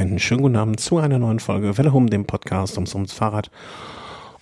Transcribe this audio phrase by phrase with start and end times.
[0.00, 3.50] Einen schönen guten Abend zu einer neuen Folge Welle Home, dem Podcast ums, ums Fahrrad.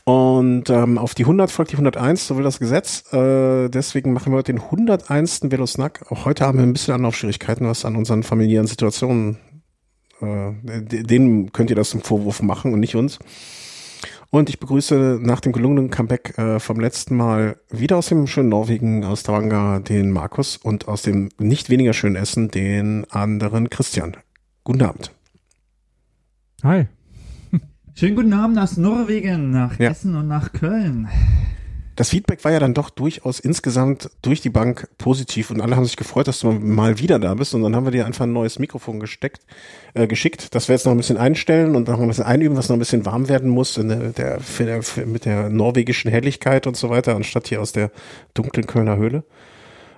[0.05, 3.13] Und ähm, auf die 100 folgt die 101, so will das Gesetz.
[3.13, 5.51] Äh, deswegen machen wir heute den 101.
[5.51, 6.13] Velosnack.
[6.13, 9.39] Auch heute haben wir ein bisschen Anlaufschwierigkeiten, was an unseren familiären Situationen,
[10.21, 13.19] äh, denen könnt ihr das zum Vorwurf machen und nicht uns.
[14.31, 18.51] Und ich begrüße nach dem gelungenen Comeback äh, vom letzten Mal wieder aus dem schönen
[18.51, 24.17] Norwegen, aus Stavanger, den Markus und aus dem nicht weniger schönen Essen den anderen Christian.
[24.63, 25.18] Guten Abend.
[26.63, 26.87] Hi.
[27.95, 29.91] Schönen guten Abend aus Norwegen, nach ja.
[29.91, 31.09] Essen und nach Köln
[31.99, 35.85] das Feedback war ja dann doch durchaus insgesamt durch die Bank positiv und alle haben
[35.85, 38.33] sich gefreut, dass du mal wieder da bist und dann haben wir dir einfach ein
[38.33, 39.45] neues Mikrofon gesteckt,
[39.95, 42.69] äh, geschickt, dass wir jetzt noch ein bisschen einstellen und noch ein bisschen einüben, was
[42.69, 46.77] noch ein bisschen warm werden muss in der, der, der, mit der norwegischen Helligkeit und
[46.77, 47.91] so weiter, anstatt hier aus der
[48.33, 49.25] dunklen Kölner Höhle.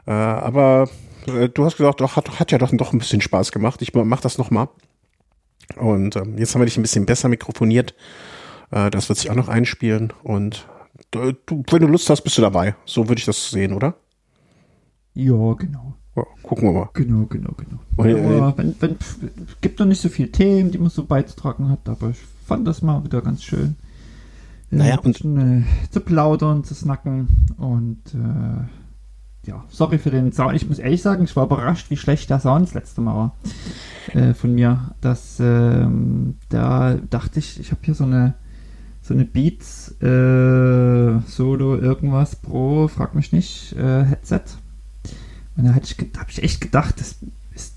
[0.07, 0.89] Äh, aber
[1.27, 3.83] äh, du hast gesagt, doch, hat, hat ja doch, doch ein bisschen Spaß gemacht.
[3.83, 4.69] Ich mach das nochmal.
[5.77, 7.95] Und ähm, jetzt haben wir dich ein bisschen besser mikrofoniert.
[8.71, 10.67] Äh, das wird sich auch noch einspielen und
[11.11, 11.35] du,
[11.71, 12.75] wenn du Lust hast, bist du dabei.
[12.85, 13.95] So würde ich das sehen, oder?
[15.15, 15.95] Ja, genau.
[16.17, 16.91] Ja, gucken wir mal.
[16.95, 17.81] Genau, genau, genau.
[17.97, 18.97] Und, aber wenn, wenn,
[19.61, 22.83] gibt noch nicht so viele Themen, die man so beizutragen hat, aber ich fand das
[22.83, 23.77] mal wieder ganz schön.
[24.71, 28.65] Äh, naja, und bisschen, äh, zu plaudern, zu snacken und äh,
[29.47, 30.55] ja, sorry für den Sound.
[30.55, 33.37] Ich muss ehrlich sagen, ich war überrascht, wie schlecht der Sound das letzte Mal war
[34.15, 34.95] äh, von mir.
[35.01, 38.35] Das, ähm, da dachte ich, ich habe hier so eine
[39.03, 44.43] so eine Beats äh, Solo irgendwas Pro, frag mich nicht, äh, Headset.
[45.57, 45.85] Und da habe
[46.29, 47.17] ich, echt gedacht, das
[47.55, 47.75] ist,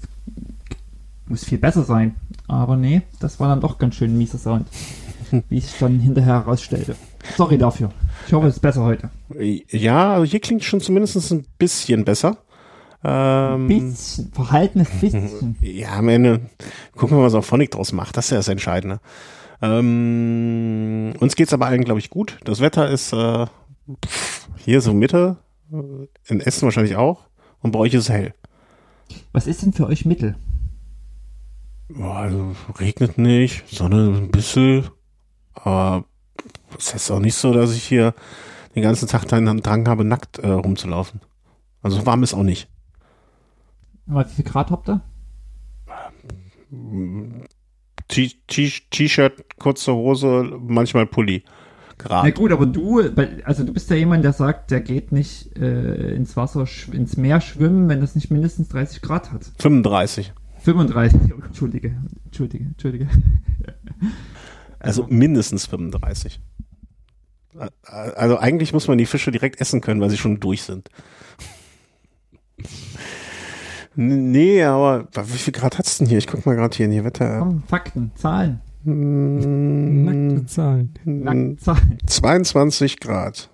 [1.28, 2.16] muss viel besser sein.
[2.48, 4.68] Aber nee, das war dann doch ganz schön mieser Sound.
[5.50, 6.96] wie ich dann hinterher herausstellte.
[7.36, 7.90] Sorry dafür.
[8.28, 9.10] Ich hoffe, es ist besser heute.
[9.70, 12.38] Ja, also hier klingt schon zumindest ein bisschen besser.
[13.04, 15.58] Ähm, bisschen, verhaltenes bisschen.
[15.62, 16.42] Ja, am Ende
[16.96, 18.16] gucken wir mal, was auch Phonic draus macht.
[18.16, 19.00] Das ist ja das Entscheidende.
[19.62, 22.38] Ähm, uns geht's aber allen, glaube ich, gut.
[22.44, 23.46] Das Wetter ist äh,
[24.58, 25.38] hier so Mitte,
[25.72, 27.26] äh, in Essen wahrscheinlich auch.
[27.62, 28.34] Und bei euch ist es hell.
[29.32, 30.36] Was ist denn für euch Mittel?
[31.90, 34.86] Boah, also regnet nicht, Sonne ein bisschen.
[35.54, 36.06] Aber
[36.78, 38.14] es ist auch nicht so, dass ich hier
[38.76, 41.22] den ganzen Tag einen Drang habe, nackt äh, rumzulaufen.
[41.82, 42.70] Also warm ist auch nicht.
[44.08, 45.02] Aber wie viel Grad habt ihr?
[48.08, 51.44] T-Shirt, kurze Hose, manchmal Pulli.
[51.98, 52.24] Grad.
[52.24, 53.02] Na gut, aber du,
[53.46, 57.40] also du bist ja jemand, der sagt, der geht nicht äh, ins Wasser, ins Meer
[57.40, 59.52] schwimmen, wenn es nicht mindestens 30 Grad hat.
[59.60, 60.34] 35.
[60.64, 61.96] 35, oh, entschuldige,
[62.26, 63.08] entschuldige, entschuldige.
[64.84, 66.40] Also, also mindestens 35.
[67.84, 70.90] Also eigentlich muss man die Fische direkt essen können, weil sie schon durch sind.
[73.96, 76.18] Nee, aber wie viel Grad hat's denn hier?
[76.18, 77.40] Ich guck mal gerade hier in die Wetter.
[77.40, 78.60] Komm, Fakten, Zahlen.
[78.84, 80.94] Hm, Nackte Zahlen.
[81.06, 81.98] Nackte Zahlen.
[82.06, 83.50] 22 Grad.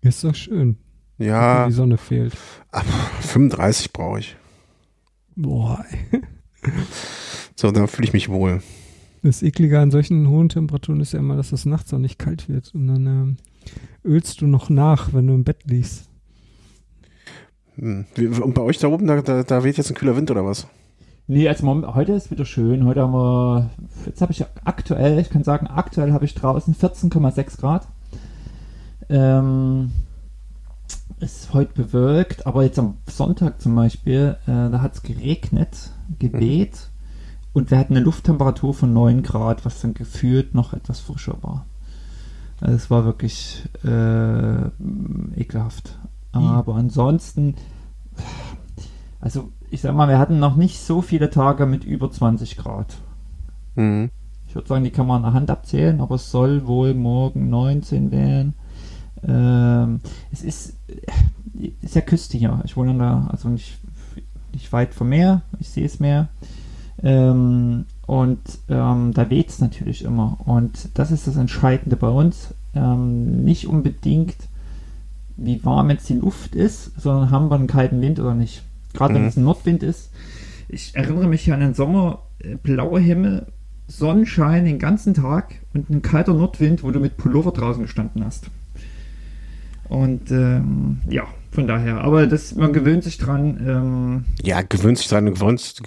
[0.00, 0.78] Ist doch schön.
[1.18, 1.66] Ja.
[1.66, 2.34] Die Sonne fehlt.
[2.72, 2.84] Ach,
[3.20, 4.36] 35 brauche ich.
[5.36, 5.84] Boah.
[7.56, 8.62] so, da fühle ich mich wohl.
[9.26, 12.48] Das Eklige an solchen hohen Temperaturen ist ja immer, dass es nachts auch nicht kalt
[12.48, 12.72] wird.
[12.74, 13.36] Und dann ähm,
[14.04, 16.08] ölst du noch nach, wenn du im Bett liegst.
[17.74, 18.06] Hm.
[18.40, 20.68] Und bei euch da oben, da, da, da weht jetzt ein kühler Wind oder was?
[21.26, 22.84] Nee, also heute ist wieder schön.
[22.84, 23.70] Heute haben wir,
[24.06, 27.88] jetzt habe ich aktuell, ich kann sagen, aktuell habe ich draußen 14,6 Grad.
[29.08, 29.90] Ähm,
[31.18, 36.74] ist heute bewölkt, aber jetzt am Sonntag zum Beispiel, äh, da hat es geregnet, geweht
[36.74, 36.95] mhm.
[37.56, 41.64] Und wir hatten eine Lufttemperatur von 9 Grad, was dann gefühlt noch etwas frischer war.
[42.60, 44.66] Also es war wirklich äh,
[45.40, 45.98] ekelhaft.
[46.32, 47.54] Aber ansonsten,
[49.20, 52.98] also ich sag mal, wir hatten noch nicht so viele Tage mit über 20 Grad.
[53.74, 54.10] Mhm.
[54.46, 57.48] Ich würde sagen, die kann man an der Hand abzählen, aber es soll wohl morgen
[57.48, 58.52] 19 werden.
[59.26, 60.78] Ähm, es ist,
[61.80, 62.60] ist ja Küste hier.
[62.66, 63.78] Ich wohne da, also nicht,
[64.52, 65.40] nicht weit vom Meer.
[65.58, 66.28] Ich sehe es Meer.
[67.06, 70.38] Ähm, und ähm, da weht es natürlich immer.
[70.44, 72.52] Und das ist das Entscheidende bei uns.
[72.74, 74.34] Ähm, nicht unbedingt
[75.36, 78.62] wie warm jetzt die Luft ist, sondern haben wir einen kalten Wind oder nicht.
[78.92, 79.18] Gerade mhm.
[79.18, 80.10] wenn es ein Nordwind ist.
[80.68, 83.46] Ich erinnere mich an den Sommer, äh, blauer Himmel,
[83.86, 88.50] Sonnenschein den ganzen Tag und ein kalter Nordwind, wo du mit Pullover draußen gestanden hast.
[89.88, 91.22] Und ähm, ja,
[91.56, 92.02] von daher.
[92.02, 93.58] Aber das, man gewöhnt sich dran.
[93.66, 95.24] Ähm, ja, gewöhnt sich dran.
[95.24, 95.80] Gewöhnt,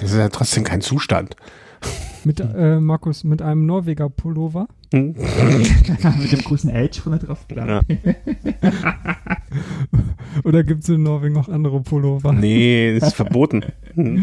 [0.00, 1.36] das ist ja trotzdem kein Zustand.
[2.24, 4.66] Mit, äh, Markus, mit einem Norweger Pullover?
[4.92, 5.14] Hm?
[6.20, 7.68] mit dem großen Edge von der drauf, klar.
[7.68, 7.80] Ja.
[10.44, 12.32] Oder gibt es in Norwegen noch andere Pullover?
[12.32, 13.64] Nee, ist verboten.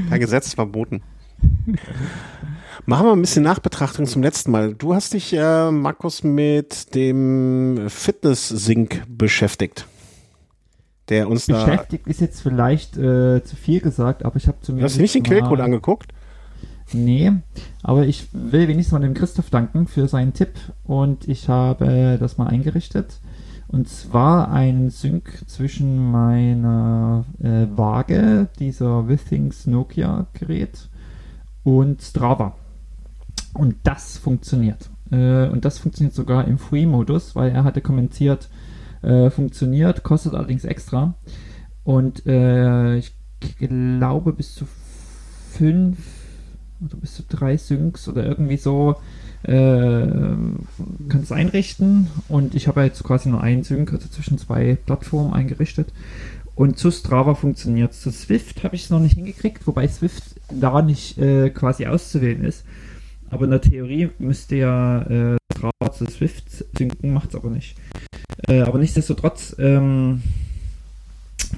[0.10, 1.01] Per Gesetz verboten.
[2.86, 4.74] Machen wir ein bisschen Nachbetrachtung zum letzten Mal.
[4.74, 9.86] Du hast dich, äh, Markus, mit dem Fitness-Sync beschäftigt.
[11.09, 11.65] Der uns da.
[11.65, 14.94] Beschäftigt ist jetzt vielleicht äh, zu viel gesagt, aber ich habe Du zumindest.
[14.94, 16.13] hast dir nicht den Quellcode angeguckt?
[16.91, 17.31] Nee,
[17.83, 20.53] aber ich will wenigstens mal dem Christoph danken für seinen Tipp
[20.83, 23.19] und ich habe das mal eingerichtet.
[23.67, 30.89] Und zwar ein Sync zwischen meiner äh, Waage, dieser Withings Nokia Gerät
[31.63, 32.55] und Strava.
[33.53, 34.89] Und das funktioniert.
[35.12, 38.50] Äh, und das funktioniert sogar im Free-Modus, weil er hatte kommentiert,
[39.01, 41.16] äh, funktioniert, kostet allerdings extra.
[41.84, 43.13] Und äh, ich
[43.57, 44.66] glaube bis zu
[45.51, 45.98] fünf
[46.86, 48.96] oder bis zu drei Syncs oder irgendwie so
[49.44, 52.07] äh, kann es einrichten.
[52.28, 55.94] Und ich habe jetzt quasi nur einen Sync, also zwischen zwei Plattformen eingerichtet.
[56.56, 60.81] Und zu Strava funktioniert Zu Swift habe ich es noch nicht hingekriegt, wobei Swift da
[60.81, 62.66] nicht äh, quasi auszuwählen ist.
[63.30, 65.38] Aber in der Theorie müsste ja
[65.91, 66.45] zu Swift
[66.77, 67.75] synken, macht es aber nicht.
[68.47, 70.21] Äh, aber nichtsdestotrotz, ähm,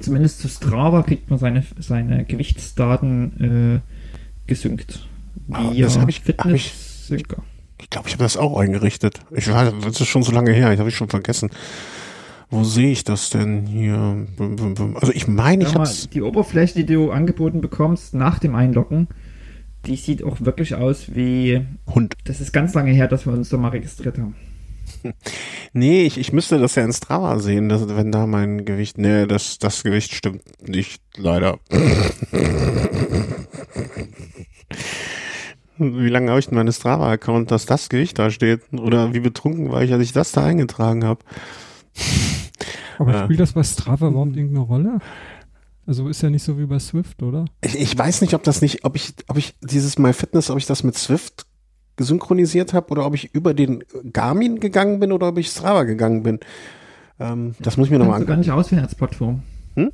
[0.02, 5.08] zumindest zu Strava kriegt man seine, seine Gewichtsdaten äh, gesynkt.
[5.48, 6.74] Via das hab ich- hab ich-.
[7.10, 9.20] Ich glaube, ich habe das auch eingerichtet.
[9.32, 11.50] Ich weiß, das ist schon so lange her, ich habe ich schon vergessen.
[12.50, 14.28] Wo sehe ich das denn hier?
[15.00, 16.10] Also ich meine, ich hab's.
[16.10, 19.08] die Oberfläche, die du angeboten bekommst nach dem Einloggen,
[19.86, 21.66] die sieht auch wirklich aus wie.
[21.94, 22.14] Hund.
[22.26, 24.36] Das ist ganz lange her, dass wir uns da mal registriert haben.
[25.74, 28.98] Nee, ich, ich müsste das ja in Strava sehen, dass, wenn da mein Gewicht.
[28.98, 31.60] Nee, das, das Gewicht stimmt nicht, leider.
[35.78, 38.62] Wie lange habe ich denn meine Strava-Account, dass das Gewicht da steht?
[38.74, 41.22] Oder wie betrunken war ich, als ich das da eingetragen habe?
[43.00, 43.24] Aber Ja.
[43.24, 45.00] spielt das bei Strava überhaupt irgendeine Rolle?
[45.86, 47.46] Also ist ja nicht so wie bei Swift, oder?
[47.62, 50.66] Ich, ich weiß nicht, ob das nicht, ob ich, ob ich dieses MyFitness, ob ich
[50.66, 51.46] das mit Swift
[51.98, 53.84] gesynchronisiert habe oder ob ich über den
[54.14, 56.40] Garmin gegangen bin oder ob ich Strava gegangen bin.
[57.20, 58.40] Ähm, das muss ich mir nochmal Kannst du gar angucken.
[58.42, 59.44] nicht auswählen als Plattform.
[59.76, 59.92] Hm?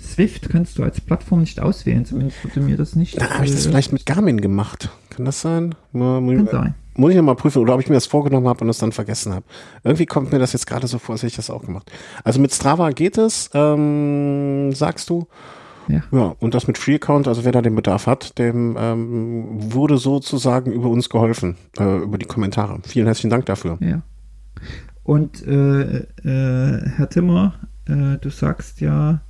[0.00, 3.20] Swift kannst du als Plattform nicht auswählen, zumindest wurde mir das nicht.
[3.20, 4.90] Dann habe ich das äh, vielleicht mit Garmin gemacht.
[5.10, 5.74] Kann das sein?
[5.92, 6.74] Kann sein.
[6.98, 9.32] Muss ich nochmal prüfen oder ob ich mir das vorgenommen habe und es dann vergessen
[9.32, 9.44] habe.
[9.84, 11.90] Irgendwie kommt mir das jetzt gerade so vor, als hätte ich das auch gemacht.
[12.24, 15.28] Also mit Strava geht es, ähm, sagst du.
[15.86, 16.02] Ja.
[16.10, 19.96] Ja, und das mit Free Account, also wer da den Bedarf hat, dem ähm, wurde
[19.96, 22.80] sozusagen über uns geholfen, äh, über die Kommentare.
[22.86, 23.78] Vielen herzlichen Dank dafür.
[23.80, 24.02] Ja.
[25.04, 27.54] Und äh, äh, Herr Timmer,
[27.86, 29.22] äh, du sagst ja,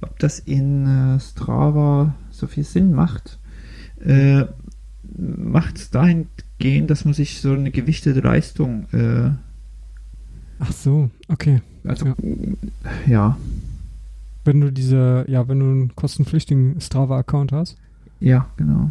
[0.00, 3.38] ob das in äh, Strava so viel Sinn macht.
[4.00, 4.46] Äh,
[5.16, 6.30] macht es dahingehend,
[6.86, 9.30] dass man sich so eine gewichtete Leistung, äh,
[10.60, 11.60] Ach so, okay.
[11.84, 12.14] also Ja.
[13.06, 13.36] ja,
[14.44, 17.76] Wenn du diese, ja, wenn du einen kostenpflichtigen Strava-Account hast.
[18.20, 18.90] ja, genau.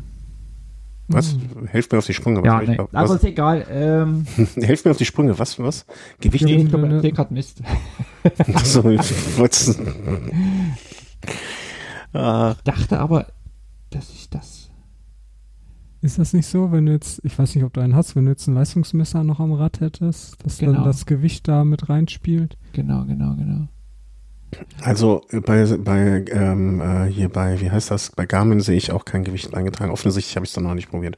[1.07, 1.33] Was?
[1.35, 1.67] Mhm.
[1.67, 2.39] Helft mir auf die Sprünge.
[2.39, 3.65] Was Ja, ich- nee, aber ist egal.
[3.69, 4.25] Ähm,
[4.55, 5.37] helft mir auf die Sprünge.
[5.37, 5.59] Was?
[5.59, 5.85] Was?
[6.21, 6.45] Gewicht?
[6.47, 7.61] Ich glaube, du- sehe gerade Mist.
[8.63, 9.01] so, ich
[12.13, 13.27] Dachte aber,
[13.89, 14.60] dass ich das.
[16.01, 18.25] Ist das nicht so, wenn du jetzt, ich weiß nicht, ob du einen hast, wenn
[18.25, 20.73] du jetzt ein Leistungsmesser noch am Rad hättest, dass Genau.
[20.73, 22.57] dann das Gewicht da mit reinspielt?
[22.73, 23.67] Genau, genau, genau.
[24.81, 29.05] Also bei, bei ähm, äh, hier bei, wie heißt das, bei Garmin sehe ich auch
[29.05, 29.91] kein Gewicht eingetragen.
[29.91, 31.17] Offensichtlich habe ich es dann noch nicht probiert.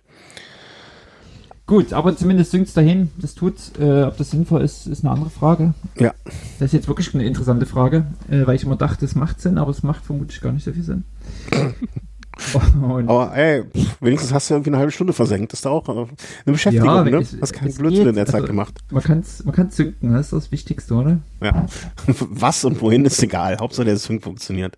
[1.65, 3.09] Gut, aber zumindest synkt dahin.
[3.18, 3.56] Das tut.
[3.80, 5.73] Äh, ob das sinnvoll ist, ist eine andere Frage.
[5.97, 6.13] Ja.
[6.59, 9.57] Das ist jetzt wirklich eine interessante Frage, äh, weil ich immer dachte, es macht Sinn,
[9.57, 11.06] aber es macht vermutlich gar nicht so viel Sinn.
[12.81, 13.63] Und Aber ey,
[14.02, 15.54] wenigstens hast du irgendwie eine halbe Stunde versenkt.
[15.54, 16.07] Das ist auch äh, eine
[16.45, 17.18] Beschäftigung, Ja, ne?
[17.18, 18.16] es- Hast keinen Blödsinn in geht.
[18.18, 18.73] der Zeit Also- gemacht.
[18.92, 21.19] man kann man kann's synken, das ist das Wichtigste, oder?
[21.42, 21.66] Ja.
[22.07, 23.57] Was und wohin ist egal.
[23.59, 24.78] Hauptsache der Sync funktioniert.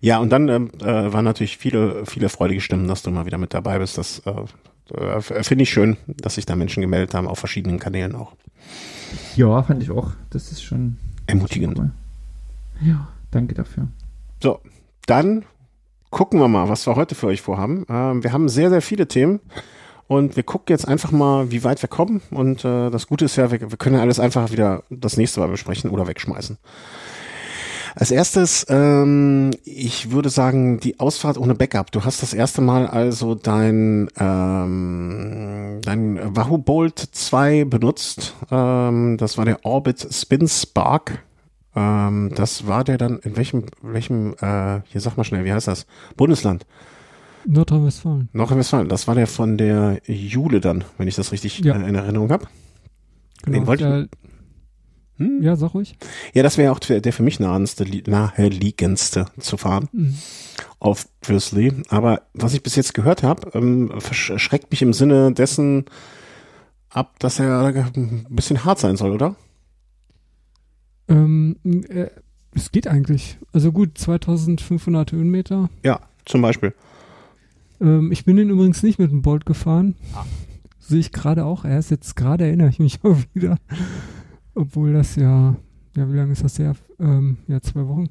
[0.00, 3.38] Ja, und dann ähm, äh, waren natürlich viele, viele freudige Stimmen, dass du mal wieder
[3.38, 3.96] mit dabei bist.
[3.98, 8.14] Das äh, äh, finde ich schön, dass sich da Menschen gemeldet haben, auf verschiedenen Kanälen
[8.14, 8.32] auch.
[9.36, 10.10] Ja, fand ich auch.
[10.30, 10.96] Das ist schon.
[11.26, 11.76] Ermutigend.
[11.78, 11.92] schon.
[12.82, 13.88] Ja, danke dafür.
[14.42, 14.60] So,
[15.06, 15.44] dann
[16.12, 17.84] gucken wir mal, was wir heute für euch vorhaben.
[17.88, 19.40] Ähm, wir haben sehr, sehr viele Themen
[20.06, 22.20] und wir gucken jetzt einfach mal, wie weit wir kommen.
[22.30, 25.40] Und äh, das Gute ist ja, wir, wir können ja alles einfach wieder das nächste
[25.40, 26.58] Mal besprechen oder wegschmeißen.
[27.94, 31.92] Als erstes, ähm, ich würde sagen, die Ausfahrt ohne Backup.
[31.92, 38.34] Du hast das erste Mal also dein, ähm, dein Wahoo Bolt 2 benutzt.
[38.50, 41.22] Ähm, das war der Orbit Spin Spark.
[41.74, 45.68] Ähm, das war der dann, in welchem, welchem, äh, hier sag mal schnell, wie heißt
[45.68, 45.86] das?
[46.16, 46.66] Bundesland.
[47.46, 48.28] Nordrhein-Westfalen.
[48.32, 48.88] Nordrhein-Westfalen.
[48.88, 51.74] Das war der von der Jule dann, wenn ich das richtig Ja.
[51.76, 52.46] äh, in Erinnerung habe.
[53.44, 53.58] Genau.
[53.58, 54.18] Den wollte ich-
[55.18, 55.42] ja, Hm?
[55.42, 55.96] ja, sag ruhig.
[56.34, 59.88] Ja, das wäre auch der, der für mich nahendste, li- naheliegendste zu fahren.
[59.92, 60.16] Mhm.
[60.78, 61.72] obviously.
[61.90, 65.84] Aber was ich bis jetzt gehört habe, ähm, verschreckt mich im Sinne dessen
[66.90, 69.36] ab, dass er ein bisschen hart sein soll, oder?
[71.12, 72.08] Ähm, äh,
[72.54, 73.38] es geht eigentlich.
[73.52, 75.70] Also gut, 2500 Höhenmeter.
[75.84, 76.74] Ja, zum Beispiel.
[77.80, 79.96] Ähm, ich bin den übrigens nicht mit dem Bolt gefahren.
[80.14, 80.24] Ah.
[80.78, 81.90] Sehe ich gerade auch erst.
[81.90, 83.56] Jetzt gerade erinnere ich mich auch wieder.
[84.54, 85.56] Obwohl das ja,
[85.96, 86.74] ja, wie lange ist das her?
[86.98, 88.08] Ähm, ja, zwei Wochen.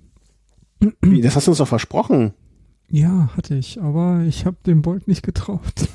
[1.02, 2.34] Wie, das hast du uns doch versprochen.
[2.90, 5.62] Ja, hatte ich, aber ich habe dem Bolt nicht getraut.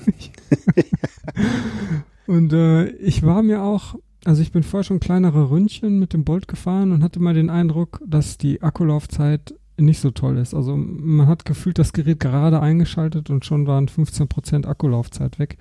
[2.27, 6.25] und äh, ich war mir auch, also ich bin vorher schon kleinere Ründchen mit dem
[6.25, 10.53] Bolt gefahren und hatte mal den Eindruck, dass die Akkulaufzeit nicht so toll ist.
[10.53, 15.59] Also man hat gefühlt das Gerät gerade eingeschaltet und schon waren 15% Akkulaufzeit weg.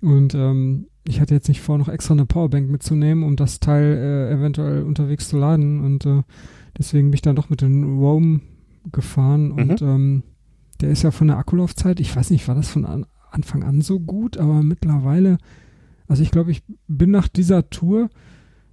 [0.00, 3.84] Und ähm, ich hatte jetzt nicht vor, noch extra eine Powerbank mitzunehmen, um das Teil
[3.84, 5.84] äh, eventuell unterwegs zu laden.
[5.84, 6.22] Und äh,
[6.76, 8.42] deswegen bin ich dann doch mit dem Roam
[8.90, 9.48] gefahren.
[9.48, 9.58] Mhm.
[9.58, 10.22] Und ähm,
[10.80, 13.80] der ist ja von der Akkulaufzeit, ich weiß nicht, war das von an, Anfang an
[13.80, 15.38] so gut, aber mittlerweile,
[16.08, 18.10] also ich glaube, ich bin nach dieser Tour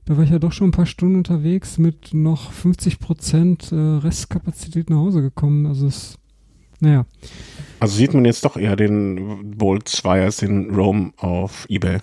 [0.06, 3.76] da war ich ja doch schon ein paar Stunden unterwegs mit noch 50 Prozent äh,
[3.76, 5.66] Restkapazität nach Hause gekommen.
[5.66, 6.18] Also es,
[6.80, 7.06] naja.
[7.80, 12.00] Also sieht man jetzt doch eher den Bolt 2 als den Roam auf Ebay.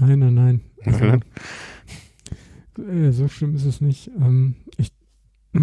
[0.00, 0.60] Nein, nein, nein.
[0.84, 1.24] Also, nein,
[2.78, 4.10] Äh, so schlimm ist es nicht.
[4.18, 4.92] Ähm, ich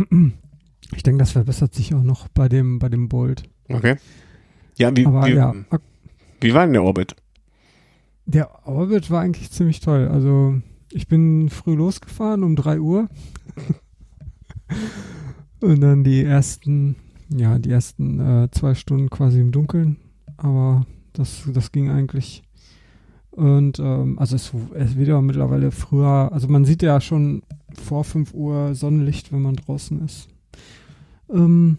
[0.95, 3.43] ich denke, das verbessert sich auch noch bei dem, bei dem Bolt.
[3.69, 3.95] Okay.
[4.77, 5.55] Ja, wie, Aber, wie, ja,
[6.41, 7.15] wie war denn der Orbit?
[8.25, 10.07] Der Orbit war eigentlich ziemlich toll.
[10.07, 10.55] Also
[10.91, 13.09] ich bin früh losgefahren um 3 Uhr.
[15.61, 16.95] Und dann die ersten,
[17.29, 19.97] ja, die ersten äh, zwei Stunden quasi im Dunkeln.
[20.37, 22.43] Aber das, das ging eigentlich.
[23.31, 28.05] Und ähm, also es, es wird ja mittlerweile früher, also man sieht ja schon vor
[28.05, 30.29] 5 Uhr Sonnenlicht, wenn man draußen ist.
[31.29, 31.77] Ähm,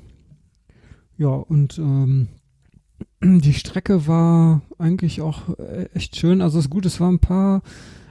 [1.17, 2.29] ja, und ähm,
[3.23, 6.41] die Strecke war eigentlich auch äh, echt schön.
[6.41, 7.63] Also das Gute, es waren ein paar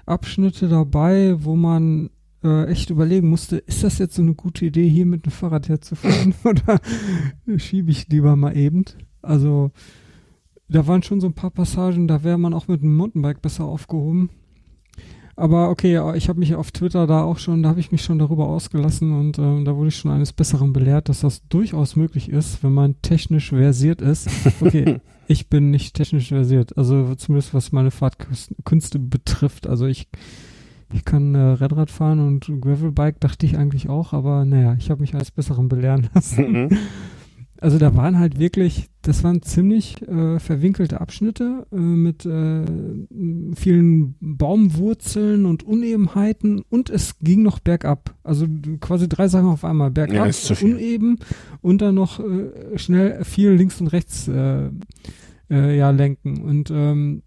[0.05, 2.09] Abschnitte dabei, wo man
[2.43, 5.67] äh, echt überlegen musste, ist das jetzt so eine gute Idee, hier mit dem Fahrrad
[5.67, 6.79] herzufahren oder
[7.57, 8.85] schiebe ich lieber mal eben?
[9.21, 9.71] Also
[10.67, 13.65] da waren schon so ein paar Passagen, da wäre man auch mit dem Mountainbike besser
[13.65, 14.29] aufgehoben.
[15.37, 18.19] Aber okay, ich habe mich auf Twitter da auch schon, da habe ich mich schon
[18.19, 22.29] darüber ausgelassen und äh, da wurde ich schon eines Besseren belehrt, dass das durchaus möglich
[22.29, 24.29] ist, wenn man technisch versiert ist.
[24.61, 29.67] Okay, ich bin nicht technisch versiert, also zumindest was meine Fahrtkünste betrifft.
[29.67, 30.07] Also ich,
[30.93, 35.01] ich kann äh, Rennrad fahren und Gravelbike dachte ich eigentlich auch, aber naja, ich habe
[35.01, 36.69] mich eines Besseren belehren lassen.
[37.61, 42.65] Also da waren halt wirklich, das waren ziemlich äh, verwinkelte Abschnitte äh, mit äh,
[43.55, 48.13] vielen Baumwurzeln und Unebenheiten und es ging noch bergab.
[48.23, 48.45] Also
[48.81, 49.91] quasi drei Sachen auf einmal.
[49.91, 51.19] Bergab, ja, uneben
[51.61, 54.69] und dann noch äh, schnell viel links und rechts äh,
[55.49, 56.41] äh, ja, lenken.
[56.41, 57.23] Und ähm,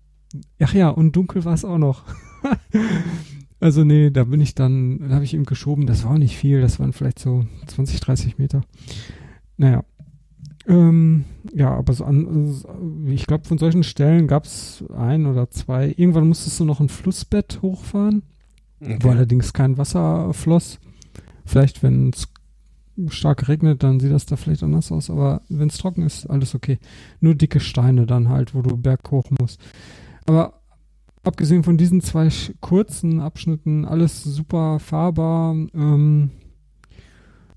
[0.60, 2.04] ach ja, und dunkel war es auch noch.
[3.60, 6.60] also nee, da bin ich dann, da habe ich ihm geschoben, das war nicht viel,
[6.60, 8.62] das waren vielleicht so 20, 30 Meter.
[9.56, 9.84] Naja,
[10.68, 15.94] ähm, ja, aber so an, ich glaube, von solchen Stellen gab es ein oder zwei.
[15.96, 18.22] Irgendwann musstest du noch ein Flussbett hochfahren,
[18.80, 18.98] okay.
[19.00, 20.78] wo allerdings kein Wasser floss.
[21.46, 22.28] Vielleicht, wenn es
[23.08, 26.54] stark regnet, dann sieht das da vielleicht anders aus, aber wenn es trocken ist, alles
[26.54, 26.78] okay.
[27.20, 29.60] Nur dicke Steine dann halt, wo du berghoch musst.
[30.26, 30.60] Aber
[31.22, 32.28] abgesehen von diesen zwei
[32.60, 35.54] kurzen Abschnitten, alles super fahrbar.
[35.74, 36.30] Ähm,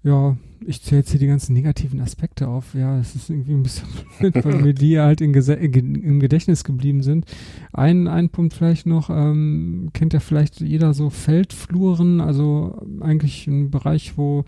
[0.03, 2.73] ja, ich zähle jetzt hier die ganzen negativen Aspekte auf.
[2.73, 3.87] Ja, es ist irgendwie ein bisschen
[4.19, 7.25] blöd, weil mir die halt in im Gedächtnis geblieben sind.
[7.73, 13.71] Ein, ein Punkt vielleicht noch, ähm, kennt ja vielleicht jeder so Feldfluren, also eigentlich ein
[13.71, 14.45] Bereich, wo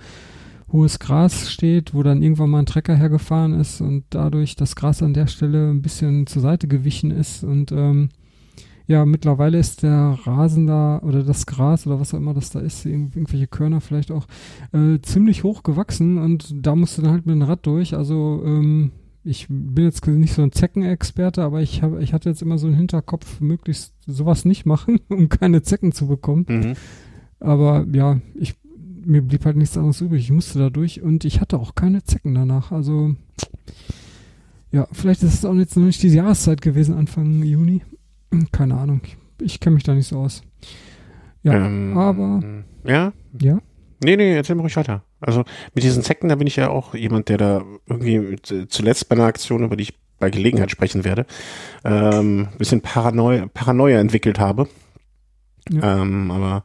[0.72, 5.04] hohes Gras steht, wo dann irgendwann mal ein Trecker hergefahren ist und dadurch das Gras
[5.04, 8.10] an der Stelle ein bisschen zur Seite gewichen ist und ähm,
[8.88, 12.60] ja, mittlerweile ist der Rasen da oder das Gras oder was auch immer das da
[12.60, 14.28] ist, irgendwelche Körner vielleicht auch,
[14.74, 17.96] äh, ziemlich hoch gewachsen und da musst du dann halt mit dem Rad durch.
[17.96, 18.92] Also ähm,
[19.24, 22.68] ich bin jetzt nicht so ein Zeckenexperte, aber ich habe, ich hatte jetzt immer so
[22.68, 26.46] einen Hinterkopf, möglichst sowas nicht machen, um keine Zecken zu bekommen.
[26.50, 26.74] Mhm.
[27.40, 28.56] Aber ja, ich,
[29.06, 30.24] mir blieb halt nichts anderes übrig.
[30.24, 32.72] Ich musste da durch und ich hatte auch keine Zecken danach.
[32.72, 33.16] Also
[34.72, 37.82] ja, vielleicht ist es auch jetzt noch nicht diese Jahreszeit gewesen, Anfang Juni.
[38.52, 39.02] Keine Ahnung.
[39.42, 40.44] Ich, kenne mich da nicht so aus.
[41.44, 42.42] Ja, ähm, aber.
[42.86, 43.14] Ja?
[43.40, 43.60] Ja?
[44.04, 45.04] Nee, nee, erzähl mal ruhig weiter.
[45.20, 48.36] Also mit diesen Zecken, da bin ich ja auch jemand, der da irgendwie
[48.68, 51.26] zuletzt bei einer Aktion, über die ich bei Gelegenheit sprechen werde,
[51.84, 54.68] ähm, bisschen Paranoia, Paranoia entwickelt habe.
[55.70, 56.02] Ja.
[56.02, 56.64] Ähm, aber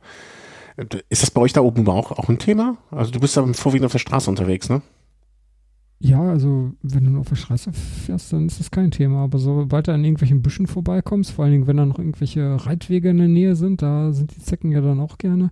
[1.09, 2.77] ist das bei euch da oben auch, auch ein Thema?
[2.91, 4.83] Also du bist da vorwiegend auf der Straße unterwegs, ne?
[6.01, 9.25] Ja, also wenn du nur auf der Straße fährst, dann ist das kein Thema.
[9.25, 13.11] Aber sobald du an irgendwelchen Büschen vorbeikommst, vor allen Dingen, wenn da noch irgendwelche Reitwege
[13.11, 15.51] in der Nähe sind, da sind die Zecken ja dann auch gerne.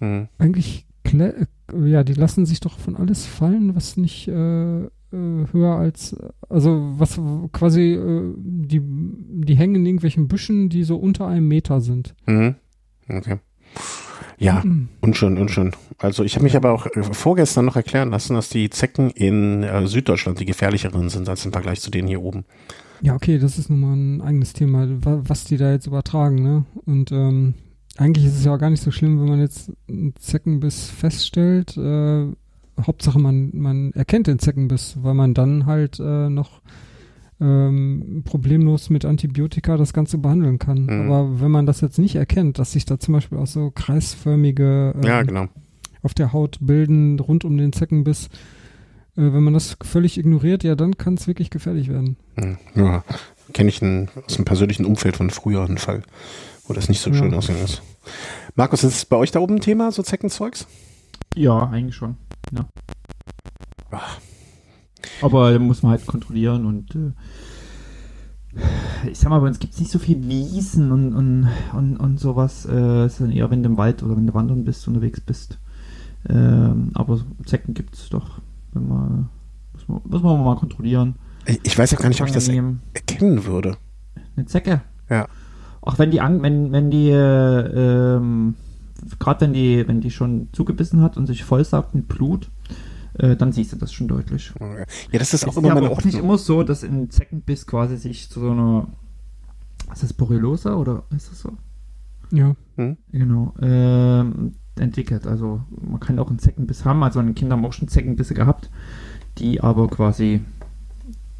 [0.00, 0.28] Mhm.
[0.38, 6.16] Eigentlich, ja, die lassen sich doch von alles fallen, was nicht äh, äh, höher als,
[6.48, 7.20] also was
[7.52, 12.14] quasi, äh, die, die hängen in irgendwelchen Büschen, die so unter einem Meter sind.
[12.26, 12.56] Mhm.
[13.08, 13.38] Okay.
[14.38, 14.88] Ja, mhm.
[15.00, 15.72] unschön, unschön.
[15.98, 19.62] Also ich habe mich aber auch äh, vorgestern noch erklären lassen, dass die Zecken in
[19.62, 22.44] äh, Süddeutschland die gefährlicheren sind als im Vergleich zu denen hier oben.
[23.00, 26.64] Ja, okay, das ist nun mal ein eigenes Thema, was die da jetzt übertragen, ne?
[26.86, 27.54] Und ähm,
[27.96, 31.76] eigentlich ist es ja auch gar nicht so schlimm, wenn man jetzt einen Zeckenbiss feststellt.
[31.76, 32.26] Äh,
[32.80, 36.60] Hauptsache man, man erkennt den Zeckenbiss, weil man dann halt äh, noch
[37.40, 40.86] ähm, problemlos mit Antibiotika das Ganze behandeln kann.
[40.86, 41.12] Mhm.
[41.12, 44.94] Aber wenn man das jetzt nicht erkennt, dass sich da zum Beispiel auch so kreisförmige
[44.96, 45.48] ähm, ja, genau.
[46.04, 48.26] Auf der Haut bilden rund um den Zeckenbiss,
[49.16, 52.16] äh, wenn man das völlig ignoriert, ja, dann kann es wirklich gefährlich werden.
[52.36, 52.58] Mhm.
[52.74, 53.04] Ja,
[53.52, 56.02] kenne ich einen, aus dem persönlichen Umfeld von früher einen Fall,
[56.66, 57.16] wo das nicht so ja.
[57.16, 57.82] schön aussehen ist.
[58.54, 60.66] Markus, ist es bei euch da oben ein Thema, so Zeckenzeugs?
[61.34, 62.16] Ja, eigentlich schon.
[62.52, 62.68] Ja.
[63.90, 64.20] Ach,
[65.22, 67.12] aber da muss man halt kontrollieren und äh,
[69.10, 72.20] ich sag mal, bei uns gibt es nicht so viel Wiesen und, und, und, und
[72.20, 72.66] sowas.
[72.66, 75.58] Äh, ist dann eher, wenn du im Wald oder wenn du wandern bist, unterwegs bist.
[76.28, 78.40] Ähm, aber Zecken gibt es doch.
[78.72, 79.28] Wenn man,
[79.72, 81.16] muss, man, muss man mal kontrollieren.
[81.62, 83.76] Ich weiß ja gar nicht, ob ich das er erkennen würde.
[84.36, 84.80] Eine Zecke?
[85.10, 85.26] Ja.
[85.82, 88.54] Auch wenn die, wenn, wenn die, äh, ähm,
[89.18, 92.50] gerade wenn die, wenn die schon zugebissen hat und sich vollsaugt mit Blut,
[93.18, 94.52] äh, dann siehst du das schon deutlich.
[94.58, 97.66] Ja, das ist auch es immer ist aber auch nicht immer so, dass ein Zeckenbiss
[97.66, 98.88] quasi sich zu so einer,
[99.92, 101.52] ist das Borreliosa oder ist das so?
[102.32, 102.56] Ja.
[102.76, 102.96] Hm?
[103.12, 103.54] Genau.
[103.60, 105.26] Ähm, entwickelt.
[105.26, 107.02] Also man kann auch einen Zeckenbiss haben.
[107.02, 108.70] Also meine Kinder haben auch schon Zeckenbisse gehabt,
[109.38, 110.40] die aber quasi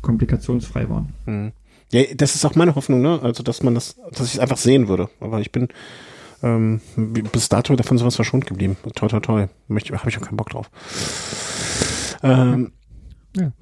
[0.02, 1.08] komplikationsfrei waren.
[1.24, 1.52] Hm.
[1.92, 3.20] Ja, das ist auch meine Hoffnung, ne?
[3.22, 5.08] Also dass man das, dass ich es einfach sehen würde.
[5.20, 5.68] Aber ich bin
[6.42, 6.80] ähm,
[7.32, 8.76] bis dato davon sowas verschont geblieben.
[8.94, 9.48] Toi, toi, toi.
[9.68, 10.70] Habe ich auch keinen Bock drauf.
[12.22, 12.72] Ähm,
[13.36, 13.52] ja.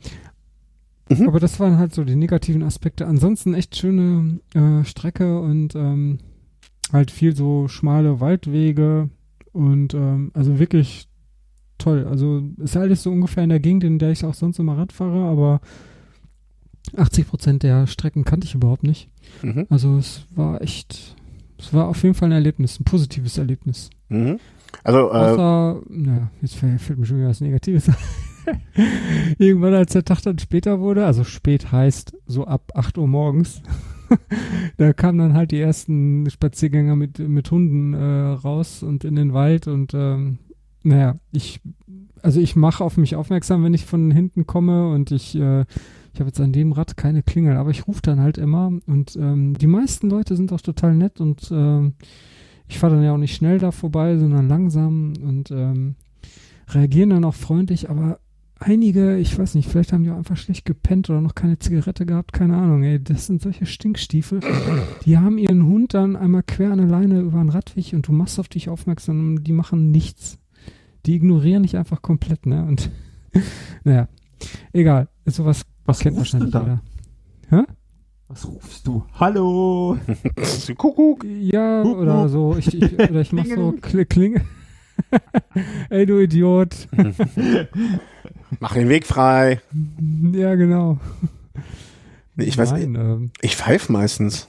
[1.08, 1.28] Mhm.
[1.28, 3.06] Aber das waren halt so die negativen Aspekte.
[3.06, 6.18] Ansonsten echt schöne äh, Strecke und ähm,
[6.92, 9.10] halt viel so schmale Waldwege
[9.52, 11.08] und ähm, also wirklich
[11.78, 12.06] toll.
[12.06, 14.92] Also ist alles so ungefähr in der Gegend, in der ich auch sonst immer Rad
[14.92, 15.60] fahre, aber
[16.96, 19.08] 80 Prozent der Strecken kannte ich überhaupt nicht.
[19.42, 19.66] Mhm.
[19.70, 21.16] Also es war echt,
[21.58, 23.90] es war auf jeden Fall ein Erlebnis, ein positives Erlebnis.
[24.08, 24.38] Mhm.
[24.84, 27.90] Also, äh, Außer, naja, jetzt fällt, fällt mir schon wieder was Negatives
[29.38, 33.62] Irgendwann, als der Tag dann später wurde, also spät heißt so ab 8 Uhr morgens,
[34.76, 39.32] da kamen dann halt die ersten Spaziergänger mit, mit Hunden äh, raus und in den
[39.32, 40.38] Wald und ähm,
[40.82, 41.60] naja, ich,
[42.22, 45.64] also ich mache auf mich aufmerksam, wenn ich von hinten komme und ich, äh,
[46.12, 49.16] ich habe jetzt an dem Rad keine Klingel, aber ich rufe dann halt immer und
[49.16, 51.90] ähm, die meisten Leute sind auch total nett und äh,
[52.68, 55.94] ich fahre dann ja auch nicht schnell da vorbei, sondern langsam und ähm,
[56.68, 58.18] reagieren dann auch freundlich, aber
[58.62, 62.06] einige, ich weiß nicht, vielleicht haben die auch einfach schlecht gepennt oder noch keine Zigarette
[62.06, 64.40] gehabt, keine Ahnung, ey, das sind solche Stinkstiefel.
[65.04, 68.12] Die haben ihren Hund dann einmal quer an der Leine über einen Radweg und du
[68.12, 70.38] machst auf dich aufmerksam und die machen nichts.
[71.06, 72.64] Die ignorieren dich einfach komplett, ne?
[72.64, 72.90] Und
[73.84, 74.08] naja,
[74.72, 76.80] egal, sowas Was kennt wahrscheinlich jeder.
[77.48, 77.62] Hä?
[78.28, 79.04] Was rufst du?
[79.14, 79.98] Hallo!
[80.76, 81.24] Kuckuck!
[81.24, 82.00] Ja, Kuckuck.
[82.00, 82.56] oder so.
[82.56, 84.42] Ich, ich, oder ich mach so Klinge.
[85.90, 86.88] Ey, du Idiot.
[88.60, 89.60] Mach den Weg frei.
[90.32, 90.98] Ja, genau.
[92.34, 94.48] Nee, ich weiß, Nein, ähm, ich pfeife meistens.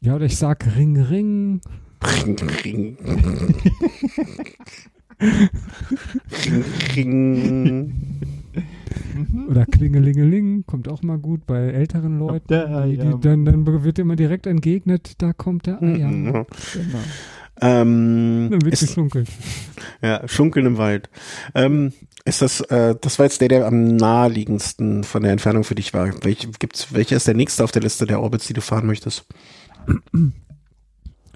[0.00, 1.60] Ja, oder ich sag Ring, Ring.
[2.02, 2.96] Ring, Ring.
[6.96, 7.94] ring, Ring.
[9.48, 12.46] Oder Klingelingeling, kommt auch mal gut bei älteren Leuten.
[12.48, 16.08] Der, die, die, dann, dann wird immer direkt entgegnet, da kommt der Eier.
[16.08, 16.24] Mhm.
[16.32, 16.46] Genau.
[17.64, 19.26] Ähm, Dann wird schunkeln.
[20.02, 21.08] Ja, schunkeln im Wald.
[21.54, 21.94] Ähm,
[22.26, 25.94] ist das, äh, das war jetzt der, der am naheliegendsten von der Entfernung für dich
[25.94, 26.12] war.
[26.24, 29.26] Welch, gibt's, welcher ist der nächste auf der Liste der Orbits, die du fahren möchtest?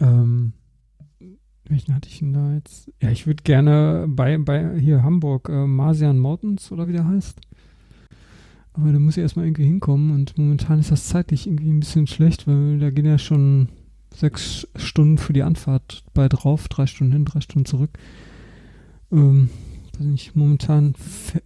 [0.01, 0.53] ähm,
[1.67, 2.91] welchen hatte ich denn da jetzt?
[3.01, 7.39] Ja, ich würde gerne bei, bei hier Hamburg, äh, Marsian Mountains oder wie der heißt.
[8.75, 12.07] Aber da muss ich erstmal irgendwie hinkommen und momentan ist das zeitlich irgendwie ein bisschen
[12.07, 13.69] schlecht, weil da gehen ja schon
[14.19, 17.91] sechs Stunden für die Anfahrt bei drauf, drei Stunden hin, drei Stunden zurück.
[19.13, 19.51] Ähm,
[19.99, 20.95] weiß nicht, momentan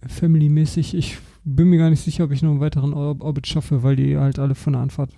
[0.07, 3.95] family-mäßig, ich bin mir gar nicht sicher, ob ich noch einen weiteren Orbit schaffe, weil
[3.95, 5.11] die halt alle von der Anfahrt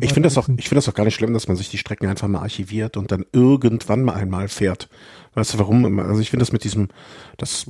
[0.00, 1.78] Ich finde das auch, ich finde das auch gar nicht schlimm, dass man sich die
[1.78, 4.88] Strecken einfach mal archiviert und dann irgendwann mal einmal fährt.
[5.34, 5.98] Weißt du warum?
[5.98, 6.88] Also ich finde das mit diesem,
[7.36, 7.66] das,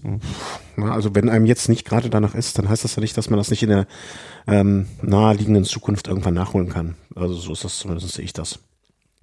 [0.76, 3.30] na, also wenn einem jetzt nicht gerade danach ist, dann heißt das ja nicht, dass
[3.30, 3.86] man das nicht in der
[4.46, 6.96] ähm, naheliegenden Zukunft irgendwann nachholen kann.
[7.14, 8.60] Also so ist das zumindest sehe ich das.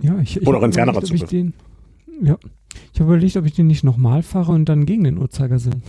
[0.01, 1.31] Ja, ich, ich Oder auch in fernerer ich Zukunft.
[1.31, 1.53] den,
[2.21, 2.37] Ja.
[2.93, 5.83] Ich habe überlegt, ob ich den nicht nochmal fahre und dann gegen den Uhrzeigersinn.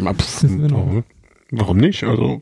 [0.00, 1.02] Noch-
[1.50, 2.02] warum- nicht?
[2.04, 2.40] Also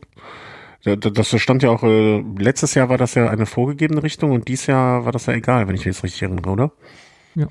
[0.83, 4.31] da- da- das stand ja auch, äh, letztes Jahr war das ja eine vorgegebene Richtung
[4.31, 6.71] und dieses Jahr war das ja egal, wenn ich mich jetzt richtig erinnere, oder?
[7.35, 7.47] Ja.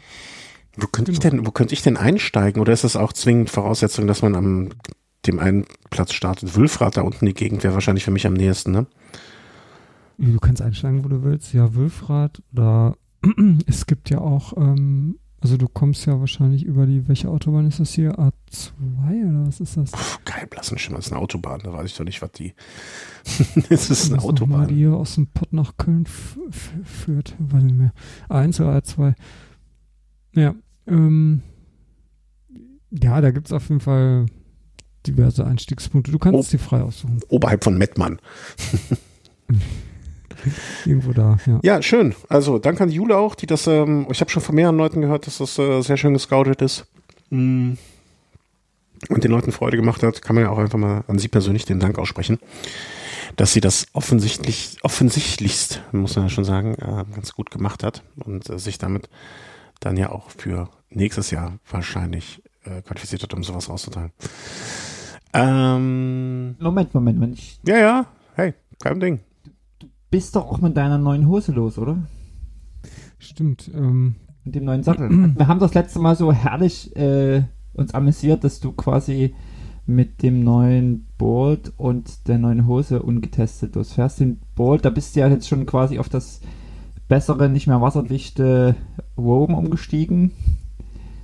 [0.76, 1.36] Wo könnte ich Genau.
[1.36, 2.60] denn, wo könnte ich denn einsteigen?
[2.60, 4.70] Oder ist das auch zwingend Voraussetzung, dass man am
[5.26, 6.56] dem einen Platz startet?
[6.56, 8.86] Wülfrath da unten die Gegend wäre wahrscheinlich für mich am nächsten, ne?
[10.20, 11.52] Du kannst einsteigen, wo du willst.
[11.54, 12.96] Ja, Wülfrath oder
[13.66, 17.80] es gibt ja auch, ähm, also du kommst ja wahrscheinlich über die, welche Autobahn ist
[17.80, 18.12] das hier?
[18.18, 18.70] A2
[19.30, 19.90] oder was ist das?
[19.92, 22.52] Puh, geil, Blassenschimmer, das ist eine Autobahn, da weiß ich doch nicht, was die.
[23.70, 24.68] das ist eine mal, Die Autobahn.
[24.68, 27.34] hier aus dem Pott nach Köln führt.
[27.38, 27.92] Weiß nicht mehr.
[28.28, 29.14] A1 oder A2.
[30.34, 30.54] Ja,
[30.86, 31.42] ähm,
[32.90, 34.26] ja, da gibt es auf jeden Fall
[35.06, 36.10] diverse Einstiegspunkte.
[36.12, 36.40] Du kannst Oh.
[36.40, 37.20] es dir frei aussuchen.
[37.28, 38.20] Oberhalb von Mettmann.
[40.84, 41.60] Irgendwo da, ja.
[41.62, 42.14] Ja, schön.
[42.28, 45.26] Also danke an Jule auch, die das, ähm, ich habe schon von mehreren Leuten gehört,
[45.26, 46.86] dass das äh, sehr schön gescoutet ist.
[47.30, 47.72] Mm.
[49.08, 51.64] Und den Leuten Freude gemacht hat, kann man ja auch einfach mal an sie persönlich
[51.64, 52.38] den Dank aussprechen,
[53.36, 58.02] dass sie das offensichtlich, offensichtlichst, muss man ja schon sagen, äh, ganz gut gemacht hat
[58.24, 59.08] und äh, sich damit
[59.80, 64.12] dann ja auch für nächstes Jahr wahrscheinlich äh, qualifiziert hat, um sowas rauszuteilen.
[65.32, 67.38] Ähm, Moment, Moment, Moment.
[67.38, 69.20] Ich ja, ja, hey, kein Ding.
[70.10, 71.98] Bist doch auch mit deiner neuen Hose los, oder?
[73.18, 73.70] Stimmt.
[73.74, 75.08] Ähm, Mit dem neuen Sattel.
[75.36, 77.42] Wir haben das letzte Mal so herrlich äh,
[77.74, 79.34] uns amüsiert, dass du quasi
[79.86, 84.20] mit dem neuen Bolt und der neuen Hose ungetestet losfährst.
[84.20, 86.40] Den Bolt, da bist du ja jetzt schon quasi auf das
[87.08, 88.76] bessere, nicht mehr wasserdichte
[89.16, 90.30] Woven umgestiegen.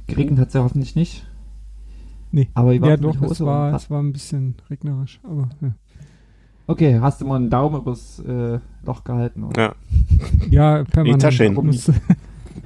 [0.09, 1.27] Geregnet hat es ja hoffentlich nicht.
[2.33, 2.49] nee.
[2.55, 5.21] Aber wie Ja, war's mit doch, Hose es war, und- es war ein bisschen regnerisch,
[5.23, 5.75] aber ja.
[6.67, 9.45] Okay, hast du mal einen Daumen übers äh, Loch gehalten?
[9.45, 9.75] Oder?
[10.51, 10.77] Ja.
[10.79, 11.23] Ja, permanent.
[11.23, 11.55] Tasche hin.
[11.55, 11.91] Muss-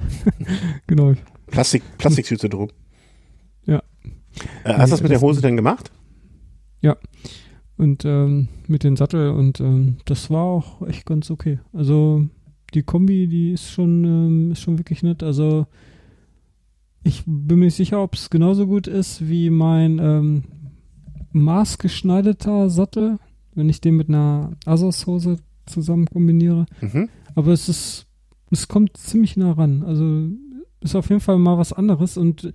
[0.87, 1.13] genau.
[1.47, 2.69] Plastik, Plastiktüte drum.
[3.65, 3.77] Ja.
[4.63, 5.91] Äh, hast du das mit der Hose denn gemacht?
[7.77, 11.59] Und ähm, mit dem Sattel und ähm, das war auch echt ganz okay.
[11.73, 12.25] Also
[12.75, 15.23] die Kombi, die ist schon, ähm, ist schon wirklich nett.
[15.23, 15.65] Also
[17.03, 20.43] ich bin mir nicht sicher, ob es genauso gut ist wie mein ähm,
[21.31, 23.17] maßgeschneiderter Sattel,
[23.61, 26.65] wenn ich den mit einer Asos-Hose zusammen kombiniere.
[26.81, 27.09] Mhm.
[27.35, 28.07] Aber es ist,
[28.49, 29.83] es kommt ziemlich nah ran.
[29.83, 30.29] Also
[30.81, 32.51] ist auf jeden Fall mal was anderes und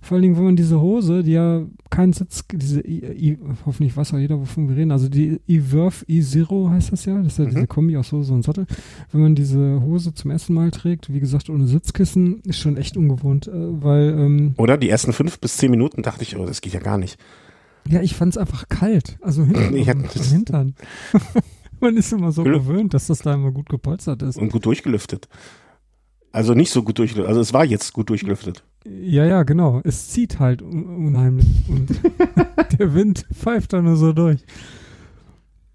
[0.00, 3.96] vor allen Dingen, wenn man diese Hose, die ja keinen Sitz, diese, I, I, hoffentlich
[3.96, 7.38] weiß auch jeder, wovon wir reden, also die E-Verve E-Zero heißt das ja, das ist
[7.38, 7.50] ja Mhm.
[7.50, 8.66] diese Kombi aus Hose und Sattel.
[9.12, 12.96] Wenn man diese Hose zum ersten Mal trägt, wie gesagt, ohne Sitzkissen, ist schon echt
[12.96, 16.60] ungewohnt, äh, weil, ähm, Oder die ersten fünf bis zehn Minuten dachte ich, oh, das
[16.62, 17.18] geht ja gar nicht.
[17.88, 20.74] Ja, ich fand es einfach kalt, also hinten, Ja, am, das- Hintern.
[21.80, 24.36] man ist immer so gewöhnt, dass das da immer gut gepolstert ist.
[24.38, 25.28] Und gut durchgelüftet.
[26.32, 27.28] Also nicht so gut durchgelüftet.
[27.28, 28.62] Also es war jetzt gut durchgelüftet.
[28.84, 29.80] Ja, ja, genau.
[29.84, 31.88] Es zieht halt un unheimlich und
[32.78, 34.40] der Wind pfeift da nur so durch.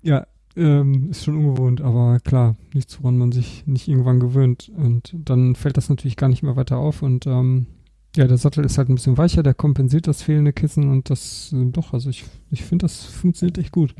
[0.02, 4.71] Ja, ähm, ist schon ungewohnt, aber klar, nichts, woran man sich nicht irgendwann gewöhnt.
[4.76, 7.02] Und dann fällt das natürlich gar nicht mehr weiter auf.
[7.02, 7.67] Und ähm,
[8.15, 11.54] ja, der Sattel ist halt ein bisschen weicher, der kompensiert das fehlende Kissen und das
[11.54, 13.95] äh, doch, also ich, ich finde, das funktioniert echt gut.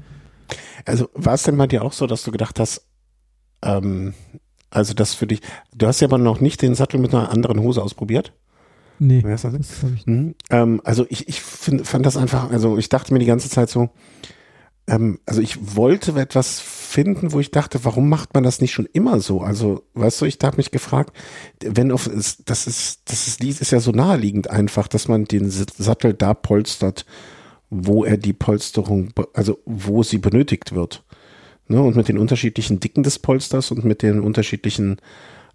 [0.86, 2.88] Also war es denn bei dir auch so, dass du gedacht hast,
[3.62, 4.13] ähm,
[4.69, 5.41] also das für dich,
[5.76, 8.34] du hast ja aber noch nicht den Sattel mit einer anderen Hose ausprobiert.
[9.00, 9.41] Nee, das?
[9.41, 10.36] das habe ich Mhm.
[10.50, 13.69] Ähm, also ich, ich find, fand das einfach, also ich dachte mir die ganze Zeit
[13.69, 13.89] so,
[14.88, 18.88] ähm, also ich wollte etwas finden, wo ich dachte, warum macht man das nicht schon
[18.91, 19.41] immer so?
[19.41, 21.15] Also, weißt du, ich habe mich gefragt,
[21.63, 22.10] wenn auf,
[22.46, 27.06] das ist, das ist, ist ja so naheliegend einfach, dass man den Sattel da polstert,
[27.70, 31.06] wo er die Polsterung, also wo sie benötigt wird.
[31.67, 31.82] Ne?
[31.82, 34.98] Und mit den unterschiedlichen Dicken des Polsters und mit den unterschiedlichen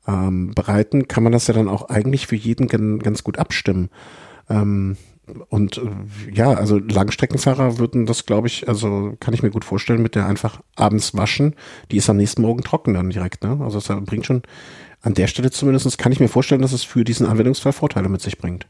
[0.08, 3.90] ähm, Breiten kann man das ja dann auch eigentlich für jeden gan- ganz gut abstimmen.
[4.48, 4.96] Ähm,
[5.48, 10.02] und äh, ja, also Langstreckenfahrer würden das, glaube ich, also kann ich mir gut vorstellen,
[10.02, 11.54] mit der einfach abends waschen.
[11.90, 13.42] Die ist am nächsten Morgen trocken dann direkt.
[13.42, 13.58] Ne?
[13.60, 14.42] Also das bringt schon
[15.02, 18.20] an der Stelle zumindest, kann ich mir vorstellen, dass es für diesen Anwendungsfall Vorteile mit
[18.20, 18.66] sich bringt.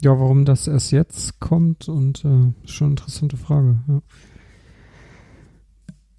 [0.00, 3.78] Ja, warum das erst jetzt kommt und äh, schon interessante Frage.
[3.86, 4.02] Ja.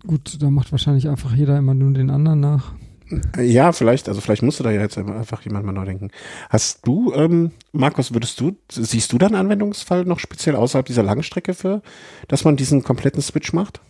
[0.07, 2.73] Gut, da macht wahrscheinlich einfach jeder immer nur den anderen nach.
[3.37, 6.11] Ja, vielleicht, also vielleicht musste da ja jetzt einfach jemand mal neu denken.
[6.49, 11.03] Hast du, ähm, Markus, würdest du, siehst du da einen Anwendungsfall noch speziell außerhalb dieser
[11.03, 11.81] Langstrecke für,
[12.27, 13.81] dass man diesen kompletten Switch macht?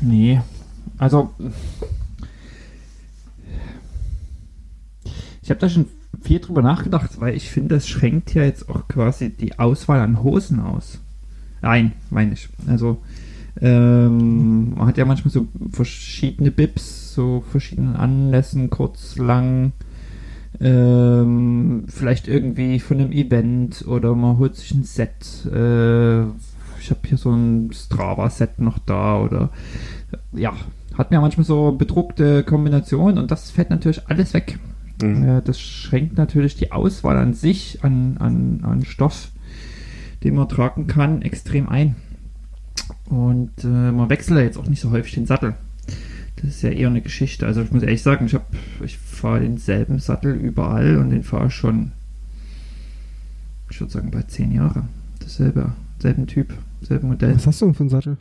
[0.00, 0.40] Nee.
[0.98, 1.30] Also,
[5.42, 5.88] ich habe da schon
[6.22, 10.22] viel drüber nachgedacht, weil ich finde, das schränkt ja jetzt auch quasi die Auswahl an
[10.22, 11.00] Hosen aus.
[11.62, 12.48] Nein, meine ich.
[12.66, 12.98] Also,
[13.60, 19.72] ähm, man hat ja manchmal so verschiedene Bips, so verschiedenen Anlässen, kurz, lang,
[20.60, 25.46] ähm, vielleicht irgendwie von einem Event oder man holt sich ein Set.
[25.46, 26.22] Äh,
[26.80, 29.50] ich habe hier so ein Strava-Set noch da oder
[30.32, 30.54] ja,
[30.94, 34.58] hat mir manchmal so bedruckte Kombinationen und das fällt natürlich alles weg.
[35.02, 35.28] Mhm.
[35.28, 39.30] Äh, das schränkt natürlich die Auswahl an sich, an, an, an Stoff,
[40.24, 41.96] den man tragen kann, extrem ein.
[43.06, 45.54] Und äh, man wechselt ja jetzt auch nicht so häufig den Sattel.
[46.36, 47.46] Das ist ja eher eine Geschichte.
[47.46, 48.46] Also ich muss ehrlich sagen, ich, hab,
[48.84, 51.92] ich fahre denselben Sattel überall und den fahre schon,
[53.70, 54.88] ich würde sagen, bei zehn Jahren.
[55.20, 57.34] Dasselbe, selben Typ, selben Modell.
[57.36, 58.16] Was hast du denn für einen Sattel?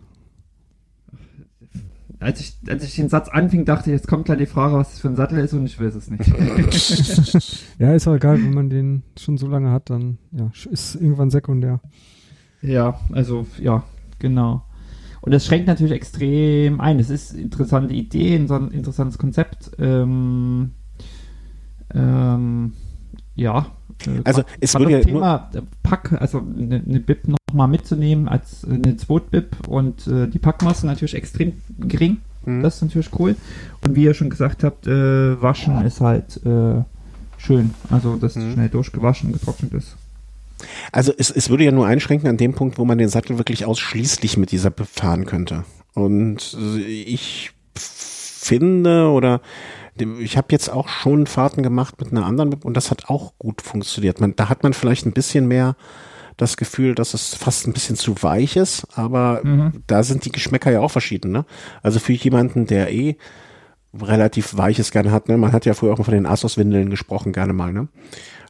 [2.19, 4.91] Als ich, als ich den Satz anfing, dachte ich, jetzt kommt gleich die Frage, was
[4.91, 6.25] das für ein Sattel ist und ich weiß es nicht.
[7.77, 11.29] ja, ist auch egal, wenn man den schon so lange hat, dann ja, ist irgendwann
[11.29, 11.81] sekundär.
[12.61, 13.83] Ja, also ja,
[14.19, 14.63] genau.
[15.21, 16.99] Und das schränkt natürlich extrem ein.
[16.99, 19.71] Es ist eine interessante Idee, ein interessantes Konzept.
[19.79, 20.71] Ähm,
[21.93, 22.73] ähm,
[23.33, 23.67] ja.
[24.05, 25.49] Äh, also es würde ja Thema
[25.81, 31.15] Pack, also eine, eine BIP nochmal mitzunehmen als eine Zweit-BIP und äh, die Packmasse natürlich
[31.15, 32.17] extrem gering.
[32.45, 32.61] Mhm.
[32.61, 33.35] Das ist natürlich cool.
[33.83, 36.83] Und wie ihr schon gesagt habt, äh, waschen ist halt äh,
[37.37, 37.73] schön.
[37.89, 38.53] Also, dass mhm.
[38.53, 39.95] schnell durchgewaschen, getrocknet ist.
[40.91, 43.65] Also es, es würde ja nur einschränken an dem Punkt, wo man den Sattel wirklich
[43.65, 45.65] ausschließlich mit dieser fahren könnte.
[45.93, 49.41] Und ich finde oder
[49.97, 53.61] ich habe jetzt auch schon Fahrten gemacht mit einer anderen und das hat auch gut
[53.61, 54.19] funktioniert.
[54.19, 55.75] Man, da hat man vielleicht ein bisschen mehr
[56.37, 59.83] das Gefühl, dass es fast ein bisschen zu weich ist, aber mhm.
[59.87, 61.31] da sind die Geschmäcker ja auch verschieden.
[61.31, 61.45] Ne?
[61.81, 63.15] Also für jemanden, der eh
[64.01, 65.37] relativ weiches gerne hat, ne?
[65.37, 67.87] man hat ja früher auch mal von den Asos-Windeln gesprochen, gerne mal, ne?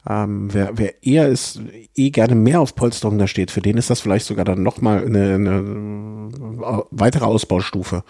[0.07, 1.61] Ähm, wer, wer eher ist,
[1.95, 5.03] eh gerne mehr auf Polsterung da steht, für den ist das vielleicht sogar dann nochmal
[5.03, 6.29] eine, eine
[6.61, 8.03] äh, weitere Ausbaustufe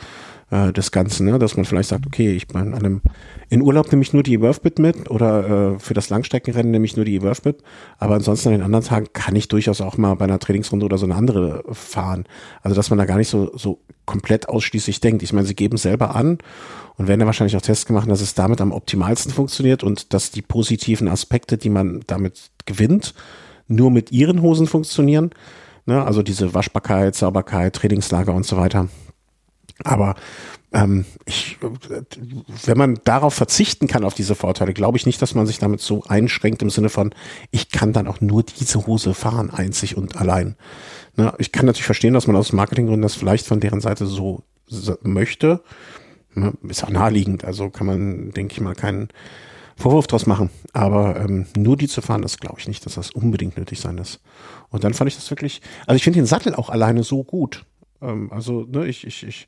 [0.52, 1.40] äh, des Ganzen, ne?
[1.40, 3.02] dass man vielleicht sagt, okay, ich bin an einem,
[3.50, 6.96] in Urlaub nehme ich nur die Worthbit mit oder äh, für das Langstreckenrennen nehme ich
[6.96, 7.64] nur die Worthbit,
[7.98, 10.98] aber ansonsten an den anderen Tagen kann ich durchaus auch mal bei einer Trainingsrunde oder
[10.98, 12.26] so eine andere fahren.
[12.62, 15.24] Also dass man da gar nicht so, so komplett ausschließlich denkt.
[15.24, 16.38] Ich meine, sie geben selber an
[16.98, 20.32] und werden ja wahrscheinlich auch Tests gemacht, dass es damit am optimalsten funktioniert und dass
[20.32, 23.14] die positiven Aspekte, die man damit gewinnt,
[23.68, 25.32] nur mit ihren Hosen funktionieren.
[25.86, 26.04] Ne?
[26.04, 28.88] Also diese Waschbarkeit, Sauberkeit, Trainingslager und so weiter.
[29.84, 30.16] Aber
[30.74, 31.58] ähm, ich,
[32.66, 35.82] wenn man darauf verzichten kann, auf diese Vorteile, glaube ich nicht, dass man sich damit
[35.82, 37.14] so einschränkt im Sinne von,
[37.52, 40.56] ich kann dann auch nur diese Hose fahren, einzig und allein.
[41.18, 41.34] Ne?
[41.38, 44.44] Ich kann natürlich verstehen, dass man aus Marketinggründen das vielleicht von deren Seite so
[45.02, 45.62] möchte.
[46.34, 49.08] Ne, ist auch naheliegend, also kann man, denke ich mal, keinen
[49.78, 50.50] Vorwurf draus machen.
[50.74, 53.98] Aber ähm, nur die zu fahren, das glaube ich nicht, dass das unbedingt nötig sein
[53.98, 54.20] ist.
[54.70, 57.66] Und dann fand ich das wirklich, also ich finde den Sattel auch alleine so gut.
[58.02, 59.48] Ähm, also ne, ich, ich, ich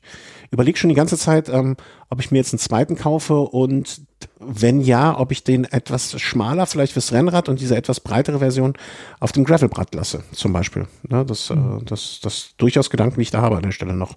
[0.50, 1.76] überlege schon die ganze Zeit, ähm,
[2.08, 4.02] ob ich mir jetzt einen zweiten kaufe und
[4.40, 8.74] wenn ja, ob ich den etwas schmaler vielleicht fürs Rennrad und diese etwas breitere Version
[9.20, 10.86] auf dem Gravelbrad lasse, zum Beispiel.
[11.08, 11.78] Ne, das, mhm.
[11.78, 14.16] äh, das, das durchaus Gedanken, die ich da habe an der Stelle noch.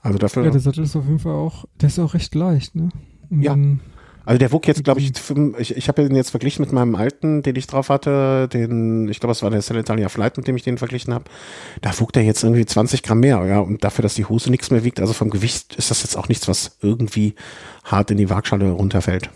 [0.00, 0.44] Also dafür.
[0.44, 2.90] Ja, der Sattel ist auf jeden Fall auch, der ist auch recht leicht, ne?
[3.28, 3.56] Und ja.
[4.26, 5.12] Also der wog jetzt, glaube ich,
[5.58, 9.20] ich, ich habe den jetzt verglichen mit meinem alten, den ich drauf hatte, den, ich
[9.20, 11.26] glaube, es war der Celitalia Flight, mit dem ich den verglichen habe.
[11.80, 14.72] Da wog der jetzt irgendwie 20 Gramm mehr, ja, und dafür, dass die Hose nichts
[14.72, 17.36] mehr wiegt, also vom Gewicht ist das jetzt auch nichts, was irgendwie
[17.84, 19.30] hart in die Waagschale runterfällt.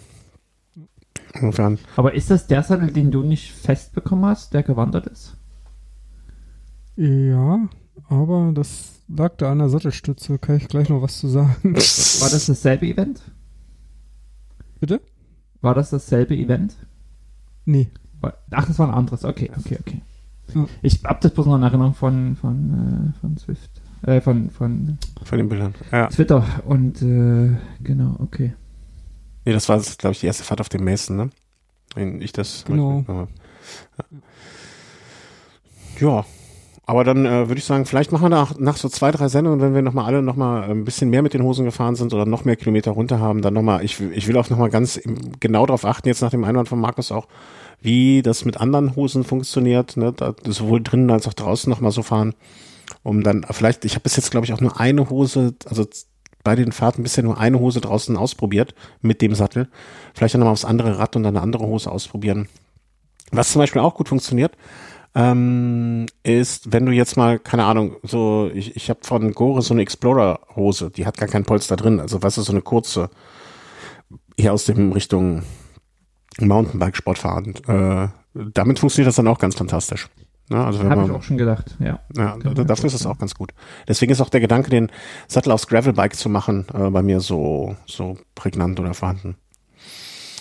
[1.35, 1.79] Insofern.
[1.95, 5.37] Aber ist das der Sattel, den du nicht festbekommen hast, der gewandert ist?
[6.97, 7.61] Ja,
[8.09, 11.75] aber das lag da an der Sattelstütze, kann ich gleich noch was zu sagen.
[11.75, 13.23] War das dasselbe Event?
[14.81, 15.01] Bitte?
[15.61, 16.75] War das dasselbe Event?
[17.65, 17.89] Nee.
[18.23, 19.25] Ach, das war ein anderes.
[19.25, 20.01] Okay, okay, okay.
[20.55, 20.67] Ja.
[20.83, 23.71] Ich hab das bloß noch in Erinnerung von, von, äh, von Swift.
[24.03, 25.75] Äh, von, von, von den Bildern.
[25.93, 26.09] Ja.
[26.09, 26.45] Twitter.
[26.65, 28.55] Und äh, genau, okay.
[29.45, 31.31] Nee, das war, glaube ich, die erste Fahrt auf dem Mason, ne?
[31.95, 32.65] Wenn ich das.
[32.65, 33.05] Genau.
[33.07, 33.29] ja.
[36.01, 36.25] ja,
[36.87, 39.61] aber dann äh, würde ich sagen, vielleicht machen wir nach, nach so zwei, drei Sendungen,
[39.61, 42.45] wenn wir nochmal alle nochmal ein bisschen mehr mit den Hosen gefahren sind oder noch
[42.45, 45.01] mehr Kilometer runter haben, dann nochmal, ich, ich will auch nochmal ganz
[45.39, 47.29] genau darauf achten, jetzt nach dem Einwand von Markus auch,
[47.81, 50.13] wie das mit anderen Hosen funktioniert, ne?
[50.13, 52.35] da, sowohl drinnen als auch draußen nochmal so fahren,
[53.03, 55.87] um dann vielleicht, ich habe bis jetzt glaube ich auch nur eine Hose, also
[56.43, 59.69] bei den Fahrten bisher nur eine Hose draußen ausprobiert mit dem Sattel,
[60.15, 62.49] vielleicht dann nochmal aufs andere Rad und dann eine andere Hose ausprobieren.
[63.31, 64.57] Was zum Beispiel auch gut funktioniert,
[65.15, 69.75] ähm, ist, wenn du jetzt mal, keine Ahnung, so, ich, ich habe von Gore so
[69.75, 73.11] eine Explorer-Hose, die hat gar kein Polster drin, also was ist so eine kurze,
[74.39, 75.43] hier aus dem Richtung
[76.39, 77.55] Mountainbike-Sport fahren.
[77.67, 78.09] Äh,
[78.55, 80.09] damit funktioniert das dann auch ganz fantastisch.
[80.51, 82.01] Ja, also Habe ich auch schon gedacht, ja.
[82.17, 83.53] Ja, dafür ist es auch ganz gut.
[83.87, 84.91] Deswegen ist auch der Gedanke, den
[85.29, 89.37] Sattel aufs Gravelbike zu machen, äh, bei mir so, so prägnant oder vorhanden.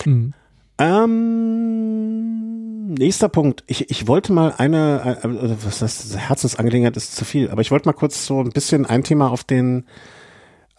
[0.05, 0.33] Mhm.
[0.79, 2.48] Ähm,
[2.89, 3.63] nächster Punkt.
[3.67, 7.71] Ich, ich wollte mal eine, äh, äh was das Herzensangelegenheit ist zu viel, aber ich
[7.71, 9.85] wollte mal kurz so ein bisschen ein Thema auf den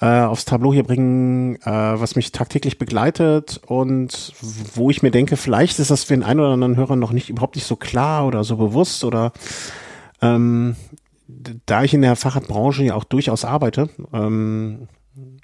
[0.01, 4.33] äh, aufs Tableau hier bringen, äh, was mich tagtäglich begleitet und
[4.75, 7.29] wo ich mir denke, vielleicht ist das für den einen oder anderen Hörer noch nicht
[7.29, 9.33] überhaupt nicht so klar oder so bewusst oder
[10.23, 10.77] ähm,
[11.67, 13.91] da ich in der Fahrradbranche ja auch durchaus arbeite.
[14.13, 14.89] Ähm,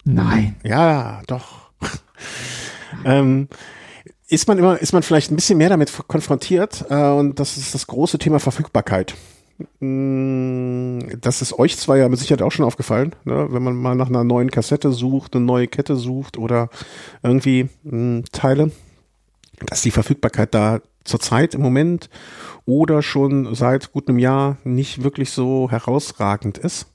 [0.05, 0.57] Nein.
[0.65, 1.71] Ja, doch.
[3.05, 3.49] ähm,
[4.29, 7.75] ist man immer, ist man vielleicht ein bisschen mehr damit konfrontiert äh, und das ist
[7.75, 9.15] das große Thema Verfügbarkeit.
[9.81, 13.47] Mm, das ist euch zwar ja mit Sicherheit auch schon aufgefallen, ne?
[13.51, 16.69] wenn man mal nach einer neuen Kassette sucht, eine neue Kette sucht oder
[17.23, 18.71] irgendwie mh, mm, Teile,
[19.67, 22.11] dass die Verfügbarkeit da zurzeit im Moment
[22.67, 26.89] oder schon seit gut einem Jahr nicht wirklich so herausragend ist.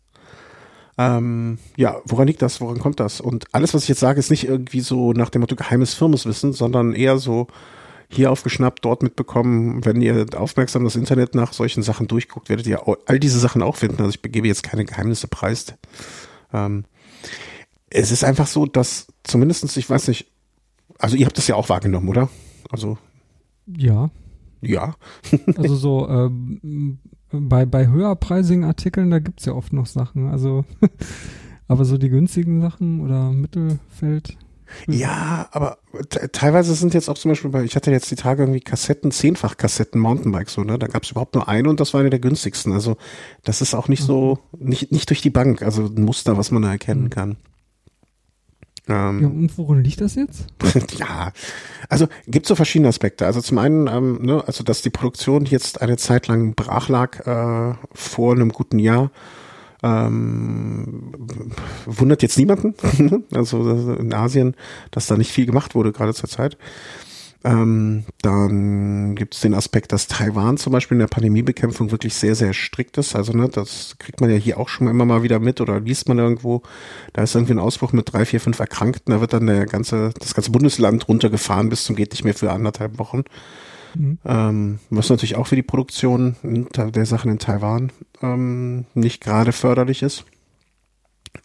[1.01, 2.61] Ähm, ja, woran liegt das?
[2.61, 3.21] Woran kommt das?
[3.21, 6.53] Und alles, was ich jetzt sage, ist nicht irgendwie so nach dem Motto geheimes Firmeswissen,
[6.53, 7.47] sondern eher so
[8.07, 9.83] hier aufgeschnappt, dort mitbekommen.
[9.83, 13.77] Wenn ihr aufmerksam das Internet nach solchen Sachen durchguckt, werdet ihr all diese Sachen auch
[13.77, 13.97] finden.
[13.99, 15.73] Also ich begebe jetzt keine Geheimnisse preis.
[16.53, 16.85] Ähm,
[17.89, 20.27] es ist einfach so, dass zumindestens, ich weiß nicht,
[20.99, 22.29] also ihr habt das ja auch wahrgenommen, oder?
[22.69, 22.97] Also
[23.65, 24.11] ja.
[24.61, 24.95] Ja.
[25.55, 26.99] also so ähm,
[27.31, 30.29] bei, bei höherpreisigen Artikeln, da gibt's ja oft noch Sachen.
[30.29, 30.65] Also
[31.67, 34.37] aber so die günstigen Sachen oder Mittelfeld.
[34.87, 35.77] Ja, aber
[36.31, 39.99] teilweise sind jetzt auch zum Beispiel bei, ich hatte jetzt die Tage irgendwie Kassetten, Zehnfach-Kassetten
[39.99, 40.79] Mountainbikes, so, ne?
[40.79, 42.71] Da gab es überhaupt nur eine und das war eine der günstigsten.
[42.73, 42.97] Also
[43.43, 44.69] das ist auch nicht so, mhm.
[44.69, 47.09] nicht, nicht durch die Bank, also ein Muster, was man da erkennen mhm.
[47.09, 47.37] kann.
[48.87, 50.47] Ähm, ja, und worin liegt das jetzt?
[50.97, 51.31] ja,
[51.89, 53.25] also gibt so verschiedene Aspekte.
[53.25, 57.25] Also zum einen, ähm, ne, also dass die Produktion jetzt eine Zeit lang brach lag
[57.25, 59.11] äh, vor einem guten Jahr
[59.83, 61.11] ähm,
[61.85, 62.75] wundert jetzt niemanden,
[63.33, 64.55] also in Asien,
[64.91, 66.57] dass da nicht viel gemacht wurde, gerade zur Zeit.
[67.43, 72.35] Ähm, dann gibt es den Aspekt, dass Taiwan zum Beispiel in der Pandemiebekämpfung wirklich sehr,
[72.35, 73.15] sehr strikt ist.
[73.15, 76.07] Also, ne, das kriegt man ja hier auch schon immer mal wieder mit oder liest
[76.07, 76.61] man irgendwo.
[77.13, 79.11] Da ist irgendwie ein Ausbruch mit drei, vier, fünf Erkrankten.
[79.11, 82.51] Da wird dann der ganze, das ganze Bundesland runtergefahren bis zum geht nicht mehr für
[82.51, 83.23] anderthalb Wochen.
[83.95, 84.19] Mhm.
[84.23, 90.03] Ähm, was natürlich auch für die Produktion der Sachen in Taiwan ähm, nicht gerade förderlich
[90.03, 90.25] ist.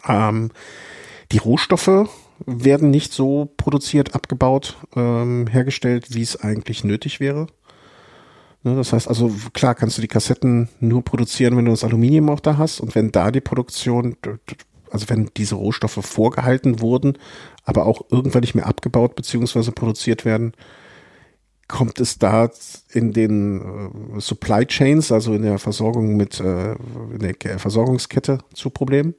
[0.07, 0.51] Ähm,
[1.33, 2.09] die Rohstoffe
[2.45, 7.47] werden nicht so produziert, abgebaut, ähm, hergestellt, wie es eigentlich nötig wäre.
[8.63, 12.29] Ne, das heißt also, klar kannst du die Kassetten nur produzieren, wenn du das Aluminium
[12.31, 14.17] auch da hast und wenn da die Produktion,
[14.91, 17.17] also wenn diese Rohstoffe vorgehalten wurden,
[17.65, 19.71] aber auch irgendwann nicht mehr abgebaut bzw.
[19.71, 20.53] produziert werden,
[21.69, 22.51] kommt es da
[22.93, 23.61] in den
[24.17, 29.15] äh, Supply Chains, also in der Versorgung mit äh, in der Versorgungskette zu Problemen.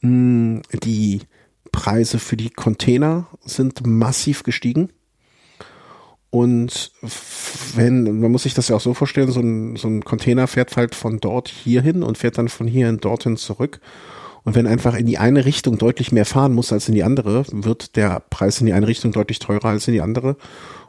[0.00, 1.22] Mm, die
[1.76, 4.88] Preise für die Container sind massiv gestiegen.
[6.30, 6.90] Und
[7.74, 10.74] wenn, man muss sich das ja auch so vorstellen, so ein, so ein Container fährt
[10.78, 13.80] halt von dort hierhin und fährt dann von hierhin dorthin zurück.
[14.42, 17.44] Und wenn einfach in die eine Richtung deutlich mehr fahren muss als in die andere,
[17.52, 20.38] wird der Preis in die eine Richtung deutlich teurer als in die andere.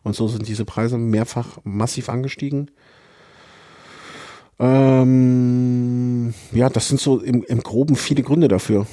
[0.03, 2.71] Und so sind diese Preise mehrfach massiv angestiegen.
[4.57, 8.87] Ähm, ja, das sind so im, im Groben viele Gründe dafür.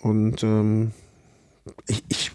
[0.00, 0.92] Und ähm,
[1.86, 2.32] ich, ich,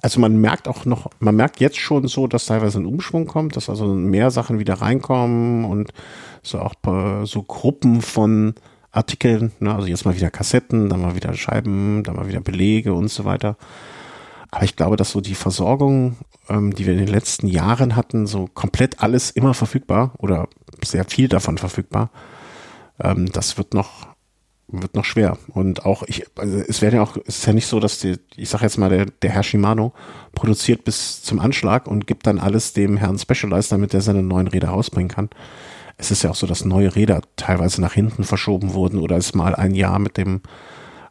[0.00, 3.56] also man merkt auch noch, man merkt jetzt schon so, dass teilweise ein Umschwung kommt,
[3.56, 5.92] dass also mehr Sachen wieder reinkommen und
[6.42, 6.74] so auch
[7.24, 8.54] so Gruppen von
[8.90, 12.92] Artikeln, ne, also jetzt mal wieder Kassetten, dann mal wieder Scheiben, dann mal wieder Belege
[12.92, 13.56] und so weiter.
[14.50, 16.16] Aber ich glaube, dass so die Versorgung,
[16.48, 20.46] ähm, die wir in den letzten Jahren hatten, so komplett alles immer verfügbar oder
[20.84, 22.10] sehr viel davon verfügbar,
[23.00, 24.11] ähm, das wird noch
[24.72, 25.38] wird noch schwer.
[25.48, 28.16] Und auch ich, also es wäre ja auch, es ist ja nicht so, dass die,
[28.36, 29.92] ich sag jetzt mal, der, der Herr Shimano
[30.34, 34.48] produziert bis zum Anschlag und gibt dann alles dem Herrn Specialized, damit er seine neuen
[34.48, 35.30] Räder rausbringen kann.
[35.98, 39.34] Es ist ja auch so, dass neue Räder teilweise nach hinten verschoben wurden oder es
[39.34, 40.40] mal ein Jahr mit dem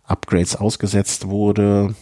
[0.04, 1.96] Upgrades ausgesetzt wurde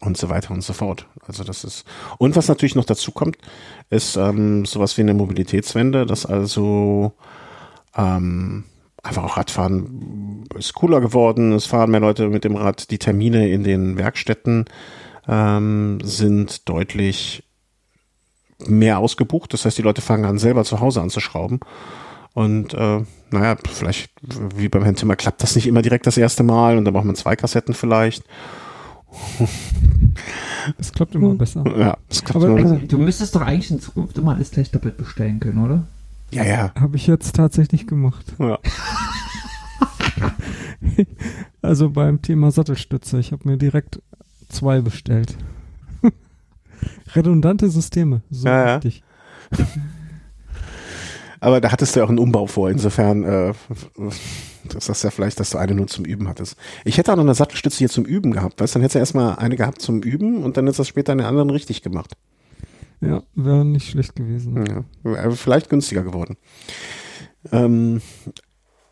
[0.00, 1.06] und so weiter und so fort.
[1.26, 1.84] Also das ist
[2.18, 3.38] und was natürlich noch dazu kommt,
[3.90, 7.12] ist ähm, sowas wie eine Mobilitätswende, dass also
[7.96, 8.64] ähm,
[9.02, 11.52] einfach auch Radfahren ist cooler geworden.
[11.52, 12.90] Es fahren mehr Leute mit dem Rad.
[12.90, 14.66] Die Termine in den Werkstätten
[15.28, 17.44] ähm, sind deutlich
[18.66, 19.52] mehr ausgebucht.
[19.52, 21.60] Das heißt, die Leute fangen an, selber zu Hause anzuschrauben.
[22.34, 23.00] Und äh,
[23.30, 24.10] naja, vielleicht
[24.56, 27.04] wie beim Herrn Zimmer klappt das nicht immer direkt das erste Mal und dann braucht
[27.04, 28.24] man zwei Kassetten vielleicht.
[30.78, 31.64] Es klappt immer besser.
[31.76, 32.72] Ja, das klappt Aber- immer.
[32.74, 35.82] Also, du müsstest doch eigentlich in Zukunft immer alles gleich doppelt bestellen können, oder?
[36.32, 36.72] Ja, ja.
[36.78, 38.34] Habe ich jetzt tatsächlich gemacht.
[38.38, 38.58] ja.
[41.62, 43.20] Also beim Thema Sattelstütze.
[43.20, 44.02] Ich habe mir direkt
[44.48, 45.36] zwei bestellt.
[47.14, 48.22] Redundante Systeme.
[48.30, 48.74] So Ja, ja.
[48.76, 49.04] wichtig.
[51.40, 52.68] Aber da hattest du ja auch einen Umbau vor.
[52.70, 53.52] Insofern, äh,
[54.68, 56.56] das ist ja vielleicht, dass du eine nur zum Üben hattest.
[56.84, 58.60] Ich hätte auch noch eine Sattelstütze hier zum Üben gehabt.
[58.60, 61.12] Weißt, du, dann hättest du erstmal eine gehabt zum Üben und dann ist das später
[61.12, 62.12] eine anderen richtig gemacht.
[63.02, 64.64] Ja, wäre nicht schlecht gewesen.
[65.04, 66.36] Ja, vielleicht günstiger geworden.
[67.50, 68.00] Ähm,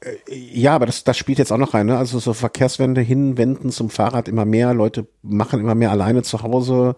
[0.00, 1.86] äh, ja, aber das, das spielt jetzt auch noch rein.
[1.86, 1.96] Ne?
[1.96, 4.74] Also so Verkehrswende hinwenden zum Fahrrad immer mehr.
[4.74, 6.96] Leute machen immer mehr alleine zu Hause.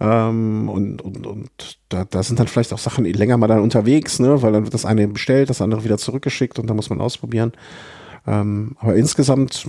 [0.00, 4.18] Ähm, und und, und da, da sind dann vielleicht auch Sachen länger mal dann unterwegs,
[4.18, 4.42] ne?
[4.42, 7.52] weil dann wird das eine bestellt, das andere wieder zurückgeschickt und dann muss man ausprobieren.
[8.26, 9.66] Ähm, aber insgesamt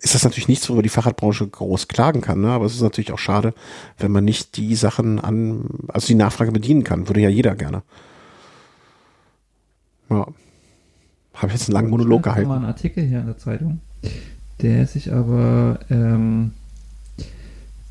[0.00, 2.50] ist das natürlich nichts, worüber die Fahrradbranche groß klagen kann, ne?
[2.50, 3.54] aber es ist natürlich auch schade,
[3.98, 7.08] wenn man nicht die Sachen an, also die Nachfrage bedienen kann.
[7.08, 7.82] Würde ja jeder gerne.
[10.10, 10.26] Ja.
[11.34, 12.64] Habe ich jetzt einen langen Monolog Ich habe mal gehalten.
[12.64, 13.80] einen Artikel hier in der Zeitung,
[14.60, 16.52] der sich aber ähm,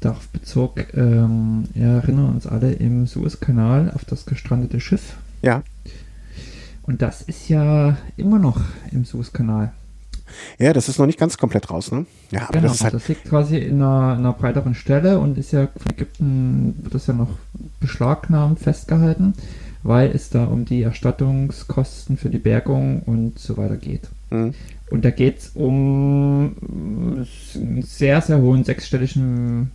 [0.01, 5.17] darauf bezog, ähm, erinnern uns alle im Suezkanal auf das gestrandete Schiff.
[5.41, 5.63] Ja.
[6.83, 9.73] Und das ist ja immer noch im Suezkanal.
[10.59, 12.05] Ja, das ist noch nicht ganz komplett raus, ne?
[12.31, 15.37] Ja, aber Genau, das halt, das liegt quasi in einer, in einer breiteren Stelle und
[15.37, 17.29] ist ja von Ägypten wird das ja noch
[17.79, 19.33] beschlagnahmt, festgehalten,
[19.83, 24.09] weil es da um die Erstattungskosten für die Bergung und so weiter geht.
[24.29, 24.53] mh,
[24.89, 29.71] Und da geht es um einen sehr, sehr hohen sechsstelligen,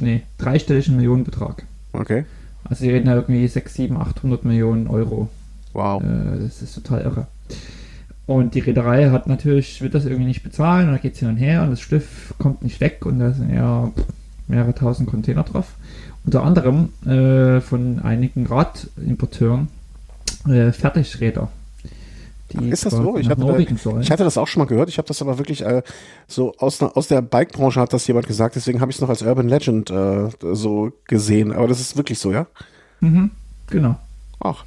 [0.00, 1.64] nee, dreistelligen Millionenbetrag.
[1.92, 2.24] okay.
[2.66, 5.28] Also wir reden da irgendwie 6, 7, 800 Millionen Euro.
[5.74, 6.02] Wow.
[6.02, 7.26] Äh, das ist total irre.
[8.26, 11.28] Und die Reederei hat natürlich, wird das irgendwie nicht bezahlen und da geht es hin
[11.28, 13.92] und her und das Schiff kommt nicht weg und da sind ja
[14.48, 15.74] mehrere tausend Container drauf.
[16.24, 19.68] Unter anderem äh, von einigen Radimporteuren
[20.48, 21.50] äh, Fertigräder.
[22.52, 23.18] Die Ist das so?
[23.18, 23.66] Ich hatte,
[24.00, 24.88] ich hatte das auch schon mal gehört.
[24.88, 25.82] Ich habe das aber wirklich äh,
[26.28, 28.54] so aus, aus der Bike-Branche hat das jemand gesagt.
[28.54, 31.52] Deswegen habe ich es noch als Urban Legend äh, so gesehen.
[31.52, 32.46] Aber das ist wirklich so, ja?
[33.00, 33.30] Mhm,
[33.68, 33.96] genau.
[34.40, 34.64] Ach.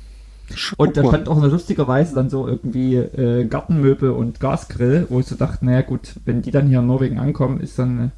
[0.77, 5.35] Und da stand auch lustigerweise dann so irgendwie äh, Gartenmöbel und Gasgrill, wo ich so
[5.35, 8.11] dachte, naja gut, wenn die dann hier in Norwegen ankommen, ist dann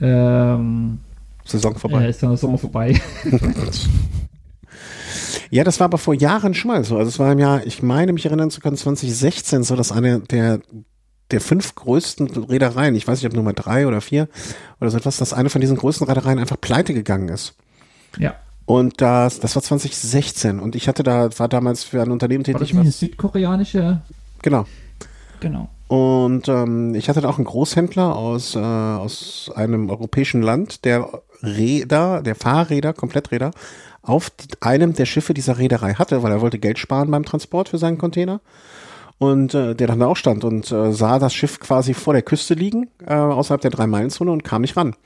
[0.00, 0.98] ähm,
[1.44, 2.04] Saison vorbei.
[2.04, 3.00] äh, ist dann der Sommer vorbei.
[5.50, 6.96] Ja, das war aber vor Jahren schon mal so.
[6.96, 10.18] Also es war im Jahr, ich meine, mich erinnern zu können, 2016 so, dass eine
[10.18, 10.60] der
[11.30, 14.28] der fünf größten Reedereien, ich weiß nicht, ob Nummer drei oder vier
[14.80, 17.54] oder so etwas, dass eine von diesen größten Reedereien einfach pleite gegangen ist.
[18.18, 18.34] ja.
[18.66, 22.52] Und das, das war 2016 und ich hatte da, war damals für ein Unternehmen War
[22.54, 24.00] das tätig, nicht eine südkoreanische?
[24.42, 24.66] genau.
[25.40, 25.68] Genau.
[25.88, 31.22] Und ähm, ich hatte da auch einen Großhändler aus, äh, aus einem europäischen Land, der
[31.42, 33.50] Räder, der Fahrräder, Kompletträder,
[34.02, 37.78] auf einem der Schiffe dieser Reederei hatte, weil er wollte Geld sparen beim Transport für
[37.78, 38.40] seinen Container.
[39.18, 42.22] Und äh, der dann da auch stand und äh, sah das Schiff quasi vor der
[42.22, 44.96] Küste liegen, äh, außerhalb der Drei-Meilen-Zone und kam nicht ran.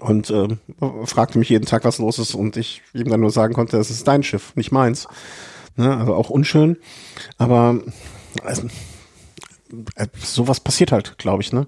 [0.00, 0.48] Und äh,
[1.04, 3.90] fragte mich jeden Tag, was los ist und ich ihm dann nur sagen konnte, es
[3.90, 5.06] ist dein Schiff, nicht meins.
[5.76, 5.96] Ne?
[5.96, 6.76] Also auch unschön,
[7.38, 7.80] aber
[8.42, 8.66] also,
[9.94, 11.66] äh, sowas passiert halt, glaube ich, ne?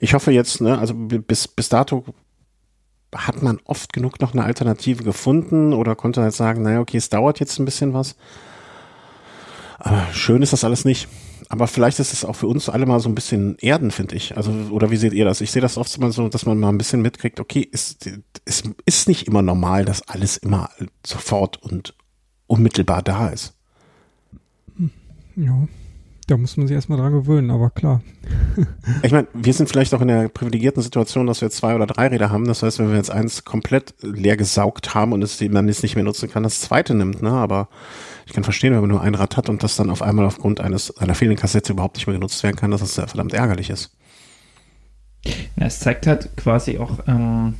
[0.00, 2.04] Ich hoffe jetzt, ne, also bis, bis dato
[3.14, 7.08] hat man oft genug noch eine Alternative gefunden oder konnte halt sagen, naja, okay, es
[7.08, 8.16] dauert jetzt ein bisschen was.
[9.78, 11.08] Aber schön ist das alles nicht.
[11.48, 14.36] Aber vielleicht ist es auch für uns alle mal so ein bisschen Erden, finde ich.
[14.36, 15.40] Also, oder wie seht ihr das?
[15.40, 18.08] Ich sehe das oft mal so, dass man mal ein bisschen mitkriegt, okay, ist,
[18.44, 20.70] es ist nicht immer normal, dass alles immer
[21.04, 21.94] sofort und
[22.46, 23.54] unmittelbar da ist.
[25.36, 25.68] Ja,
[26.26, 28.02] da muss man sich erstmal dran gewöhnen, aber klar.
[29.02, 32.08] Ich meine, wir sind vielleicht auch in der privilegierten Situation, dass wir zwei oder drei
[32.08, 32.46] Räder haben.
[32.46, 35.94] Das heißt, wenn wir jetzt eins komplett leer gesaugt haben und es man es nicht
[35.94, 37.30] mehr nutzen kann, das zweite nimmt, ne?
[37.30, 37.68] Aber
[38.26, 40.60] ich kann verstehen, wenn man nur ein Rad hat und das dann auf einmal aufgrund
[40.60, 43.70] eines einer fehlenden Kassette überhaupt nicht mehr genutzt werden kann, dass das sehr verdammt ärgerlich
[43.70, 43.92] ist.
[45.24, 47.54] Ja, es zeigt halt quasi auch, ähm,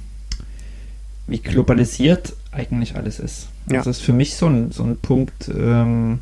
[1.26, 3.48] wie globalisiert eigentlich alles ist.
[3.70, 3.78] Ja.
[3.78, 6.20] Das ist für mich so ein, so ein Punkt, ähm,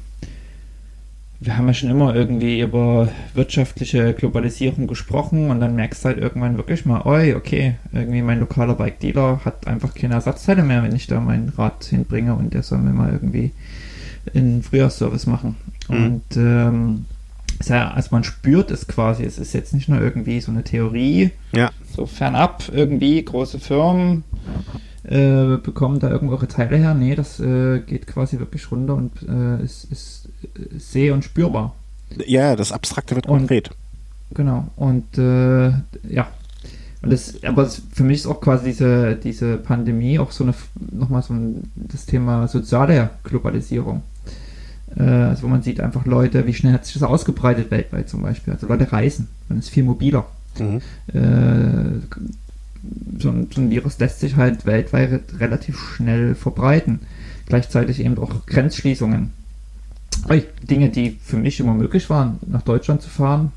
[1.41, 6.19] wir haben ja schon immer irgendwie über wirtschaftliche Globalisierung gesprochen und dann merkst du halt
[6.19, 10.95] irgendwann wirklich mal, oi, okay, irgendwie mein lokaler Bike-Dealer hat einfach keine Ersatzteile mehr, wenn
[10.95, 13.51] ich da mein Rad hinbringe und der soll mir mal irgendwie
[14.35, 15.57] einen Frühjahrsservice machen.
[15.89, 15.97] Mhm.
[16.05, 17.05] Und ähm,
[17.65, 21.31] ja, also man spürt es quasi, es ist jetzt nicht nur irgendwie so eine Theorie,
[21.53, 21.71] Ja.
[21.95, 24.25] so fernab irgendwie, große Firmen,
[25.09, 26.95] äh, äh, bekommen da irgendwelche Teile her.
[26.95, 30.29] Nee, das äh, geht quasi wirklich runter und äh, ist, ist,
[30.77, 31.75] ist seh- und spürbar.
[32.27, 33.71] Ja, das Abstrakte wird Und- konkret.
[34.35, 34.69] Genau.
[34.77, 35.69] Und äh,
[36.09, 36.27] ja.
[37.03, 40.55] Und das, aber das, für mich ist auch quasi diese, diese Pandemie auch so eine
[40.91, 44.03] nochmal so ein, das Thema soziale Globalisierung.
[44.97, 48.23] Äh, also wo man sieht einfach Leute, wie schnell hat sich das ausgebreitet weltweit zum
[48.23, 48.55] Beispiel.
[48.55, 50.25] Also Leute reisen, man ist viel mobiler.
[50.59, 50.81] Mhm.
[53.19, 57.01] So, ein, so ein Virus lässt sich halt weltweit relativ schnell verbreiten.
[57.47, 59.31] Gleichzeitig eben auch Grenzschließungen.
[60.63, 63.53] Dinge, die für mich immer möglich waren, nach Deutschland zu fahren.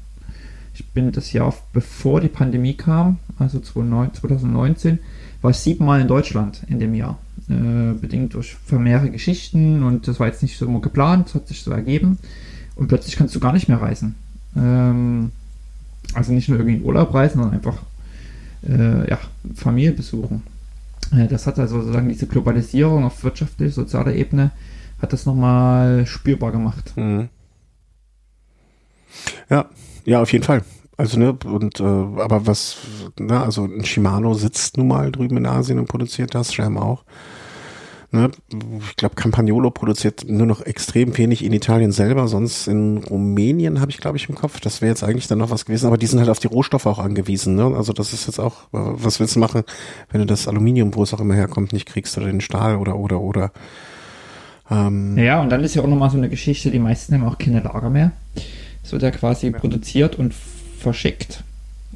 [0.73, 4.99] Ich bin das Jahr bevor die Pandemie kam, also 2009 2019,
[5.41, 7.17] war ich siebenmal in Deutschland in dem Jahr.
[7.49, 11.47] Äh, bedingt durch vermehrte Geschichten und das war jetzt nicht so immer geplant, das hat
[11.47, 12.17] sich so ergeben.
[12.75, 14.15] Und plötzlich kannst du gar nicht mehr reisen.
[14.55, 15.31] Ähm,
[16.13, 17.77] also nicht nur irgendwie in Urlaub reisen, sondern einfach
[18.67, 19.19] äh, ja,
[19.55, 20.43] Familie besuchen.
[21.11, 24.51] Äh, das hat also sozusagen diese Globalisierung auf wirtschaftlicher, sozialer Ebene,
[25.01, 26.93] hat das nochmal spürbar gemacht.
[26.95, 27.29] Mhm.
[29.49, 29.65] Ja,
[30.05, 30.63] ja, auf jeden Fall.
[30.97, 32.77] Also, ne, und, äh, aber was,
[33.19, 37.03] ne, also ein Shimano sitzt nun mal drüben in Asien und produziert das, Scherm auch.
[38.09, 38.31] Ne,
[38.89, 43.91] ich glaube, Campagnolo produziert nur noch extrem wenig in Italien selber, sonst in Rumänien habe
[43.91, 44.61] ich, glaube ich, im Kopf.
[44.61, 46.85] Das wäre jetzt eigentlich dann noch was gewesen, aber die sind halt auf die Rohstoffe
[46.85, 47.55] auch angewiesen.
[47.55, 47.65] Ne?
[47.75, 49.63] Also das ist jetzt auch, was willst du machen,
[50.09, 52.95] wenn du das Aluminium, wo es auch immer herkommt, nicht kriegst oder den Stahl oder
[52.95, 53.51] oder oder.
[54.71, 57.37] Ähm, Ja, und dann ist ja auch nochmal so eine Geschichte, die meisten haben auch
[57.37, 58.13] keine Lager mehr.
[58.83, 60.33] Es wird ja quasi produziert und
[60.79, 61.43] verschickt.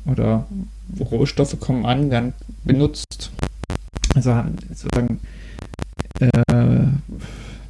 [0.05, 0.45] Oder
[0.99, 2.33] Rohstoffe kommen an, werden
[2.65, 3.31] benutzt.
[4.13, 5.21] Also haben sozusagen
[6.21, 6.83] äh,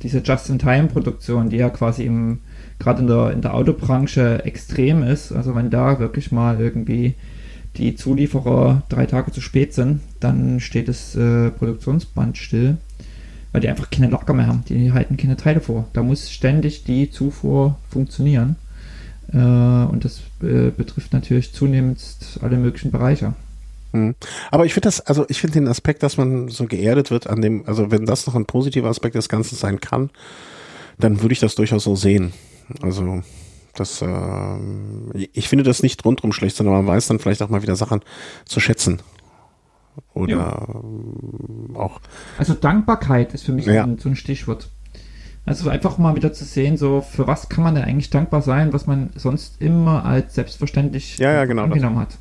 [0.01, 2.39] diese Just-in-Time-Produktion, die ja quasi im,
[2.79, 5.31] gerade in der, in der Autobranche extrem ist.
[5.31, 7.15] Also wenn da wirklich mal irgendwie
[7.77, 12.77] die Zulieferer drei Tage zu spät sind, dann steht das äh, Produktionsband still
[13.51, 14.63] weil die einfach keine Lager mehr haben.
[14.67, 15.87] Die halten keine Teile vor.
[15.93, 18.55] Da muss ständig die Zufuhr funktionieren.
[19.33, 21.99] Äh, und das äh, betrifft natürlich zunehmend
[22.41, 23.33] alle möglichen Bereiche.
[23.93, 24.15] Mhm.
[24.51, 27.41] Aber ich finde das, also ich finde den Aspekt, dass man so geerdet wird an
[27.41, 30.09] dem, also wenn das noch ein positiver Aspekt des Ganzen sein kann,
[30.99, 32.33] dann würde ich das durchaus so sehen.
[32.81, 33.21] Also
[33.75, 34.57] das, äh,
[35.33, 38.01] ich finde das nicht rundrum schlecht, sondern man weiß dann vielleicht auch mal wieder Sachen
[38.45, 39.01] zu schätzen.
[40.13, 41.99] Oder ähm, auch,
[42.37, 43.87] Also Dankbarkeit ist für mich Ja.
[43.97, 44.69] so, ein, Stichwort.
[45.45, 48.73] Also einfach mal wieder zu sehen, so für was kann man denn eigentlich dankbar sein,
[48.73, 52.17] was man sonst immer als selbstverständlich Ja, ja, genau, das- angenommen hat.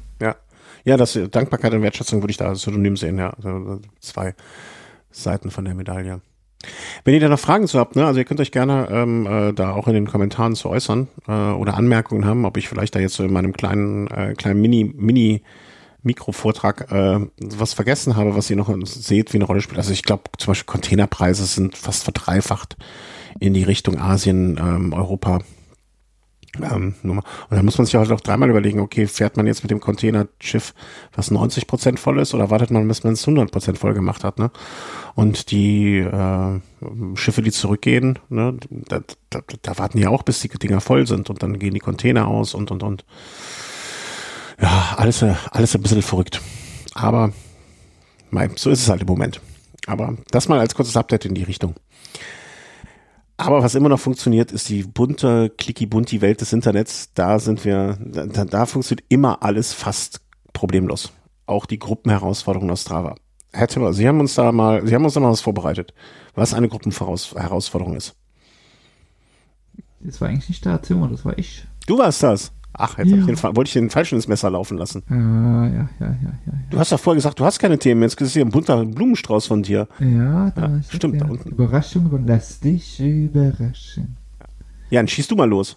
[0.85, 0.97] Ja.
[0.97, 3.31] Das Dankbarkeit und Wertschätzung würde ich da als synonym sehen, ja.
[3.31, 4.35] Also, zwei
[5.11, 6.21] Seiten von der Medaille.
[7.05, 9.53] Wenn ihr da noch Fragen zu habt, ne, also ihr könnt euch gerne ähm, äh,
[9.53, 12.99] da auch in den Kommentaren zu äußern äh, oder Anmerkungen haben, ob ich vielleicht da
[12.99, 15.43] jetzt so in meinem kleinen, äh, kleinen Mini, Mini
[16.03, 19.79] Mikrovortrag äh, was vergessen habe, was ihr noch seht, wie eine Rolle spielt.
[19.79, 22.77] Also ich glaube zum Beispiel Containerpreise sind fast verdreifacht
[23.39, 25.41] in die Richtung Asien, ähm, Europa.
[26.57, 26.95] Ähm.
[27.03, 29.81] Und da muss man sich halt auch dreimal überlegen, okay, fährt man jetzt mit dem
[29.81, 30.75] Containerschiff,
[31.15, 34.25] was 90 Prozent voll ist, oder wartet man, bis man es 100 Prozent voll gemacht
[34.25, 34.51] hat, ne?
[35.15, 36.61] Und die äh,
[37.15, 41.31] Schiffe, die zurückgehen, ne, da, da, da warten die auch, bis die Dinger voll sind
[41.31, 43.05] und dann gehen die Container aus und und und.
[44.61, 46.41] Ja, alles, alles ein bisschen verrückt.
[46.95, 47.33] Aber
[48.31, 49.41] mei, so ist es halt im Moment.
[49.87, 51.75] Aber das mal als kurzes Update in die Richtung.
[53.47, 57.13] Aber was immer noch funktioniert, ist die bunte, clicky-bunti Welt des Internets.
[57.15, 60.21] Da sind wir, da, da funktioniert immer alles fast
[60.53, 61.13] problemlos.
[61.47, 63.15] Auch die Gruppenherausforderungen aus Strava.
[63.53, 65.95] Herr Timmer, Sie haben uns da mal, Sie haben uns da mal was vorbereitet,
[66.35, 68.15] was eine Gruppenherausforderung ist.
[70.01, 71.67] Das war eigentlich nicht der Zimmer, das war ich.
[71.87, 72.53] Du warst das.
[72.73, 73.35] Ach, jetzt hab ich Ja.
[73.35, 75.03] den, wollte ich den falschen ins Messer laufen lassen.
[75.11, 76.09] Äh, ja, ja, ja,
[76.47, 76.53] ja.
[76.71, 78.03] Du hast doch vorher gesagt, du hast keine Themen.
[78.03, 79.89] Jetzt ist hier ein bunter Blumenstrauß von dir.
[79.99, 81.25] Ja, ja da Ja, ist stimmt, ja.
[81.25, 81.49] da unten.
[81.51, 84.17] Überraschung, über- lass dich überraschen.
[84.91, 85.77] Ja, dann schießt du mal los.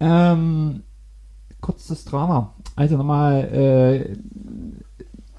[0.00, 0.82] Ähm,
[1.60, 2.54] kurz das Drama.
[2.76, 4.16] Also nochmal, äh,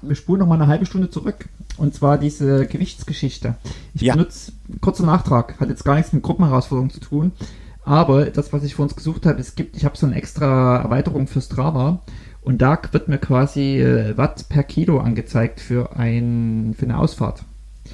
[0.02, 1.48] wir spulen nochmal eine halbe Stunde zurück.
[1.76, 3.54] Und zwar diese Gewichtsgeschichte.
[3.94, 4.14] Ich Ja.
[4.14, 7.32] benutze, kurzer Nachtrag, hat jetzt gar nichts mit Gruppenherausforderungen zu tun.
[7.84, 10.76] Aber das, was ich für uns gesucht habe, es gibt, ich habe so eine extra
[10.78, 12.00] Erweiterung für Strava.
[12.42, 17.42] Und da wird mir quasi äh, Watt per Kilo angezeigt für, ein, für eine Ausfahrt.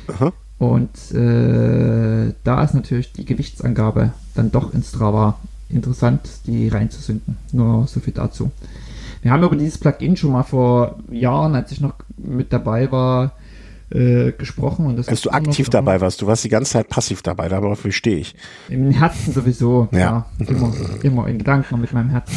[0.09, 0.33] Aha.
[0.59, 7.37] Und äh, da ist natürlich die Gewichtsangabe dann doch in Strava interessant, die reinzusünden.
[7.53, 8.51] Nur so viel dazu.
[9.23, 13.33] Wir haben über dieses Plugin schon mal vor Jahren, als ich noch mit dabei war,
[13.91, 14.87] äh, gesprochen.
[14.87, 17.23] Und das Als ist du aktiv so- dabei warst, du warst die ganze Zeit passiv
[17.23, 18.35] dabei, darauf stehe ich.
[18.69, 19.89] Im Herzen sowieso.
[19.93, 20.27] Ja.
[20.39, 20.73] immer,
[21.03, 22.35] immer in Gedanken mit meinem Herzen.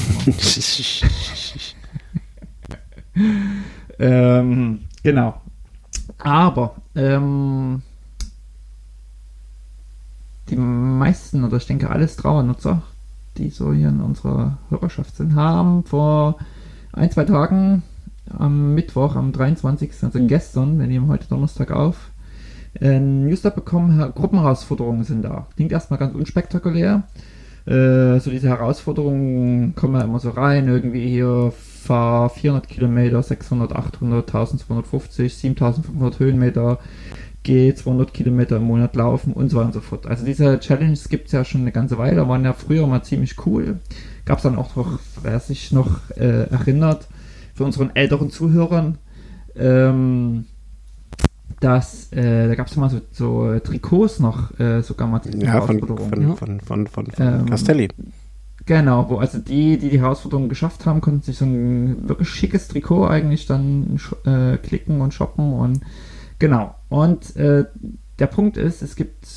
[4.00, 5.41] ähm, genau.
[6.18, 7.82] Aber ähm,
[10.50, 12.82] die meisten, oder ich denke alles Trauernutzer,
[13.38, 16.38] die so hier in unserer Hörerschaft sind, haben vor
[16.91, 17.84] ein, zwei Tagen
[18.38, 22.11] am Mittwoch, am 23., also gestern, wir nehmen heute Donnerstag auf,
[22.80, 25.47] ein Newsletter bekommen, Gruppenherausforderungen sind da.
[25.55, 27.03] Klingt erstmal ganz unspektakulär.
[27.65, 33.73] Äh, so diese Herausforderungen kommen ja immer so rein, irgendwie hier fahr 400 Kilometer, 600,
[33.73, 36.80] 800, 1250, 7500 Höhenmeter,
[37.43, 40.07] geh 200 Kilometer im Monat laufen und so weiter und so fort.
[40.07, 43.45] Also diese Challenges gibt es ja schon eine ganze Weile, waren ja früher mal ziemlich
[43.45, 43.80] cool.
[44.25, 47.07] Gab es dann auch noch, wer sich noch äh, erinnert,
[47.60, 48.99] für unseren älteren Zuhörern,
[49.57, 50.45] ähm,
[51.60, 55.60] dass äh, da gab es mal so, so Trikots noch, äh, sogar mal die ja,
[55.60, 57.89] von, von, von, von, von, von, von ähm, Castelli.
[58.66, 62.70] Genau, wo also die, die die Herausforderung geschafft haben, konnten sich so ein wirklich schickes
[62.70, 65.82] Trikot eigentlich dann äh, klicken und shoppen und
[66.39, 66.76] genau.
[66.88, 67.66] Und äh,
[68.20, 69.28] der Punkt ist, es gibt,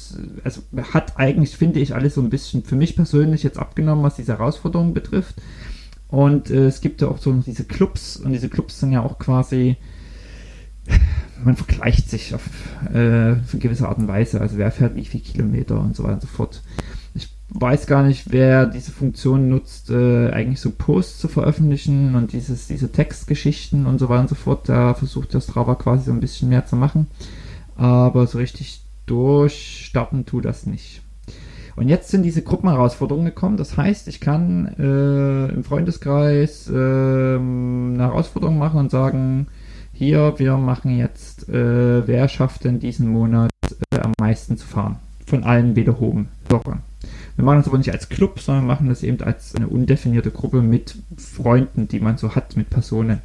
[0.45, 0.63] also
[0.93, 4.39] hat eigentlich, finde ich, alles so ein bisschen für mich persönlich jetzt abgenommen, was diese
[4.39, 5.35] Herausforderung betrifft.
[6.13, 9.19] Und äh, es gibt ja auch so diese Clubs und diese Clubs sind ja auch
[9.19, 9.79] quasi
[11.43, 12.43] man vergleicht sich auf
[12.93, 16.05] äh, auf eine gewisse Art und Weise, also wer fährt wie viele Kilometer und so
[16.05, 16.63] weiter und so fort.
[17.15, 22.35] Ich weiß gar nicht, wer diese Funktion nutzt, äh, eigentlich so Posts zu veröffentlichen und
[22.35, 24.69] dieses, diese Textgeschichten und so weiter und so fort.
[24.69, 27.07] Da versucht der Strava quasi so ein bisschen mehr zu machen,
[27.75, 31.01] aber so richtig durchstarten tut das nicht.
[31.77, 33.57] Und jetzt sind diese Gruppenherausforderungen gekommen.
[33.57, 39.47] Das heißt, ich kann äh, im Freundeskreis äh, eine Herausforderung machen und sagen,
[39.93, 43.51] hier, wir machen jetzt, äh, wer schafft denn diesen Monat
[43.93, 44.97] äh, am meisten zu fahren?
[45.27, 46.29] Von allen Wiederhoben.
[47.37, 50.61] Wir machen das aber nicht als Club, sondern machen das eben als eine undefinierte Gruppe
[50.61, 53.21] mit Freunden, die man so hat, mit Personen.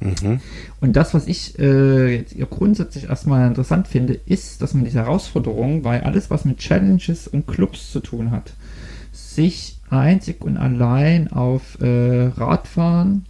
[0.00, 0.40] Mhm.
[0.80, 5.84] Und das, was ich äh, jetzt grundsätzlich erstmal interessant finde, ist, dass man diese Herausforderung,
[5.84, 8.52] weil alles, was mit Challenges und Clubs zu tun hat,
[9.12, 13.26] sich einzig und allein auf äh, Radfahren,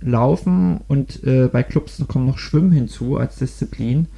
[0.00, 4.08] Laufen und äh, bei Clubs kommen noch Schwimmen hinzu als Disziplin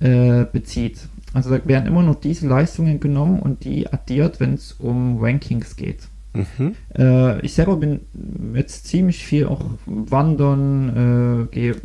[0.00, 1.08] äh, bezieht.
[1.32, 5.74] Also da werden immer noch diese Leistungen genommen und die addiert, wenn es um Rankings
[5.74, 6.08] geht.
[6.34, 6.74] Mhm.
[6.96, 8.00] Äh, ich selber bin
[8.54, 11.76] jetzt ziemlich viel auch wandern, äh, gehe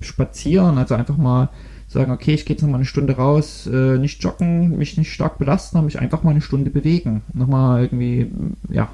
[0.00, 1.50] spazieren, also einfach mal
[1.88, 5.38] sagen, okay, ich gehe jetzt nochmal eine Stunde raus, äh, nicht joggen, mich nicht stark
[5.38, 7.22] belasten, aber mich einfach mal eine Stunde bewegen.
[7.32, 8.30] Nochmal irgendwie,
[8.70, 8.88] ja,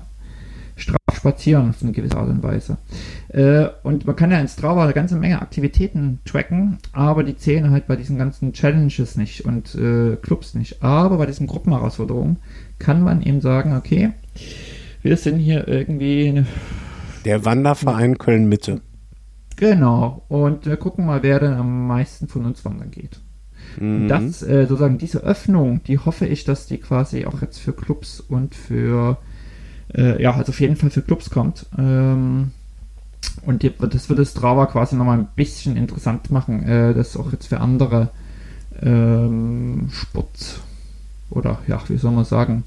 [0.76, 2.78] straff spazieren auf eine gewisse Art und Weise.
[3.28, 7.70] Äh, und man kann ja in Strava eine ganze Menge Aktivitäten tracken, aber die zählen
[7.70, 10.82] halt bei diesen ganzen Challenges nicht und äh, Clubs nicht.
[10.82, 12.38] Aber bei diesen Gruppenherausforderungen
[12.78, 14.12] kann man eben sagen, okay,
[15.02, 16.44] wir sind hier irgendwie.
[17.24, 18.80] Der Wanderverein Köln-Mitte.
[19.56, 20.24] Genau.
[20.28, 23.20] Und wir gucken mal, wer denn am meisten von uns wandern geht.
[23.78, 24.08] Mhm.
[24.08, 28.20] Das, äh, sozusagen, diese Öffnung, die hoffe ich, dass die quasi auch jetzt für Clubs
[28.20, 29.18] und für
[29.94, 31.66] äh, ja, also auf jeden Fall für Clubs kommt.
[31.78, 32.52] Ähm,
[33.46, 37.32] und die, das wird das Strava quasi nochmal ein bisschen interessant machen, äh, das auch
[37.32, 38.10] jetzt für andere
[38.80, 40.60] ähm, Sport
[41.30, 42.64] oder ja, wie soll man sagen,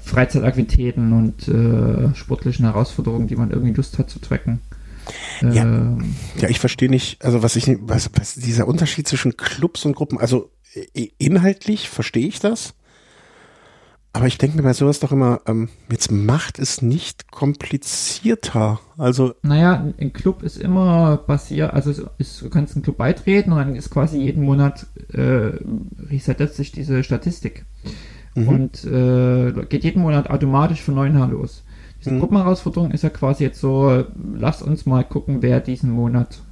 [0.00, 4.60] Freizeitaktivitäten und äh, sportlichen Herausforderungen, die man irgendwie Lust hat zu tracken.
[5.40, 9.84] Ja, ähm, ja ich verstehe nicht, also was ich, was, was dieser Unterschied zwischen Clubs
[9.84, 10.50] und Gruppen, also
[11.18, 12.74] inhaltlich verstehe ich das.
[14.14, 18.78] Aber ich denke mir bei sowas doch immer, ähm, jetzt macht es nicht komplizierter.
[18.98, 19.34] Also.
[19.42, 23.74] Naja, ein Club ist immer basiert, also ist, du kannst einen Club beitreten und dann
[23.74, 25.52] ist quasi jeden Monat äh,
[26.10, 27.64] resettet sich diese Statistik.
[28.34, 28.48] Mhm.
[28.48, 31.64] Und äh, geht jeden Monat automatisch von neuen Jahr los.
[32.00, 32.20] Diese mhm.
[32.20, 34.04] Gruppenherausforderung ist ja quasi jetzt so,
[34.34, 36.42] lass uns mal gucken, wer diesen Monat.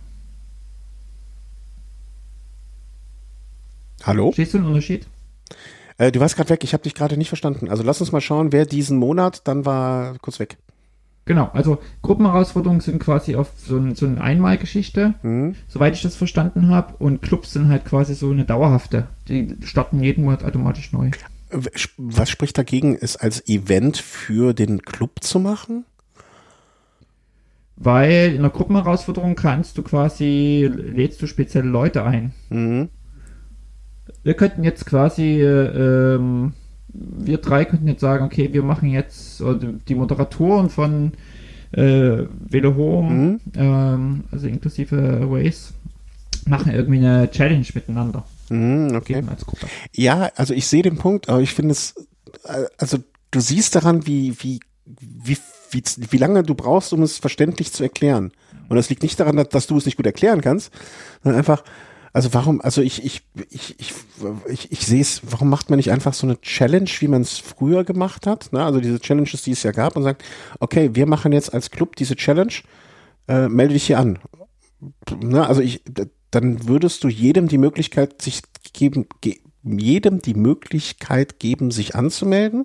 [4.05, 4.33] Hallo?
[4.33, 5.07] Stehst du einen Unterschied?
[5.99, 7.69] Äh, du warst gerade weg, ich habe dich gerade nicht verstanden.
[7.69, 10.57] Also lass uns mal schauen, wer diesen Monat, dann war kurz weg.
[11.27, 15.55] Genau, also Gruppenherausforderungen sind quasi auf so, ein, so eine Einmalgeschichte, mhm.
[15.69, 16.95] soweit ich das verstanden habe.
[16.99, 19.07] Und Clubs sind halt quasi so eine dauerhafte.
[19.29, 21.11] Die starten jeden Monat automatisch neu.
[21.97, 25.85] Was spricht dagegen, es als Event für den Club zu machen?
[27.77, 32.33] Weil in der Gruppenherausforderung kannst du quasi, lädst du spezielle Leute ein.
[32.51, 32.91] Mhm
[34.23, 36.53] wir könnten jetzt quasi, äh, ähm,
[36.93, 41.13] wir drei könnten jetzt sagen, okay, wir machen jetzt oder die Moderatoren von
[41.73, 43.41] äh, Velo Home, mhm.
[43.55, 45.73] ähm, also inklusive Waze,
[46.47, 48.25] machen irgendwie eine Challenge miteinander.
[48.51, 49.23] Mhm, okay.
[49.95, 51.95] Ja, also ich sehe den Punkt, aber ich finde es,
[52.45, 52.99] äh, also
[53.31, 55.39] du siehst daran, wie, wie, wie,
[55.71, 58.33] wie, wie lange du brauchst, um es verständlich zu erklären.
[58.69, 60.73] Und das liegt nicht daran, dass, dass du es nicht gut erklären kannst,
[61.23, 61.65] sondern einfach,
[62.13, 63.95] Also warum, also ich, ich, ich, ich,
[64.49, 67.39] ich, ich sehe es, warum macht man nicht einfach so eine Challenge, wie man es
[67.39, 68.53] früher gemacht hat?
[68.53, 68.65] Ne?
[68.65, 70.25] Also diese Challenges, die es ja gab und sagt,
[70.59, 72.53] okay, wir machen jetzt als Club diese Challenge,
[73.29, 74.19] äh, melde dich hier an.
[75.21, 75.47] Ne?
[75.47, 75.83] Also ich,
[76.31, 82.65] dann würdest du jedem die Möglichkeit sich geben, ge jedem die Möglichkeit geben, sich anzumelden.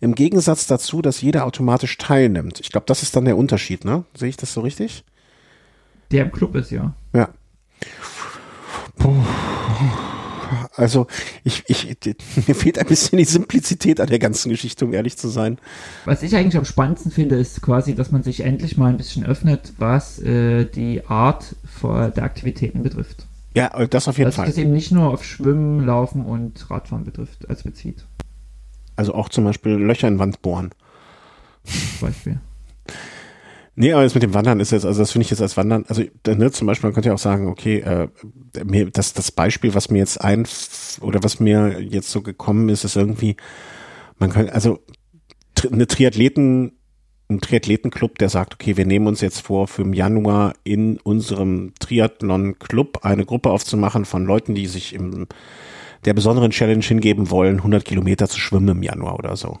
[0.00, 2.58] Im Gegensatz dazu, dass jeder automatisch teilnimmt.
[2.60, 4.04] Ich glaube, das ist dann der Unterschied, ne?
[4.14, 5.04] Sehe ich das so richtig?
[6.10, 6.94] Der im Club ist, ja.
[7.12, 7.28] Ja.
[8.96, 9.14] Puh.
[10.76, 11.06] Also
[11.44, 11.86] ich, ich,
[12.46, 15.58] mir fehlt ein bisschen die Simplizität an der ganzen Geschichte, um ehrlich zu sein.
[16.04, 19.24] Was ich eigentlich am spannendsten finde, ist quasi, dass man sich endlich mal ein bisschen
[19.24, 23.26] öffnet, was äh, die Art der Aktivitäten betrifft.
[23.54, 24.46] Ja, das auf jeden dass Fall.
[24.46, 28.06] Dass es eben nicht nur auf Schwimmen, Laufen und Radfahren betrifft, als bezieht.
[28.96, 30.70] Also auch zum Beispiel Löcher in Wand bohren.
[31.64, 32.40] Zum Beispiel.
[33.74, 35.86] Nee, aber das mit dem Wandern ist jetzt, also das finde ich jetzt als Wandern,
[35.88, 38.08] also ne, zum Beispiel, man könnte ja auch sagen, okay, äh,
[38.64, 40.46] mir, das, das Beispiel, was mir jetzt ein,
[41.00, 43.36] oder was mir jetzt so gekommen ist, ist irgendwie,
[44.18, 44.80] man könnte, also
[45.70, 46.72] eine Triathleten,
[47.30, 51.72] ein Triathletenclub, der sagt, okay, wir nehmen uns jetzt vor, für im Januar in unserem
[51.78, 55.28] Triathlon-Club eine Gruppe aufzumachen von Leuten, die sich im
[56.04, 59.58] der besonderen Challenge hingeben wollen, 100 Kilometer zu schwimmen im Januar oder so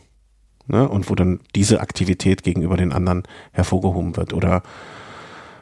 [0.66, 0.88] ne?
[0.88, 4.62] und wo dann diese Aktivität gegenüber den anderen hervorgehoben wird oder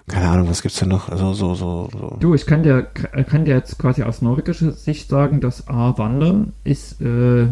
[0.09, 1.09] keine Ahnung, was gibt's denn noch?
[1.09, 2.17] Also so, so, so.
[2.19, 6.53] Du, ich kann dir, kann dir jetzt quasi aus norwegischer Sicht sagen, dass A, Wandern
[6.65, 7.45] ist, äh,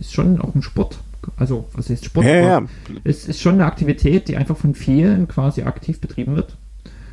[0.00, 0.98] ist schon auch ein Sport.
[1.36, 2.24] Also, was ist Sport?
[2.24, 2.62] Ja, ja.
[3.04, 6.56] Es ist schon eine Aktivität, die einfach von vielen quasi aktiv betrieben wird.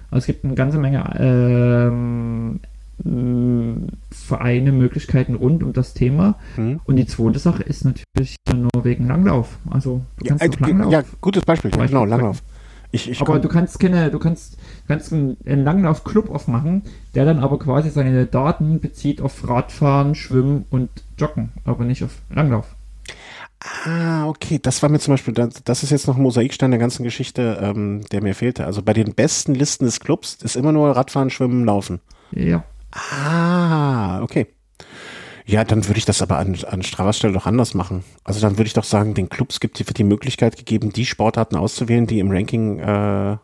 [0.10, 2.60] Also es gibt eine ganze Menge ähm,
[3.04, 6.36] Vereine, Möglichkeiten rund um das Thema.
[6.56, 6.80] Mhm.
[6.86, 9.58] Und die zweite Sache ist natürlich Norwegen Langlauf.
[9.70, 10.92] Also du kannst ja, äh, Langlauf.
[10.92, 12.42] Ja, gutes Beispiel, Beispiel genau, Langlauf.
[12.92, 16.84] Ich, ich aber du kannst keine, du kannst, kannst einen, Langlauf-Club aufmachen,
[17.14, 22.22] der dann aber quasi seine Daten bezieht auf Radfahren, Schwimmen und Joggen, aber nicht auf
[22.30, 22.76] Langlauf.
[23.84, 24.60] Ah, okay.
[24.62, 28.04] Das war mir zum Beispiel, das ist jetzt noch ein Mosaikstein der ganzen Geschichte, ähm,
[28.12, 28.66] der mir fehlte.
[28.66, 32.00] Also bei den besten Listen des Clubs ist immer nur Radfahren, Schwimmen, Laufen.
[32.32, 32.64] Ja.
[32.96, 34.48] Ah, okay.
[35.46, 38.04] Ja, dann würde ich das aber an, an Stravas Stelle doch anders machen.
[38.24, 41.06] Also dann würde ich doch sagen, den Clubs gibt die, wird die Möglichkeit gegeben, die
[41.06, 43.38] Sportarten auszuwählen, die im Ranking äh,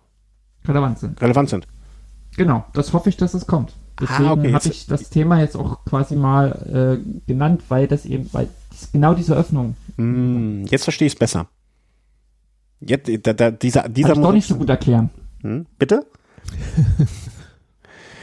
[0.66, 1.22] relevant sind.
[1.22, 1.68] Relevant sind.
[2.38, 3.74] Genau, das hoffe ich, dass es kommt.
[3.98, 7.88] Ah, Deswegen ah, okay, habe ich das Thema jetzt auch quasi mal äh, genannt, weil
[7.88, 9.76] das eben, weil das genau diese Öffnung.
[9.98, 11.48] Mm, jetzt verstehe ich es besser.
[12.80, 15.12] Jetzt, da, da, dieser, dieser Kann ich doch nicht so gut erklären.
[15.42, 16.08] Hm, bitte?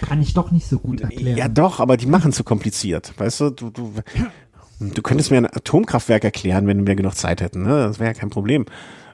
[0.09, 1.37] Kann ich doch nicht so gut erklären.
[1.37, 3.13] Ja, doch, aber die machen zu kompliziert.
[3.19, 3.93] Weißt du, du, du,
[4.81, 7.63] du könntest mir ein Atomkraftwerk erklären, wenn wir genug Zeit hätten.
[7.63, 7.87] Ne?
[7.87, 8.65] Das wäre ja kein Problem.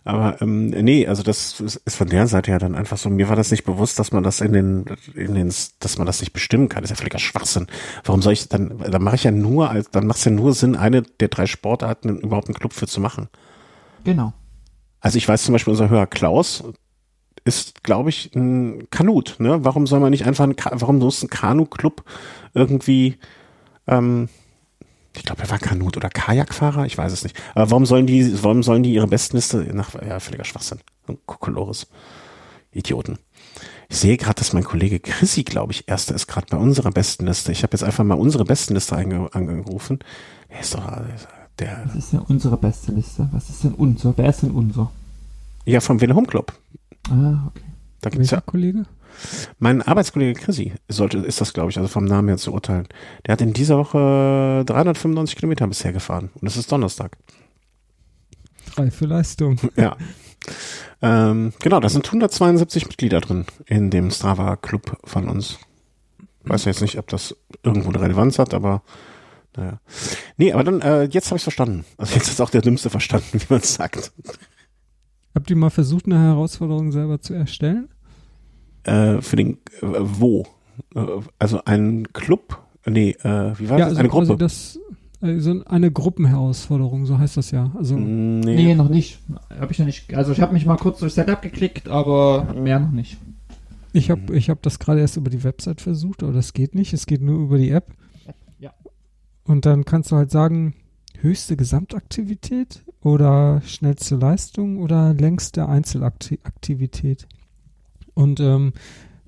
[0.07, 3.09] Aber ähm, nee, also das ist von der Seite ja dann einfach so.
[3.09, 4.85] Mir war das nicht bewusst, dass man das in den,
[5.15, 6.83] in den, dass man das nicht bestimmen kann.
[6.83, 7.67] Das ist ja völliger Schwachsinn.
[8.05, 8.79] Warum soll ich dann?
[8.79, 11.47] Dann mache ich ja nur, als dann macht es ja nur Sinn, eine der drei
[11.47, 13.29] Sportarten überhaupt einen Club für zu machen.
[14.05, 14.35] Genau.
[15.01, 16.65] Also ich weiß zum Beispiel, unser Hörer Klaus,
[17.45, 19.37] ist, glaube ich, ein Kanut.
[19.39, 19.65] Ne?
[19.65, 22.05] Warum soll man nicht einfach ein, warum muss ein Kanu-Club
[22.55, 23.17] irgendwie,
[23.87, 24.29] ähm,
[25.15, 27.41] ich glaube, er war Kanut oder Kajakfahrer, ich weiß es nicht.
[27.55, 30.81] Aber warum sollen die, warum sollen die ihre Bestenliste nach, ja, völliger Schwachsinn.
[31.27, 31.87] Kokolores.
[32.73, 33.19] Idioten.
[33.89, 37.53] Ich sehe gerade, dass mein Kollege Chrissy, glaube ich, erster ist gerade bei unserer Bestenliste.
[37.53, 40.01] Ich habe jetzt einfach mal unsere Bestenliste angerufen.
[40.49, 40.83] Er ist doch
[41.59, 41.83] der.
[41.87, 43.29] Was ist denn unsere beste Liste?
[43.33, 44.15] Was ist denn unser?
[44.17, 44.91] Wer ist denn unser?
[45.65, 46.53] Ja, vom Wille Home Club.
[47.11, 47.65] Ah, okay.
[48.01, 48.85] Da gibt's Welcher ja, Kollege?
[49.59, 52.89] Mein Arbeitskollege Chrissy sollte, ist das, glaube ich, also vom Namen her zu urteilen.
[53.27, 57.17] Der hat in dieser Woche 395 Kilometer bisher gefahren und es ist Donnerstag.
[58.75, 59.59] Drei für Leistung.
[59.77, 59.97] Ja.
[61.01, 65.59] Ähm, genau, da sind 172 Mitglieder drin in dem Strava Club von uns.
[66.43, 68.83] Weiß jetzt nicht, ob das irgendwo eine Relevanz hat, aber
[69.57, 69.81] naja.
[70.37, 71.85] Nee, aber dann, äh, jetzt habe ich verstanden.
[71.97, 74.13] Also jetzt ist auch der Dümmste verstanden, wie man sagt.
[75.35, 77.89] Habt ihr mal versucht, eine Herausforderung selber zu erstellen?
[78.85, 80.47] Äh, für den, äh, wo?
[80.95, 81.01] Äh,
[81.39, 82.62] also ein Club?
[82.87, 83.89] Nee, äh, wie war ja, das?
[83.89, 84.37] Also eine Gruppe?
[84.37, 84.78] Das,
[85.20, 87.72] also eine Gruppenherausforderung, so heißt das ja.
[87.76, 89.20] Also nee, nee noch nicht.
[89.59, 90.14] Habe ich noch nicht.
[90.14, 93.18] Also ich habe mich mal kurz durch Setup geklickt, aber mehr noch nicht.
[93.93, 96.93] Ich habe ich hab das gerade erst über die Website versucht, aber das geht nicht.
[96.93, 97.93] Es geht nur über die App.
[98.59, 98.72] Ja.
[99.45, 100.74] Und dann kannst du halt sagen,
[101.21, 107.27] höchste Gesamtaktivität oder schnellste Leistung oder längste Einzelaktivität.
[108.15, 108.73] Und ähm,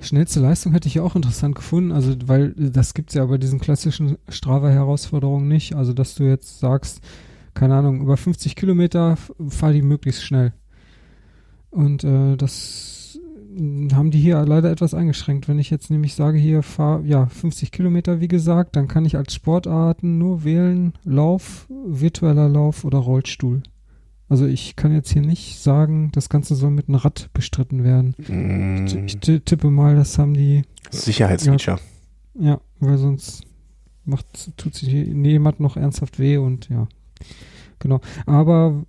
[0.00, 3.38] schnellste Leistung hätte ich ja auch interessant gefunden, also weil das gibt es ja bei
[3.38, 5.74] diesen klassischen Strava-Herausforderungen nicht.
[5.74, 7.00] Also dass du jetzt sagst,
[7.54, 9.16] keine Ahnung, über 50 Kilometer
[9.48, 10.52] fahr die möglichst schnell.
[11.70, 12.95] Und äh, das
[13.94, 15.48] haben die hier leider etwas eingeschränkt.
[15.48, 19.16] Wenn ich jetzt nämlich sage, hier fahr, ja, 50 Kilometer, wie gesagt, dann kann ich
[19.16, 23.62] als Sportarten nur wählen Lauf, virtueller Lauf oder Rollstuhl.
[24.28, 28.14] Also ich kann jetzt hier nicht sagen, das Ganze soll mit einem Rad bestritten werden.
[28.28, 31.78] Mm, Ich, tippe mal, das haben die, Sicherheitsfeature.
[32.34, 33.44] ja, weil sonst
[34.04, 34.26] macht,
[34.56, 36.88] tut sich jemand noch ernsthaft weh und ja,
[37.78, 38.00] genau.
[38.26, 38.84] Aber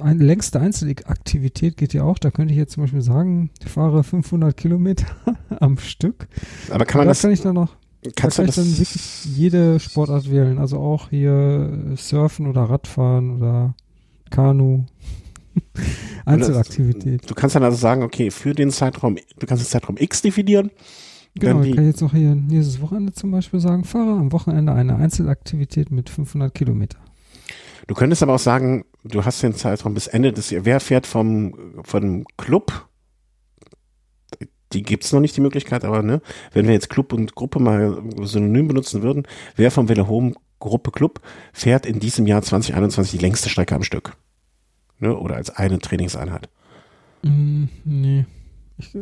[0.00, 2.18] eine längste Einzelaktivität geht ja auch.
[2.18, 5.06] Da könnte ich jetzt zum Beispiel sagen, ich fahre 500 Kilometer
[5.60, 6.28] am Stück.
[6.70, 7.76] Aber kann man da das, kann ich dann noch,
[8.16, 10.58] kannst da du kann ich das, dann wirklich jede Sportart wählen.
[10.58, 13.74] Also auch hier äh, Surfen oder Radfahren oder
[14.30, 14.84] Kanu.
[16.24, 17.28] Einzelaktivität.
[17.28, 20.70] du kannst dann also sagen, okay, für den Zeitraum, du kannst den Zeitraum X definieren.
[21.34, 24.96] Genau, ich kann jetzt noch hier nächstes Wochenende zum Beispiel sagen, fahre am Wochenende eine
[24.96, 26.98] Einzelaktivität mit 500 Kilometer.
[27.86, 30.66] Du könntest aber auch sagen, du hast den Zeitraum bis Ende des Jahres.
[30.66, 32.88] Wer fährt vom, vom Club?
[34.72, 36.20] Die gibt's noch nicht, die Möglichkeit, aber ne,
[36.52, 39.26] wenn wir jetzt Club und Gruppe mal synonym benutzen würden,
[39.56, 41.20] wer vom Velo Home Gruppe Club
[41.52, 44.16] fährt in diesem Jahr 2021 die längste Strecke am Stück?
[44.98, 46.48] Ne, oder als eine Trainingseinheit.
[47.22, 48.26] Mm, nee.
[48.76, 48.96] Ich,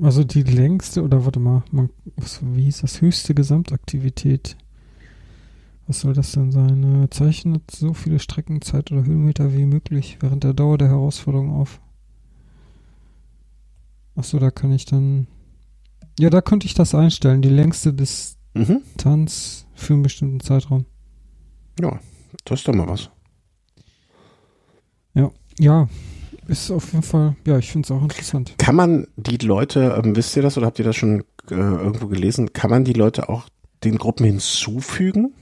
[0.00, 3.00] also die längste, oder warte mal, man, was, wie hieß das?
[3.00, 4.56] Höchste Gesamtaktivität.
[5.86, 7.04] Was soll das denn sein?
[7.04, 11.50] Äh, zeichnet so viele Strecken, Zeit oder Höhenmeter wie möglich während der Dauer der Herausforderung
[11.52, 11.80] auf.
[14.16, 15.26] Achso, da kann ich dann.
[16.18, 17.42] Ja, da könnte ich das einstellen.
[17.42, 18.82] Die längste Mhm.
[18.96, 20.86] Distanz für einen bestimmten Zeitraum.
[21.80, 22.00] Ja,
[22.44, 23.10] das ist doch mal was.
[25.58, 25.88] Ja,
[26.48, 28.54] ist auf jeden Fall, ja, ich finde es auch interessant.
[28.58, 31.20] Kann man die Leute, ähm, wisst ihr das oder habt ihr das schon
[31.50, 33.48] äh, irgendwo gelesen, kann man die Leute auch
[33.84, 35.32] den Gruppen hinzufügen?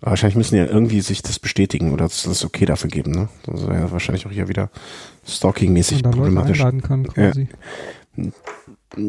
[0.00, 3.28] Aber Wahrscheinlich müssen ja irgendwie sich das bestätigen oder das das okay dafür geben, ne?
[3.44, 4.70] Das ist ja wahrscheinlich auch hier wieder
[5.26, 6.60] stalking-mäßig Leute problematisch.
[6.60, 7.48] einladen kann quasi.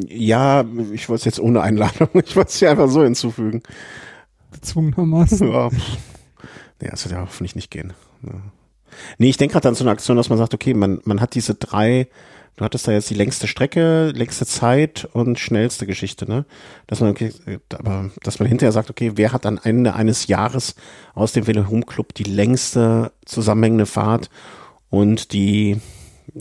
[0.08, 3.62] Ja, ich wollte es jetzt ohne Einladung, ich wollte es hier einfach so hinzufügen.
[4.54, 5.52] Gezwungenermaßen.
[5.52, 5.70] Ja,
[6.82, 7.94] nee, das wird ja hoffentlich nicht gehen.
[9.18, 11.36] Nee, ich denke gerade an so eine Aktion, dass man sagt, okay, man, man hat
[11.36, 12.08] diese drei,
[12.58, 16.46] du hattest da jetzt die längste Strecke, längste Zeit und schnellste Geschichte, ne?
[16.88, 17.32] Dass man, okay,
[17.74, 20.76] aber dass man hinterher sagt, okay, wer hat am Ende eines Jahres
[21.14, 24.30] aus dem Velo Home Club die längste zusammenhängende Fahrt
[24.90, 25.80] und die,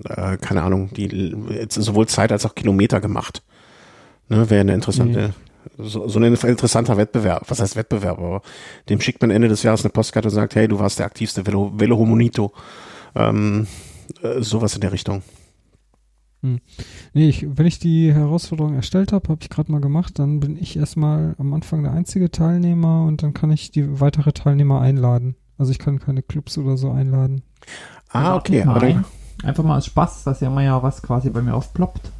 [0.05, 3.43] äh, keine Ahnung, die sowohl Zeit als auch Kilometer gemacht.
[4.29, 5.35] Ne, wäre eine interessante,
[5.77, 7.45] so, so ein interessanter Wettbewerb.
[7.49, 8.19] Was heißt Wettbewerb?
[8.19, 8.43] Aber
[8.89, 11.47] dem schickt man Ende des Jahres eine Postkarte und sagt, hey, du warst der aktivste
[11.47, 12.53] Velo, Velo Homonito.
[13.15, 13.67] Ähm,
[14.23, 15.23] äh, sowas in der Richtung.
[17.15, 20.57] Nee, ich, wenn ich die Herausforderung erstellt habe, habe ich gerade mal gemacht, dann bin
[20.57, 25.37] ich erstmal am Anfang der einzige Teilnehmer und dann kann ich die weitere Teilnehmer einladen.
[25.59, 27.43] Also ich kann keine Clubs oder so einladen.
[28.11, 28.65] Ah, okay.
[28.65, 29.05] mal ein.
[29.43, 32.11] Einfach mal aus Spaß, dass ja immer ja was quasi bei mir aufploppt.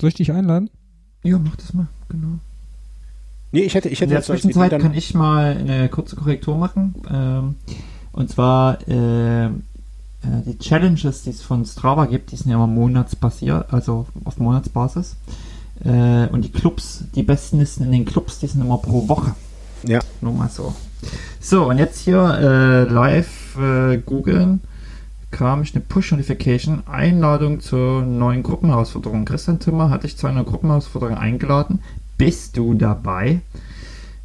[0.00, 0.70] Soll ich dich einladen?
[1.22, 2.38] Ja, mach das mal, genau.
[3.52, 5.88] nee, ich hätte, ich In hätte der jetzt so als Zwischenzeit kann ich mal eine
[5.90, 6.94] kurze Korrektur machen.
[7.10, 7.54] Ähm,
[8.12, 9.50] und zwar äh,
[10.22, 15.16] die Challenges, die es von Strava gibt, die sind ja immer monatsbasiert, also auf Monatsbasis.
[15.84, 19.34] Äh, und die Clubs, die besten Listen in den Clubs, die sind immer pro Woche.
[19.86, 20.00] Ja.
[20.20, 20.74] Nur mal so.
[21.40, 24.60] So, und jetzt hier äh, live äh, googeln
[25.30, 29.24] kam ich eine Push-Notification, Einladung zur neuen Gruppenherausforderung.
[29.24, 31.80] Christian Timmer hat dich zu einer Gruppenherausforderung eingeladen.
[32.18, 33.40] Bist du dabei?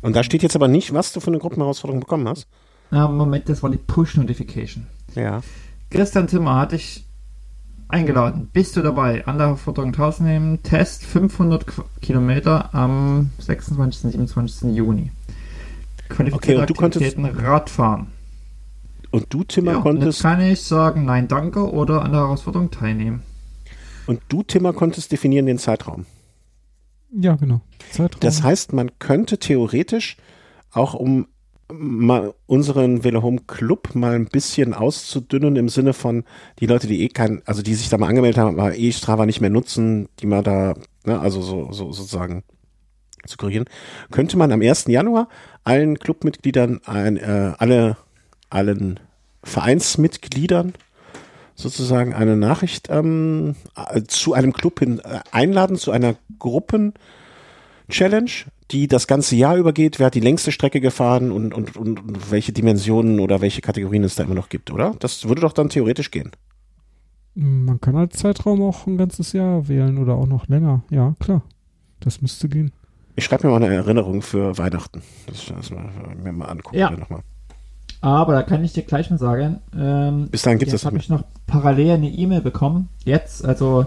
[0.02, 2.48] und da steht jetzt aber nicht, was du für eine Gruppenherausforderung bekommen hast.
[2.92, 4.86] Na, Moment, das war die Push-Notification.
[5.16, 5.42] Ja.
[5.90, 7.06] Christian Timmer hat dich
[7.88, 8.50] eingeladen.
[8.52, 9.26] Bist du dabei?
[9.28, 10.62] An der Herausforderung teilnehmen.
[10.64, 14.12] Test 500 Qu- Kilometer am 26.
[14.12, 14.76] 27.
[14.76, 15.12] Juni.
[16.10, 18.08] Qualifizierte Okay, und du konntest- Radfahren.
[19.12, 22.70] Und du, Timmer, Ja, konntest, jetzt kann ich sagen, nein, danke oder an der Herausforderung
[22.72, 23.24] teilnehmen.
[24.08, 26.06] und du, Timmer, konntest definieren den Zeitraum.
[27.12, 27.62] Ja, genau.
[27.92, 28.20] Zeitraum.
[28.20, 30.18] Das heißt, man könnte theoretisch
[30.72, 31.28] auch um
[31.72, 36.24] mal unseren Velo Home Club mal ein bisschen auszudünnen im Sinne von
[36.60, 39.26] die Leute, die eh kein, also die sich da mal angemeldet haben, aber eh Strava
[39.26, 42.44] nicht mehr nutzen, die mal da, ne, also so, so sozusagen
[43.26, 43.66] zu korrigieren,
[44.12, 44.86] könnte man am 1.
[44.88, 45.28] Januar
[45.64, 47.98] allen Clubmitgliedern ein, äh, alle,
[48.50, 49.00] allen
[49.44, 50.74] Vereinsmitgliedern
[51.56, 58.32] sozusagen eine Nachricht ähm, äh, zu einem Club hin äh, einladen, zu einer Gruppen-Challenge,
[58.72, 60.00] die das ganze Jahr übergeht.
[60.00, 64.16] Wer hat die längste Strecke gefahren und, und, und, welche Dimensionen oder welche Kategorien es
[64.16, 64.96] da immer noch gibt, oder?
[65.00, 66.32] Das würde doch dann theoretisch gehen.
[67.36, 70.84] Man kann als Zeitraum auch ein ganzes Jahr wählen oder auch noch länger.
[70.90, 71.44] Ja, klar.
[72.00, 72.72] Das müsste gehen.
[73.16, 75.02] Ich schreibe mir mal eine Erinnerung für Weihnachten.
[75.28, 75.90] Das, das mal,
[76.22, 76.78] mir mal angucken.
[76.78, 76.90] Ja.
[76.92, 77.22] Nochmal.
[78.02, 80.98] Aber da kann ich dir gleich mal sagen, ähm, Bis dahin gibt es das habe
[80.98, 82.90] ich noch parallel eine E-Mail bekommen.
[83.04, 83.86] Jetzt, also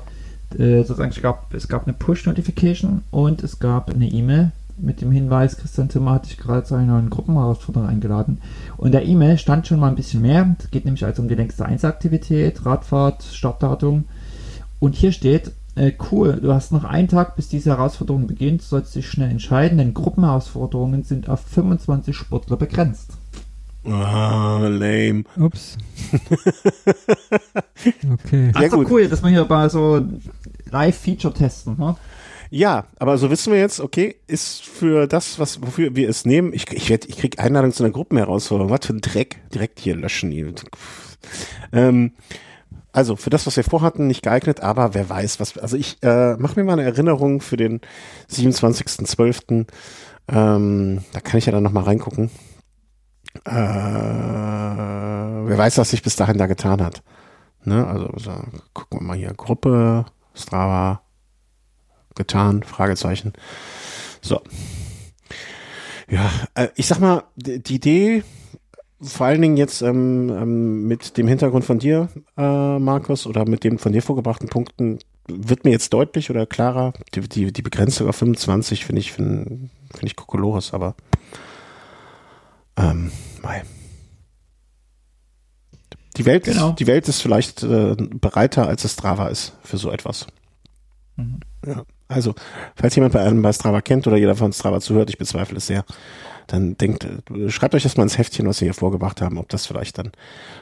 [0.59, 5.13] äh, sozusagen, ich glaub, es gab eine Push-Notification und es gab eine E-Mail mit dem
[5.13, 8.39] Hinweis, Christian Zimmer hat dich gerade zu einer neuen Gruppenherausforderung eingeladen.
[8.77, 10.57] Und der E-Mail stand schon mal ein bisschen mehr.
[10.59, 14.05] Es geht nämlich also um die längste Einzelaktivität, Radfahrt, Startdatum.
[14.81, 18.95] Und hier steht, äh, cool, du hast noch einen Tag, bis diese Herausforderung beginnt, sollst
[18.95, 23.13] dich schnell entscheiden, denn Gruppenherausforderungen sind auf 25 Sportler begrenzt.
[23.85, 25.25] Ah, lame.
[25.37, 25.79] Ups.
[28.13, 28.53] okay.
[28.55, 28.91] Ja, Ach so, gut.
[28.91, 30.05] cool, dass wir hier mal so
[30.71, 31.77] Live-Feature testen.
[31.79, 31.97] Ne?
[32.51, 36.53] Ja, aber so wissen wir jetzt, okay, ist für das, was, wofür wir es nehmen,
[36.53, 38.71] ich, ich, werd, ich krieg Einladung zu einer Gruppenherausforderung.
[38.71, 39.41] Was für ein Dreck.
[39.53, 40.55] Direkt hier löschen.
[41.73, 42.13] Ähm,
[42.93, 45.59] also für das, was wir vorhatten, nicht geeignet, aber wer weiß, was.
[45.59, 47.81] Also ich äh, mache mir mal eine Erinnerung für den
[48.31, 49.67] 27.12.
[50.29, 52.31] Ähm, da kann ich ja dann nochmal reingucken.
[53.45, 57.03] Äh, wer weiß, was sich bis dahin da getan hat.
[57.65, 57.87] Ne?
[57.87, 58.33] Also so,
[58.73, 59.35] gucken wir mal hier.
[59.35, 61.03] Gruppe, Strava,
[62.19, 63.33] getan, Fragezeichen.
[64.21, 64.41] So.
[66.11, 68.23] Ja, äh, ich sag mal, die, Idee,
[69.01, 73.65] vor allen Dingen jetzt ähm, ähm, mit dem Hintergrund von dir, äh, Markus, oder mit
[73.65, 74.99] den von dir vorgebrachten Punkten,
[75.29, 76.93] wird mir jetzt deutlich oder klarer.
[77.15, 80.95] Die, die, die Begrenzung auf 25 finde ich, finde find ich Kokolores, aber
[82.77, 83.11] ähm,
[83.43, 83.63] mei.
[86.17, 86.73] Die Welt, Genau.
[86.73, 90.27] die Welt ist vielleicht äh, bereiter, als es Strava ist für so etwas.
[91.17, 91.41] Mhm.
[91.69, 92.35] Ja, also,
[92.75, 95.67] falls jemand bei einem bei Strava kennt oder jeder von Strava zuhört, ich bezweifle es
[95.67, 95.85] sehr,
[96.47, 99.49] dann denkt, äh, schreibt euch das mal ins Heftchen, was wir hier vorgebracht haben, ob
[99.51, 100.11] das vielleicht dann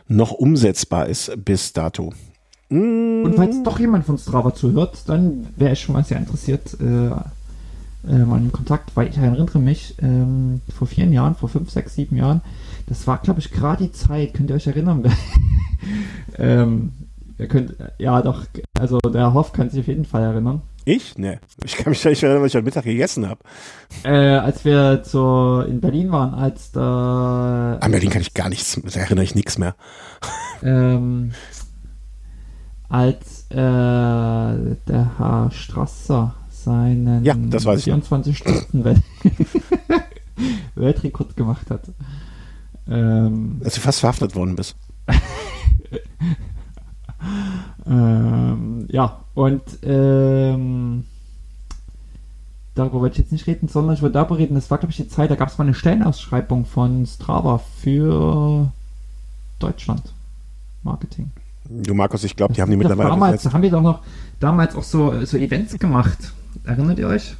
[0.09, 2.12] noch umsetzbar ist bis dato.
[2.68, 6.76] Mm, Und falls doch jemand von Strava zuhört, dann wäre ich schon mal sehr interessiert
[6.80, 11.94] äh, äh, in Kontakt, weil ich erinnere mich, ähm, vor vielen Jahren, vor fünf, sechs,
[11.94, 12.40] sieben Jahren,
[12.88, 15.04] das war, glaube ich, gerade die Zeit, könnt ihr euch erinnern?
[16.38, 16.92] ähm,
[17.38, 18.44] ihr könnt, ja doch,
[18.78, 20.62] also der Hoff kann sich auf jeden Fall erinnern.
[20.87, 21.18] Ich?
[21.18, 23.41] Ne, ich kann mich nicht erinnern, was ich heute Mittag gegessen habe.
[24.05, 28.80] Äh, als wir so in Berlin waren, als da An Berlin kann ich gar nichts,
[28.82, 29.74] da erinnere ich nichts mehr.
[30.62, 31.32] ähm,
[32.89, 37.95] als äh, der Herr Strasser seinen Ja, das weiß ich noch.
[38.05, 39.03] 24 Stunden Welt
[40.74, 41.82] Weltrekord gemacht hat.
[42.89, 44.76] Ähm, Als du fast verhaftet worden bist.
[47.86, 51.04] ähm, ja, und ähm,
[52.74, 54.96] darüber wollte ich jetzt nicht reden, sondern ich wollte darüber reden, das war glaube ich
[54.96, 58.72] die Zeit, da gab es mal eine Stellenausschreibung von Strava für
[59.58, 60.02] Deutschland
[60.82, 61.30] Marketing.
[61.68, 64.00] Du Markus, ich glaube, die haben die mittlerweile damals haben wir doch noch
[64.38, 66.32] damals auch so, so Events gemacht.
[66.64, 67.36] Erinnert ihr euch?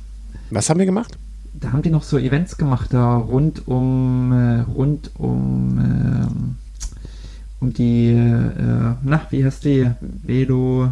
[0.51, 1.17] Was haben wir gemacht?
[1.55, 6.66] Da haben die noch so Events gemacht, da rund um äh, rund um ähm, um
[7.73, 10.91] die äh, na, wie heißt die Velo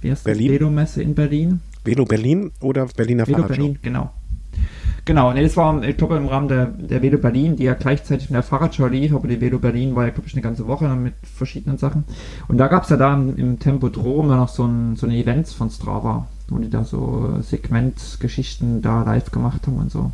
[0.00, 0.52] wie heißt Berlin?
[0.52, 1.60] Velo-Messe in Berlin?
[1.84, 3.62] Velo Berlin oder Berliner Velo Fahrradshow?
[3.62, 4.10] Berlin, genau.
[5.04, 8.28] Genau, ne, das war, ich glaube, im Rahmen der, der Velo Berlin, die ja gleichzeitig
[8.28, 10.88] mit der Fahrradshow lief, aber die Velo Berlin war ja, glaube ich, eine ganze Woche
[10.88, 12.02] mit verschiedenen Sachen.
[12.48, 15.16] Und da gab es ja da im, im Tempodrom dann noch so ein, so eine
[15.16, 20.10] Events von Strava, wo die da so Segmentgeschichten da live gemacht haben und so.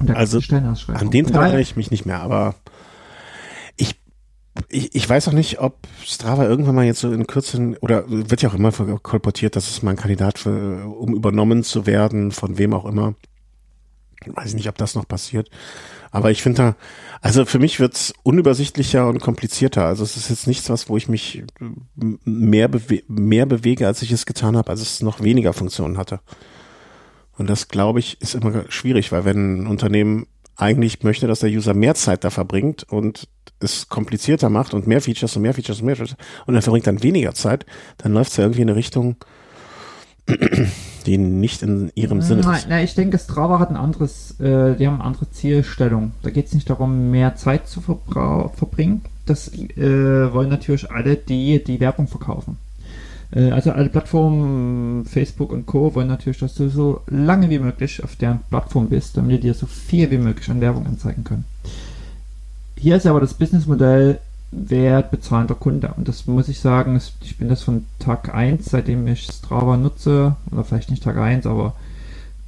[0.00, 0.40] Und da Also.
[0.94, 2.54] An den da- erinnere ich mich nicht mehr, aber
[4.68, 8.42] ich, ich weiß auch nicht, ob Strava irgendwann mal jetzt so in Kürze, oder wird
[8.42, 12.56] ja auch immer kolportiert, dass es mal ein Kandidat für, um übernommen zu werden, von
[12.56, 13.14] wem auch immer.
[14.26, 15.50] Weiß ich nicht, ob das noch passiert.
[16.10, 16.76] Aber ich finde da,
[17.20, 19.84] also für mich wird's unübersichtlicher und komplizierter.
[19.84, 21.42] Also es ist jetzt nichts, was, wo ich mich
[21.96, 26.20] mehr, bewe mehr bewege, als ich es getan habe, als es noch weniger Funktionen hatte.
[27.36, 30.26] Und das, glaube ich, ist immer schwierig, weil wenn ein Unternehmen
[30.56, 33.28] eigentlich möchte, dass der User mehr Zeit da verbringt und
[33.60, 36.86] es komplizierter macht und mehr Features und mehr Features und mehr Features und er verbringt
[36.86, 37.66] dann weniger Zeit,
[37.98, 39.16] dann läuft es ja irgendwie in eine Richtung,
[41.06, 42.68] die nicht in ihrem Sinne Nein, ist.
[42.68, 46.12] nein, ich denke, Strava hat ein anderes, äh, die haben eine andere Zielstellung.
[46.22, 49.02] Da geht es nicht darum, mehr Zeit zu verbrau- verbringen.
[49.26, 52.56] Das äh, wollen natürlich alle, die die Werbung verkaufen.
[53.34, 55.94] Äh, also alle Plattformen, Facebook und Co.
[55.94, 59.54] wollen natürlich, dass du so lange wie möglich auf deren Plattform bist, damit die dir
[59.54, 61.44] so viel wie möglich an Werbung anzeigen können.
[62.76, 64.18] Hier ist aber das Businessmodell
[64.50, 65.92] Wert bezahlender Kunde.
[65.96, 70.36] Und das muss ich sagen, ich bin das von Tag 1, seitdem ich Strava nutze,
[70.50, 71.74] oder vielleicht nicht Tag 1, aber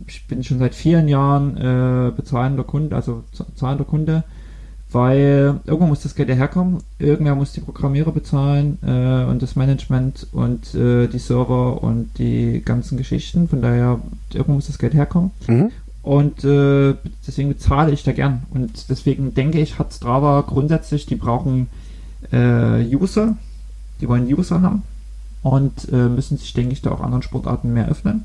[0.07, 3.25] ich bin schon seit vielen Jahren äh, bezahlender Kunde, also
[3.57, 4.25] zahlender Kunde,
[4.93, 9.57] weil irgendwo muss das Geld ja herkommen, irgendwer muss die Programmierer bezahlen äh, und das
[9.57, 14.01] Management und äh, die Server und die ganzen Geschichten, von daher
[14.33, 15.33] irgendwo muss das Geld herkommen.
[15.49, 15.71] Mhm.
[16.03, 16.95] Und äh,
[17.27, 18.45] deswegen bezahle ich da gern.
[18.51, 21.67] Und deswegen denke ich, hat Strava grundsätzlich, die brauchen
[22.31, 23.37] äh, User,
[24.01, 24.85] die wollen User haben
[25.43, 28.25] und äh, müssen sich, denke ich, da auch anderen Sportarten mehr öffnen.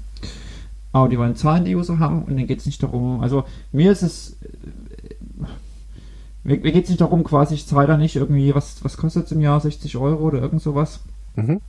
[0.91, 3.91] Aber die wollen Zahlen, die User haben und dann geht es nicht darum, also mir
[3.91, 4.35] ist es,
[6.43, 9.25] mir, mir geht es nicht darum, quasi, ich zahle da nicht irgendwie, was, was kostet
[9.25, 11.01] es im Jahr, 60 Euro oder irgend sowas.
[11.35, 11.61] Mhm.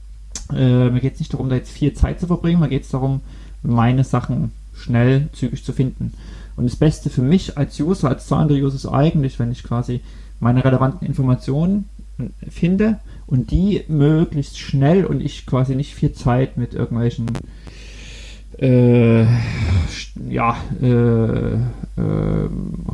[0.52, 2.90] Äh, mir geht es nicht darum, da jetzt viel Zeit zu verbringen, mir geht es
[2.90, 3.20] darum,
[3.62, 6.12] meine Sachen schnell, zügig zu finden.
[6.56, 10.00] Und das Beste für mich als User, als zahlender User ist eigentlich, wenn ich quasi
[10.40, 11.88] meine relevanten Informationen
[12.48, 17.26] finde und die möglichst schnell und ich quasi nicht viel Zeit mit irgendwelchen
[18.58, 19.24] äh,
[20.28, 21.60] ja, äh, äh,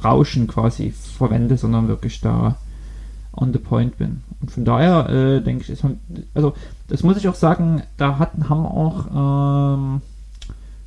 [0.04, 2.56] Rauschen quasi verwende, sondern wirklich da
[3.32, 4.22] on the point bin.
[4.40, 5.98] Und von daher äh, denke ich, ist man,
[6.34, 6.54] also
[6.88, 10.00] das muss ich auch sagen, da hatten, haben auch ähm,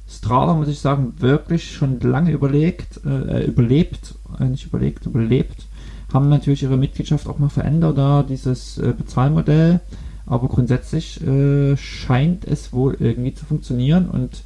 [0.07, 5.65] Strava, muss ich sagen, wirklich schon lange überlegt, äh, überlebt, äh, nicht überlegt, überlebt,
[6.13, 9.79] haben natürlich ihre Mitgliedschaft auch mal verändert, da dieses äh, Bezahlmodell,
[10.25, 14.43] aber grundsätzlich äh, scheint es wohl irgendwie zu funktionieren und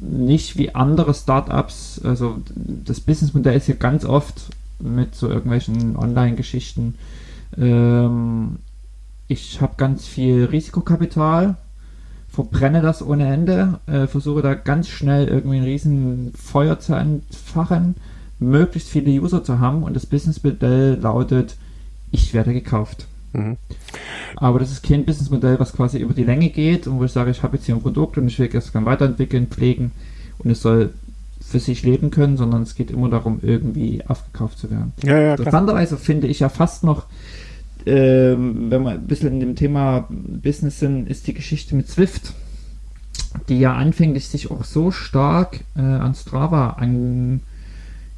[0.00, 6.94] nicht wie andere Startups, also das Businessmodell ist ja ganz oft mit so irgendwelchen Online-Geschichten.
[7.56, 8.56] Ähm,
[9.28, 11.56] ich habe ganz viel Risikokapital,
[12.28, 17.94] verbrenne das ohne Ende, äh, versuche da ganz schnell irgendwie ein riesen Feuer zu entfachen,
[18.38, 21.56] möglichst viele User zu haben und das Businessmodell lautet,
[22.10, 23.06] ich werde gekauft.
[23.34, 23.56] Mhm.
[24.36, 27.30] Aber das ist kein Businessmodell, was quasi über die Länge geht und wo ich sage,
[27.30, 29.92] ich habe jetzt hier ein Produkt und ich will es gerne weiterentwickeln, pflegen
[30.38, 30.92] und es soll
[31.46, 34.92] für sich leben können, sondern es geht immer darum, irgendwie aufgekauft zu werden.
[35.02, 37.06] Ja, ja, Interessanterweise finde ich ja fast noch
[37.86, 42.32] ähm, wenn wir ein bisschen in dem Thema Business sind, ist die Geschichte mit Swift,
[43.48, 46.78] die ja anfänglich sich auch so stark äh, an Strava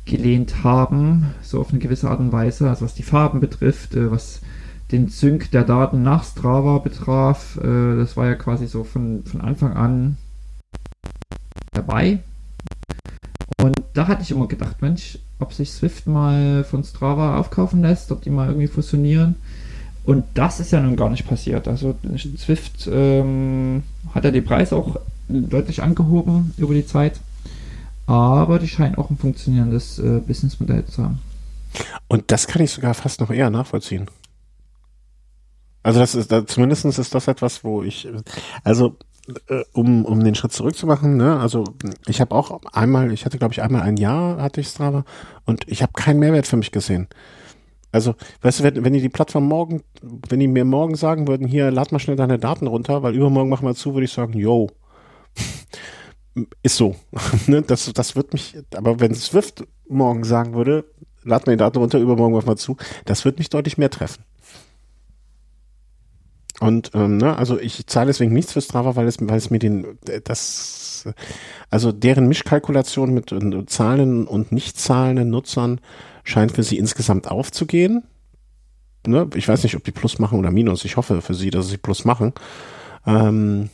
[0.04, 4.10] angelehnt haben, so auf eine gewisse Art und Weise, also was die Farben betrifft, äh,
[4.10, 4.40] was
[4.92, 7.56] den Sync der Daten nach Strava betraf.
[7.56, 10.16] Äh, das war ja quasi so von, von Anfang an
[11.72, 12.20] dabei.
[13.62, 18.12] Und da hatte ich immer gedacht, Mensch, ob sich Swift mal von Strava aufkaufen lässt,
[18.12, 19.36] ob die mal irgendwie fusionieren.
[20.04, 21.66] Und das ist ja nun gar nicht passiert.
[21.66, 21.96] Also
[22.38, 23.82] Swift ähm,
[24.14, 27.18] hat ja die Preise auch deutlich angehoben über die Zeit.
[28.06, 31.18] Aber die scheinen auch ein funktionierendes äh, Businessmodell zu haben.
[32.06, 34.06] Und das kann ich sogar fast noch eher nachvollziehen.
[35.86, 38.08] Also das ist, da, zumindest ist das etwas, wo ich,
[38.64, 38.96] also
[39.46, 41.62] äh, um, um den Schritt zurückzumachen, ne, also
[42.08, 45.04] ich habe auch einmal, ich hatte glaube ich einmal ein Jahr hatte ich Strava
[45.44, 47.06] und ich habe keinen Mehrwert für mich gesehen.
[47.92, 51.46] Also, weißt du, wenn, wenn die die Plattform morgen, wenn die mir morgen sagen würden,
[51.46, 54.32] hier, lad mal schnell deine Daten runter, weil übermorgen machen wir zu, würde ich sagen,
[54.32, 54.68] yo.
[56.64, 56.96] Ist so.
[57.46, 60.84] Ne, das, das wird mich, aber wenn Swift morgen sagen würde,
[61.22, 64.24] lad mal die Daten runter, übermorgen machen wir zu, das wird mich deutlich mehr treffen.
[66.60, 69.58] Und ähm, ne, also ich zahle deswegen nichts für Strava, weil es, weil es mir
[69.58, 71.06] den, das,
[71.70, 75.80] also deren Mischkalkulation mit äh, zahlenden und nicht zahlenden Nutzern
[76.24, 78.04] scheint für sie insgesamt aufzugehen.
[79.06, 79.28] Ne?
[79.34, 80.84] Ich weiß nicht, ob die Plus machen oder Minus.
[80.84, 82.32] Ich hoffe für sie, dass sie Plus machen.
[83.06, 83.68] Ähm,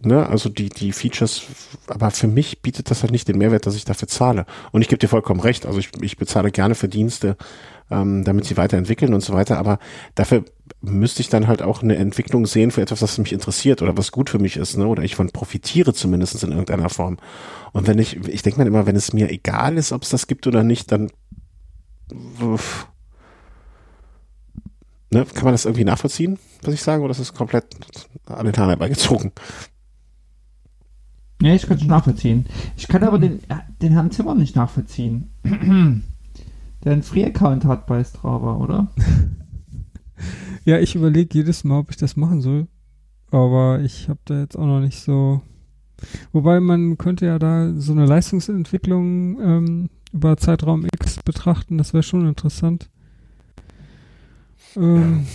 [0.00, 0.26] ne?
[0.28, 1.42] Also die, die Features,
[1.88, 4.46] aber für mich bietet das halt nicht den Mehrwert, dass ich dafür zahle.
[4.70, 5.66] Und ich gebe dir vollkommen recht.
[5.66, 7.36] Also ich, ich bezahle gerne für Dienste,
[7.90, 9.58] ähm, damit sie weiterentwickeln und so weiter.
[9.58, 9.78] Aber
[10.14, 10.44] dafür
[10.80, 14.12] müsste ich dann halt auch eine Entwicklung sehen für etwas, was mich interessiert oder was
[14.12, 14.86] gut für mich ist, ne?
[14.86, 17.18] Oder ich von profitiere zumindest in irgendeiner Form.
[17.72, 20.26] Und wenn ich, ich denke mir immer, wenn es mir egal ist, ob es das
[20.26, 21.10] gibt oder nicht, dann
[25.10, 27.64] Ne, kann man das irgendwie nachvollziehen, was ich sage, oder ist es komplett
[28.26, 29.32] an den Haaren herbeigezogen?
[31.40, 32.46] Ja, ich kann es nachvollziehen.
[32.76, 33.40] Ich kann aber den,
[33.80, 35.30] den Herrn Zimmer nicht nachvollziehen.
[36.84, 38.88] Der einen Free-Account hat bei Strava, oder?
[40.64, 42.68] ja, ich überlege jedes Mal, ob ich das machen soll.
[43.30, 45.42] Aber ich habe da jetzt auch noch nicht so.
[46.32, 52.02] Wobei man könnte ja da so eine Leistungsentwicklung ähm, über Zeitraum X betrachten, das wäre
[52.02, 52.88] schon interessant.
[54.76, 55.26] Ähm,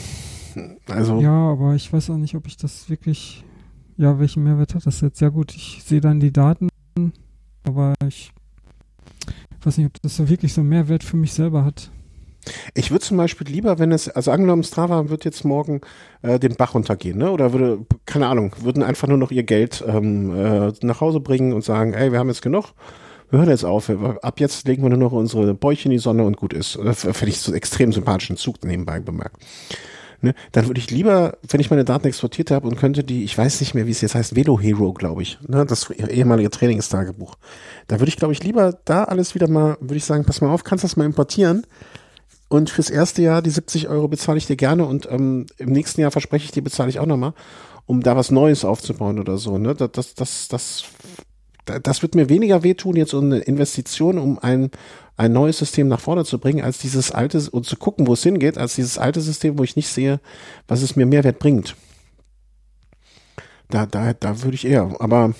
[0.87, 1.19] also.
[1.19, 3.43] Ja, aber ich weiß auch nicht, ob ich das wirklich,
[3.97, 5.19] ja, welchen Mehrwert hat das jetzt?
[5.19, 6.69] Ja gut, ich sehe dann die Daten,
[7.63, 8.31] aber ich
[9.65, 11.89] weiß nicht, ob das so wirklich so einen Mehrwert für mich selber hat.
[12.73, 15.79] Ich würde zum Beispiel lieber, wenn es, also angenommen, Strava wird jetzt morgen
[16.23, 17.31] äh, den Bach runtergehen, ne?
[17.31, 21.53] Oder würde, keine Ahnung, würden einfach nur noch ihr Geld ähm, äh, nach Hause bringen
[21.53, 22.73] und sagen, ey, wir haben jetzt genug
[23.33, 26.23] wir hören jetzt auf, ab jetzt legen wir nur noch unsere Bäuche in die Sonne
[26.23, 26.77] und gut ist.
[26.83, 29.37] Das finde ich so extrem sympathischen Zug nebenbei bemerkt.
[30.23, 30.33] Ne?
[30.53, 33.59] Dann würde ich lieber, wenn ich meine Daten exportiert habe und könnte die, ich weiß
[33.59, 35.65] nicht mehr, wie es jetzt heißt, Velo Hero, glaube ich, ne?
[35.65, 37.35] das ehemalige Trainingstagebuch.
[37.87, 40.49] Da würde ich, glaube ich, lieber da alles wieder mal, würde ich sagen, pass mal
[40.49, 41.67] auf, kannst das mal importieren.
[42.47, 45.99] Und fürs erste Jahr die 70 Euro bezahle ich dir gerne und ähm, im nächsten
[45.99, 47.33] Jahr verspreche ich dir, bezahle ich auch nochmal,
[47.85, 49.57] um da was Neues aufzubauen oder so.
[49.57, 49.75] Ne?
[49.75, 50.83] Das, das, das, das,
[51.65, 54.71] das wird mir weniger wehtun, jetzt um eine Investition, um ein
[55.15, 58.23] ein neues System nach vorne zu bringen, als dieses alte und zu gucken, wo es
[58.23, 60.19] hingeht, als dieses alte System, wo ich nicht sehe,
[60.67, 61.75] was es mir Mehrwert bringt.
[63.69, 64.95] Da, da, da würde ich eher.
[64.99, 65.33] Aber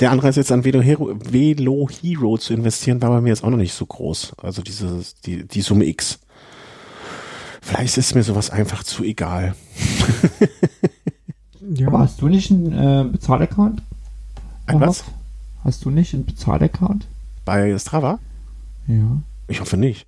[0.00, 3.50] der Anreiz jetzt an Velo Hero, Velo Hero zu investieren, war bei mir jetzt auch
[3.50, 4.32] noch nicht so groß.
[4.42, 6.18] Also diese, die, die Summe X.
[7.62, 9.54] Vielleicht ist mir sowas einfach zu egal.
[11.74, 11.86] ja.
[11.86, 13.82] Aber hast du nicht einen äh, Bezahlaccount?
[14.66, 15.04] Ein was?
[15.62, 17.06] Hast du nicht einen Bezahlaccount?
[17.44, 18.18] Bei Strava?
[18.90, 19.22] Ja.
[19.48, 20.06] Ich hoffe nicht.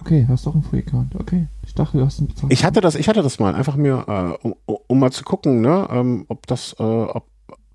[0.00, 1.14] Okay, hast doch einen Free-Account.
[1.14, 1.46] Okay.
[1.64, 2.52] Ich dachte, du hast einen bezahlt.
[2.52, 4.04] Ich hatte das, ich hatte das mal, einfach mir,
[4.42, 7.26] äh, um, um mal zu gucken, ne, ähm, ob das, äh, ob,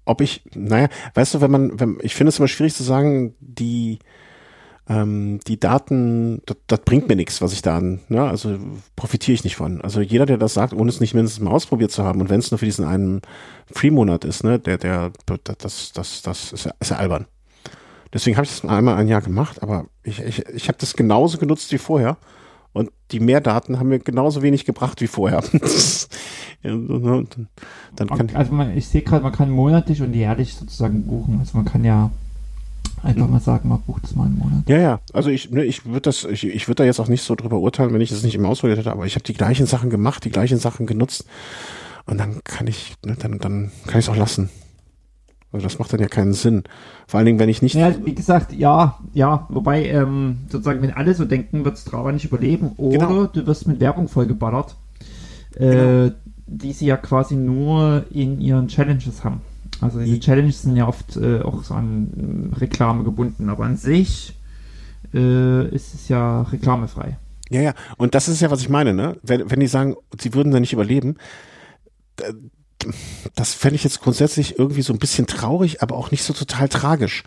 [0.03, 3.33] ob ich, naja, weißt du, wenn man, wenn, ich finde es immer schwierig zu sagen,
[3.39, 3.99] die,
[4.89, 8.57] ähm, die Daten, das, das bringt mir nichts, was ich da an, ne, also
[8.97, 9.79] profitiere ich nicht von.
[9.81, 12.39] Also jeder, der das sagt, ohne es nicht mindestens mal ausprobiert zu haben und wenn
[12.39, 13.21] es nur für diesen einen
[13.71, 15.11] Free-Monat ist, ne, der, der,
[15.59, 17.25] das, das, das ist ja, ist ja albern.
[18.13, 21.37] Deswegen habe ich das einmal ein Jahr gemacht, aber ich, ich, ich habe das genauso
[21.37, 22.17] genutzt wie vorher.
[22.73, 25.41] Und die Mehrdaten haben mir genauso wenig gebracht wie vorher.
[26.61, 27.47] dann,
[27.95, 31.39] dann kann also man, ich sehe gerade, man kann monatlich und jährlich sozusagen buchen.
[31.39, 32.11] Also man kann ja
[33.01, 34.69] einfach mal sagen, man bucht es mal einen Monat.
[34.69, 34.99] Ja, ja.
[35.13, 37.57] Also ich, ne, ich würde das, ich, ich würde da jetzt auch nicht so drüber
[37.59, 40.23] urteilen, wenn ich das nicht im Ausprobiert hätte, aber ich habe die gleichen Sachen gemacht,
[40.25, 41.25] die gleichen Sachen genutzt.
[42.05, 44.49] Und dann kann ich, ne, dann, dann kann ich es auch lassen.
[45.51, 46.63] Also das macht dann ja keinen Sinn.
[47.07, 47.75] Vor allen Dingen, wenn ich nicht.
[47.75, 52.25] Ja, wie gesagt, ja, ja, wobei, ähm, sozusagen, wenn alle so denken, wird Strava nicht
[52.25, 53.25] überleben oder genau.
[53.27, 54.75] du wirst mit Werbung vollgeballert,
[55.55, 56.11] äh, genau.
[56.47, 59.41] die sie ja quasi nur in ihren Challenges haben.
[59.79, 64.35] Also diese Challenges sind ja oft äh, auch so an Reklame gebunden, aber an sich
[65.13, 67.17] äh, ist es ja reklamefrei.
[67.49, 69.17] Ja, ja, und das ist ja, was ich meine, ne?
[69.23, 71.15] Wenn, wenn die sagen, sie würden da nicht überleben,
[73.35, 76.69] das fände ich jetzt grundsätzlich irgendwie so ein bisschen traurig, aber auch nicht so total
[76.69, 77.23] tragisch.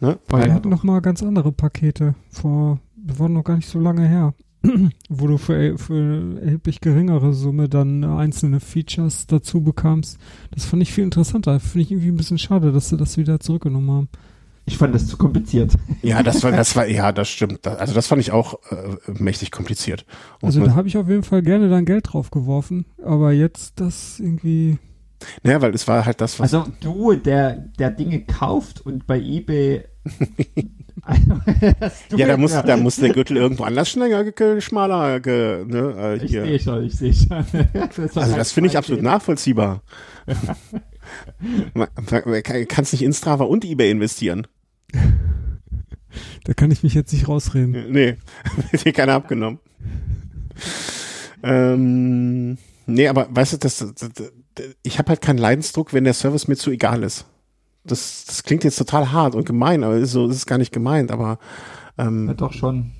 [0.00, 0.18] Ne?
[0.28, 3.78] Weil wir hatten noch mal ganz andere Pakete vor, wir waren noch gar nicht so
[3.78, 4.34] lange her,
[5.08, 10.18] wo du für, für erheblich geringere Summe dann einzelne Features dazu bekamst.
[10.50, 11.60] Das fand ich viel interessanter.
[11.60, 14.08] Finde ich irgendwie ein bisschen schade, dass sie das wieder zurückgenommen haben.
[14.64, 15.72] Ich fand das zu kompliziert.
[16.02, 17.66] Ja, das war, das war, ja, das stimmt.
[17.66, 20.06] Also das fand ich auch äh, mächtig kompliziert.
[20.40, 23.80] Und also da habe ich auf jeden Fall gerne dann Geld drauf geworfen, aber jetzt
[23.80, 24.78] das irgendwie.
[25.42, 26.54] Naja, weil es war halt das, was.
[26.54, 29.84] Also du, der, der Dinge kauft und bei eBay.
[32.16, 34.24] ja, da muss, da muss der Gürtel irgendwo anders schneller,
[34.60, 36.44] schmaler, ge, ne, äh, hier.
[36.44, 37.44] Ich sehe schon, ich sehe schon.
[37.96, 39.82] das also das finde ich absolut nachvollziehbar.
[41.74, 44.46] Man, man kann nicht in Strava und eBay investieren.
[46.44, 47.90] Da kann ich mich jetzt nicht rausreden.
[47.90, 48.16] Nee,
[48.70, 49.58] wird dir keiner abgenommen.
[51.42, 54.32] ähm, nee, aber weißt du, das, das, das
[54.82, 57.26] ich habe halt keinen Leidensdruck, wenn der Service mir zu egal ist.
[57.84, 61.10] Das, das klingt jetzt total hart und gemein, aber so ist es gar nicht gemeint,
[61.10, 61.38] aber
[61.98, 62.92] ähm, ja, doch schon.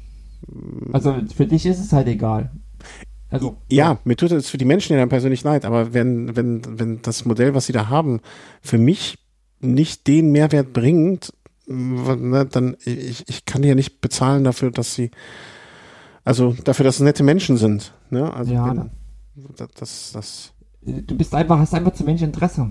[0.92, 2.50] Also für dich ist es halt egal.
[3.32, 6.36] Also, ja, ja, mir tut es für die Menschen ja dann persönlich leid, aber wenn,
[6.36, 8.20] wenn, wenn das Modell, was sie da haben,
[8.60, 9.18] für mich
[9.60, 11.32] nicht den Mehrwert bringt,
[11.66, 15.10] ne, dann ich, ich kann ja nicht bezahlen dafür, dass sie,
[16.24, 17.94] also dafür, dass es nette Menschen sind.
[18.10, 18.32] Ne?
[18.32, 18.90] Also ja, wenn,
[19.56, 20.52] das, das.
[20.82, 22.70] Du bist einfach, hast einfach zu wenig Interesse.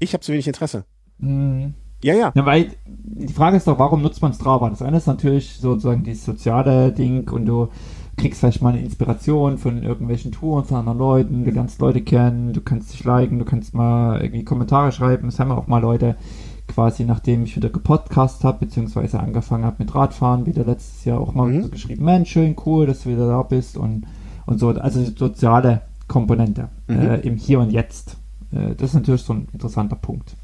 [0.00, 0.84] Ich habe zu wenig Interesse.
[1.18, 1.74] Mhm.
[2.02, 2.32] Ja, ja.
[2.34, 2.46] ja.
[2.46, 4.70] Weil die Frage ist doch, warum nutzt man Strava?
[4.70, 7.68] Das eine ist natürlich sozusagen dieses soziale Ding und du
[8.18, 12.52] kriegst vielleicht mal eine Inspiration von irgendwelchen Touren von anderen Leuten, du lernst Leute kennen,
[12.52, 15.28] du kannst dich liken, du kannst mal irgendwie Kommentare schreiben.
[15.28, 16.16] Es haben auch mal Leute
[16.66, 21.32] quasi, nachdem ich wieder gepodcast habe, beziehungsweise angefangen habe mit Radfahren, wieder letztes Jahr auch
[21.32, 21.62] mal mhm.
[21.62, 24.06] so geschrieben, Mensch, schön cool, dass du wieder da bist und,
[24.46, 24.68] und so.
[24.68, 27.00] Also die soziale Komponente mhm.
[27.00, 28.16] äh, im Hier und Jetzt.
[28.52, 30.36] Äh, das ist natürlich so ein interessanter Punkt.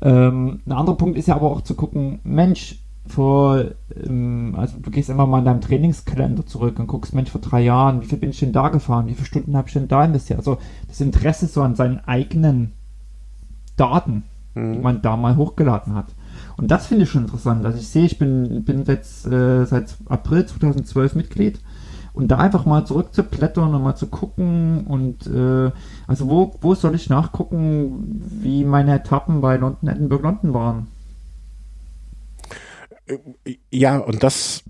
[0.00, 3.64] Ähm, ein anderer Punkt ist ja aber auch zu gucken, Mensch, vor,
[4.04, 7.62] ähm, also du gehst immer mal in deinem Trainingskalender zurück und guckst, Mensch, vor drei
[7.62, 9.06] Jahren, wie viel bin ich denn da gefahren?
[9.06, 10.38] Wie viele Stunden habe ich denn da investiert?
[10.38, 10.58] Also
[10.88, 12.72] das Interesse so an seinen eigenen
[13.76, 14.24] Daten,
[14.54, 14.72] mhm.
[14.74, 16.06] die man da mal hochgeladen hat.
[16.56, 17.64] Und das finde ich schon interessant.
[17.64, 21.60] Also ich sehe, ich bin, bin jetzt äh, seit April 2012 Mitglied
[22.14, 25.70] und da einfach mal zurückzublättern und mal zu gucken und äh,
[26.06, 30.86] also wo, wo soll ich nachgucken, wie meine Etappen bei London, Edinburgh, London waren?
[33.70, 34.62] Ja, und das,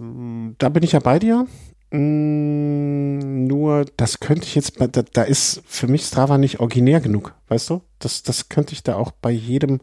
[0.59, 1.47] da bin ich ja bei dir.
[1.93, 7.35] Mm, nur, das könnte ich jetzt, da, da ist für mich Strava nicht originär genug,
[7.48, 7.82] weißt du?
[7.98, 9.81] Das, das könnte ich da auch bei jedem,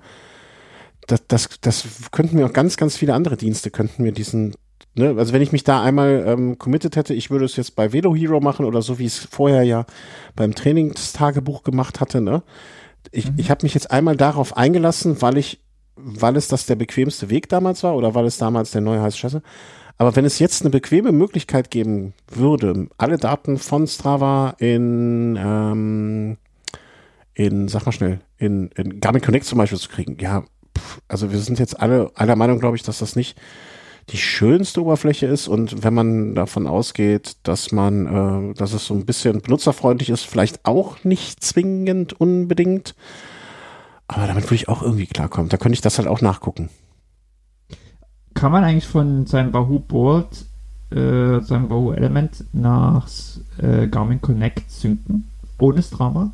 [1.06, 4.56] das, das, das könnten mir auch ganz, ganz viele andere Dienste, könnten mir diesen,
[4.96, 7.94] ne, also wenn ich mich da einmal ähm, committed hätte, ich würde es jetzt bei
[7.94, 9.86] Velo Hero machen oder so, wie ich es vorher ja
[10.36, 12.42] beim Trainingstagebuch gemacht hatte, ne?
[13.12, 13.36] Ich, mhm.
[13.38, 15.62] ich habe mich jetzt einmal darauf eingelassen, weil ich,
[16.04, 19.18] weil es das der bequemste Weg damals war oder weil es damals der neue heiße
[19.18, 19.42] Scheiße.
[19.98, 26.38] Aber wenn es jetzt eine bequeme Möglichkeit geben würde, alle Daten von Strava in, ähm,
[27.34, 30.44] in, sag mal schnell, in, in Garmin Connect zum Beispiel zu kriegen, ja,
[30.78, 33.38] pff, also wir sind jetzt alle aller Meinung, glaube ich, dass das nicht
[34.12, 38.94] die schönste Oberfläche ist und wenn man davon ausgeht, dass man, äh, dass es so
[38.94, 42.96] ein bisschen benutzerfreundlich ist, vielleicht auch nicht zwingend unbedingt.
[44.10, 45.50] Aber damit würde ich auch irgendwie klarkommen.
[45.50, 46.70] Da könnte ich das halt auch nachgucken
[48.40, 50.46] kann man eigentlich von seinem Wahoo Board,
[50.92, 53.06] äh, seinem Wahoo Element nach
[53.58, 55.30] äh, Garmin Connect synken?
[55.60, 56.32] Ohne Drama?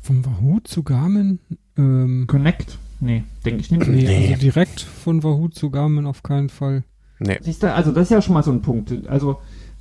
[0.00, 1.38] Vom Wahoo zu Garmin?
[1.76, 2.78] Ähm, Connect?
[3.00, 3.86] Nee, denke ich nicht.
[3.86, 6.82] Nee, nee, also direkt von Wahoo zu Garmin auf keinen Fall.
[7.18, 7.38] Nee.
[7.42, 9.06] Siehst du, also das ist ja schon mal so ein Punkt.
[9.06, 9.38] Also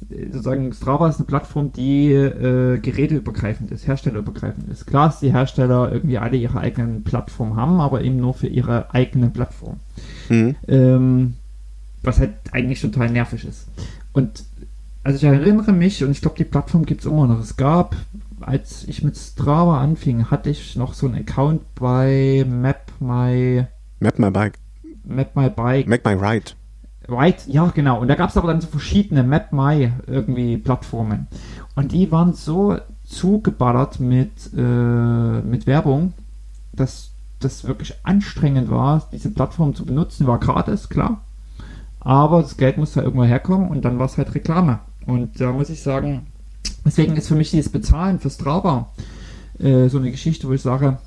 [0.09, 4.87] sozusagen Strava ist eine Plattform, die äh, geräteübergreifend ist, herstellerübergreifend ist.
[4.87, 8.93] Klar, dass die Hersteller irgendwie alle ihre eigenen Plattformen haben, aber eben nur für ihre
[8.93, 9.77] eigene Plattform.
[10.29, 10.55] Mhm.
[10.67, 11.33] Ähm,
[12.01, 13.67] was halt eigentlich total nervig ist.
[14.11, 14.43] Und
[15.03, 17.39] also ich erinnere mich, und ich glaube, die Plattform gibt es immer noch.
[17.39, 17.95] Es gab,
[18.39, 23.65] als ich mit Strava anfing, hatte ich noch so einen Account bei Map My
[23.99, 24.59] Map My Bike.
[25.05, 25.87] Map My Bike.
[25.87, 26.51] Map My Ride.
[27.07, 27.99] Right, ja, genau.
[27.99, 31.27] Und da gab es aber dann so verschiedene MapMy irgendwie Plattformen.
[31.75, 34.61] Und die waren so zugeballert mit, äh,
[35.41, 36.13] mit Werbung,
[36.71, 40.27] dass das wirklich anstrengend war, diese Plattform zu benutzen.
[40.27, 41.21] War gratis, klar.
[41.99, 44.79] Aber das Geld musste halt irgendwo herkommen und dann war es halt Reklame.
[45.05, 46.27] Und da muss ich sagen,
[46.85, 48.89] deswegen ist für mich dieses Bezahlen für Strava
[49.59, 50.97] äh, so eine Geschichte, wo ich sage,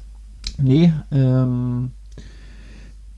[0.58, 1.92] nee, ähm,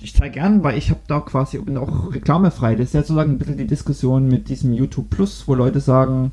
[0.01, 2.77] ich zeige gern, weil ich habe da quasi auch reklamefrei.
[2.77, 6.33] Das ist ja sozusagen ein bisschen die Diskussion mit diesem YouTube Plus, wo Leute sagen,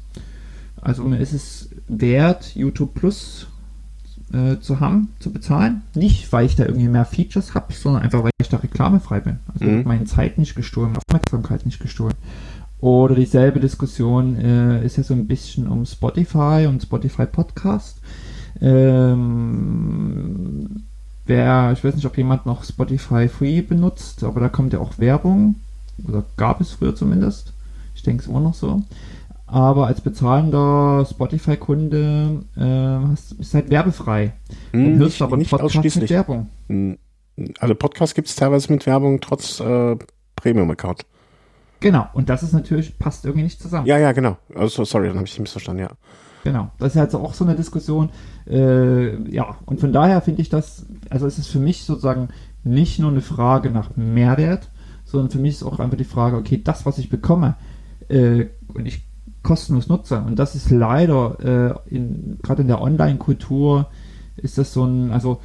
[0.82, 3.48] also mir ist es wert, YouTube Plus
[4.32, 5.82] äh, zu haben, zu bezahlen.
[5.96, 9.40] Nicht, weil ich da irgendwie mehr Features habe, sondern einfach, weil ich da reklamefrei bin.
[9.54, 9.84] Also mhm.
[9.86, 12.16] meine Zeit nicht gestohlen, Aufmerksamkeit nicht gestohlen.
[12.82, 18.00] Oder dieselbe Diskussion äh, ist ja so ein bisschen um Spotify und Spotify Podcast.
[18.62, 20.06] Ähm,
[21.26, 25.00] Wer, ich weiß nicht, ob jemand noch Spotify Free benutzt, aber da kommt ja auch
[25.00, 25.56] Werbung.
[26.08, 27.54] Oder gab es früher zumindest.
[27.96, 28.84] Ich denke es immer noch so.
[29.48, 34.34] Aber als bezahlender Spotify-Kunde äh, ist halt werbefrei.
[34.72, 36.50] Hm, und hörst nicht, aber nicht Podcast mit Werbung.
[36.68, 36.98] Hm,
[37.60, 39.96] also Podcasts gibt es teilweise mit Werbung trotz äh,
[40.36, 41.06] Premium-Account.
[41.80, 43.86] Genau, und das ist natürlich, passt irgendwie nicht zusammen.
[43.86, 44.38] Ja, ja, genau.
[44.56, 45.92] Also sorry, dann habe ich dich missverstanden, ja.
[46.46, 48.12] Genau, das ist halt auch so eine Diskussion.
[48.48, 52.30] Äh, ja, und von daher finde ich das, also es ist für mich sozusagen
[52.64, 54.70] nicht nur eine Frage nach Mehrwert,
[55.06, 57.56] sondern für mich ist auch einfach die Frage, okay, das, was ich bekomme
[58.10, 59.08] äh, und ich
[59.42, 62.00] kostenlos nutze, und das ist leider äh,
[62.44, 63.88] gerade in der Online-Kultur
[64.38, 65.42] ist das so ein, also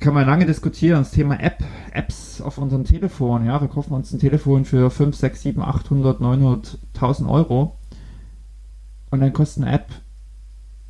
[0.00, 4.12] kann man lange diskutieren, das Thema App, Apps auf unserem Telefon, ja, wir kaufen uns
[4.12, 7.77] ein Telefon für 5, 6, 7, 800, 900.000 Euro
[9.10, 9.86] und dann kostet eine App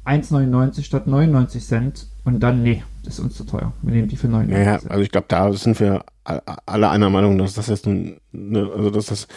[0.05, 3.73] 1,99 statt 99 Cent und dann, nee, das ist uns zu teuer.
[3.83, 4.91] Wir nehmen die für 99 ja, Cent.
[4.91, 9.07] also ich glaube, da sind wir alle einer Meinung, dass das jetzt eine, also dass
[9.07, 9.29] das,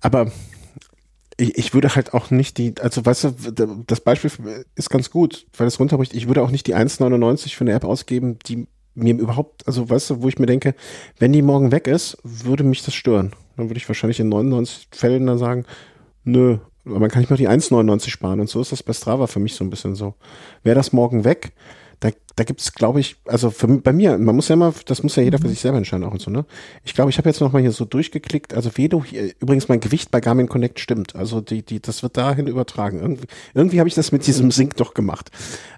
[0.00, 0.30] aber
[1.36, 4.30] ich, ich würde halt auch nicht die, also weißt du, das Beispiel
[4.74, 6.14] ist ganz gut, weil es runterbricht.
[6.14, 10.10] Ich würde auch nicht die 1,99 für eine App ausgeben, die mir überhaupt, also weißt
[10.10, 10.74] du, wo ich mir denke,
[11.18, 13.32] wenn die morgen weg ist, würde mich das stören.
[13.56, 15.64] Dann würde ich wahrscheinlich in 99 Fällen dann sagen,
[16.24, 19.26] nö, aber man kann nicht noch die 1,99 sparen und so ist das bei Strava
[19.26, 20.14] für mich so ein bisschen so.
[20.62, 21.52] Wäre das morgen weg,
[22.02, 25.04] da, da gibt es, glaube ich, also für, bei mir, man muss ja immer, das
[25.04, 25.50] muss ja jeder für mhm.
[25.50, 26.44] sich selber entscheiden auch und so, ne?
[26.84, 29.78] Ich glaube, ich habe jetzt noch mal hier so durchgeklickt, also Vedo, hier, übrigens mein
[29.78, 32.98] Gewicht bei Garmin Connect stimmt, also die, die, das wird dahin übertragen.
[32.98, 35.30] Irgendwie, irgendwie habe ich das mit diesem Sync doch gemacht.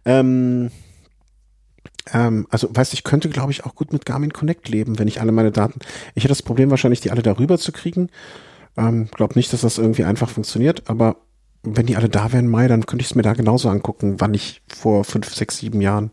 [0.07, 0.71] Ähm,
[2.15, 5.09] ähm, also, weißt du, ich könnte, glaube ich, auch gut mit Garmin Connect leben, wenn
[5.09, 5.81] ich alle meine Daten,
[6.15, 8.09] ich hätte das Problem wahrscheinlich, die alle darüber zu kriegen
[8.77, 11.17] ähm, glaub nicht, dass das irgendwie einfach funktioniert, aber
[11.63, 14.35] wenn die alle da wären, Mai, dann könnte ich es mir da genauso angucken, wann
[14.35, 16.11] ich vor fünf, sechs, sieben Jahren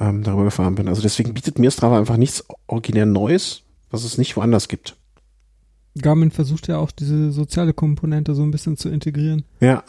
[0.00, 0.88] ähm, darüber gefahren bin.
[0.88, 4.96] Also deswegen bietet mir Strava einfach nichts originär Neues, was es nicht woanders gibt.
[5.96, 9.44] Garmin versucht ja auch diese soziale Komponente so ein bisschen zu integrieren.
[9.60, 9.84] Ja,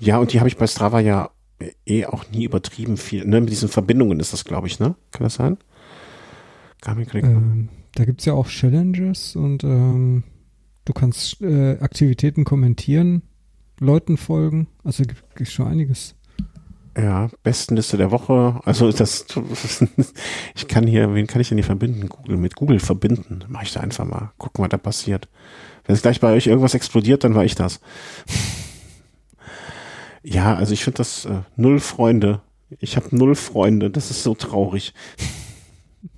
[0.00, 1.30] ja, und die habe ich bei Strava ja
[1.86, 3.24] eh auch nie übertrieben viel.
[3.24, 3.40] Ne?
[3.40, 4.96] Mit diesen Verbindungen ist das, glaube ich, ne?
[5.12, 5.58] Kann das sein?
[6.80, 10.24] Garmin ähm, Da gibt es ja auch Challenges und ähm,
[10.84, 13.22] Du kannst äh, Aktivitäten kommentieren,
[13.80, 14.68] Leuten folgen.
[14.82, 16.14] Also gibt, gibt schon einiges.
[16.96, 18.60] Ja, Bestenliste der Woche.
[18.64, 19.26] Also das,
[20.54, 22.08] ich kann hier, wen kann ich denn hier verbinden?
[22.08, 23.44] Google mit Google verbinden.
[23.48, 24.32] Mach ich da einfach mal.
[24.38, 25.28] Gucken, was da passiert.
[25.86, 27.80] Wenn es gleich bei euch irgendwas explodiert, dann war ich das.
[30.26, 32.40] Ja, also ich finde das äh, null Freunde.
[32.78, 33.90] Ich habe null Freunde.
[33.90, 34.94] Das ist so traurig.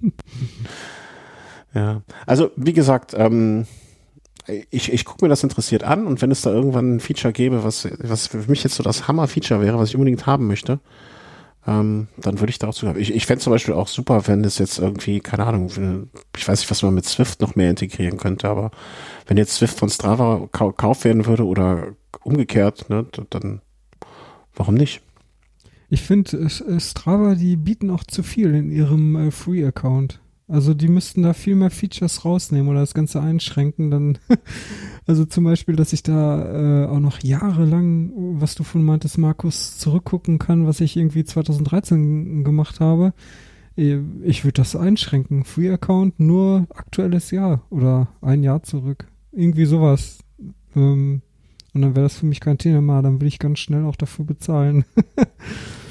[1.75, 3.67] ja, also wie gesagt, ähm,
[4.71, 7.65] ich, ich gucke mir das interessiert an und wenn es da irgendwann ein Feature gäbe,
[7.65, 10.81] was, was für mich jetzt so das Hammer-Feature wäre, was ich unbedingt haben möchte,
[11.67, 13.03] ähm, dann würde ich darauf zugreifen.
[13.03, 15.69] Ich, ich fände zum Beispiel auch super, wenn es jetzt irgendwie, keine Ahnung,
[16.37, 18.71] ich weiß nicht, was man mit Swift noch mehr integrieren könnte, aber
[19.27, 21.89] wenn jetzt Swift von Strava kau kauft werden würde oder
[22.23, 23.61] umgekehrt, ne, dann
[24.55, 25.03] warum nicht?
[25.89, 30.21] Ich finde, äh, Strava, die bieten auch zu viel in ihrem äh, Free-Account.
[30.49, 33.91] Also die müssten da viel mehr Features rausnehmen oder das Ganze einschränken.
[33.91, 34.19] Dann,
[35.07, 39.77] also zum Beispiel, dass ich da äh, auch noch jahrelang, was du von meintest, Markus,
[39.79, 43.13] zurückgucken kann, was ich irgendwie 2013 gemacht habe.
[43.77, 45.45] Äh, ich würde das einschränken.
[45.45, 49.09] Free Account nur aktuelles Jahr oder ein Jahr zurück.
[49.33, 50.19] Irgendwie sowas.
[50.77, 51.23] Ähm,
[51.75, 53.03] und dann wäre das für mich kein Thema.
[53.03, 54.85] Dann würde ich ganz schnell auch dafür bezahlen.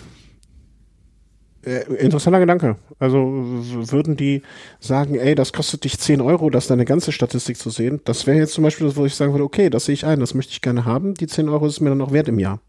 [1.66, 2.78] Äh, interessanter Gedanke.
[3.00, 4.44] Also würden die
[4.80, 8.02] sagen, ey, das kostet dich 10 Euro, das deine ganze Statistik zu sehen.
[8.06, 10.20] Das wäre jetzt zum Beispiel das, wo ich sagen würde, okay, das sehe ich ein,
[10.20, 11.16] das möchte ich gerne haben.
[11.16, 12.62] Die 10 Euro ist mir dann auch wert im Jahr.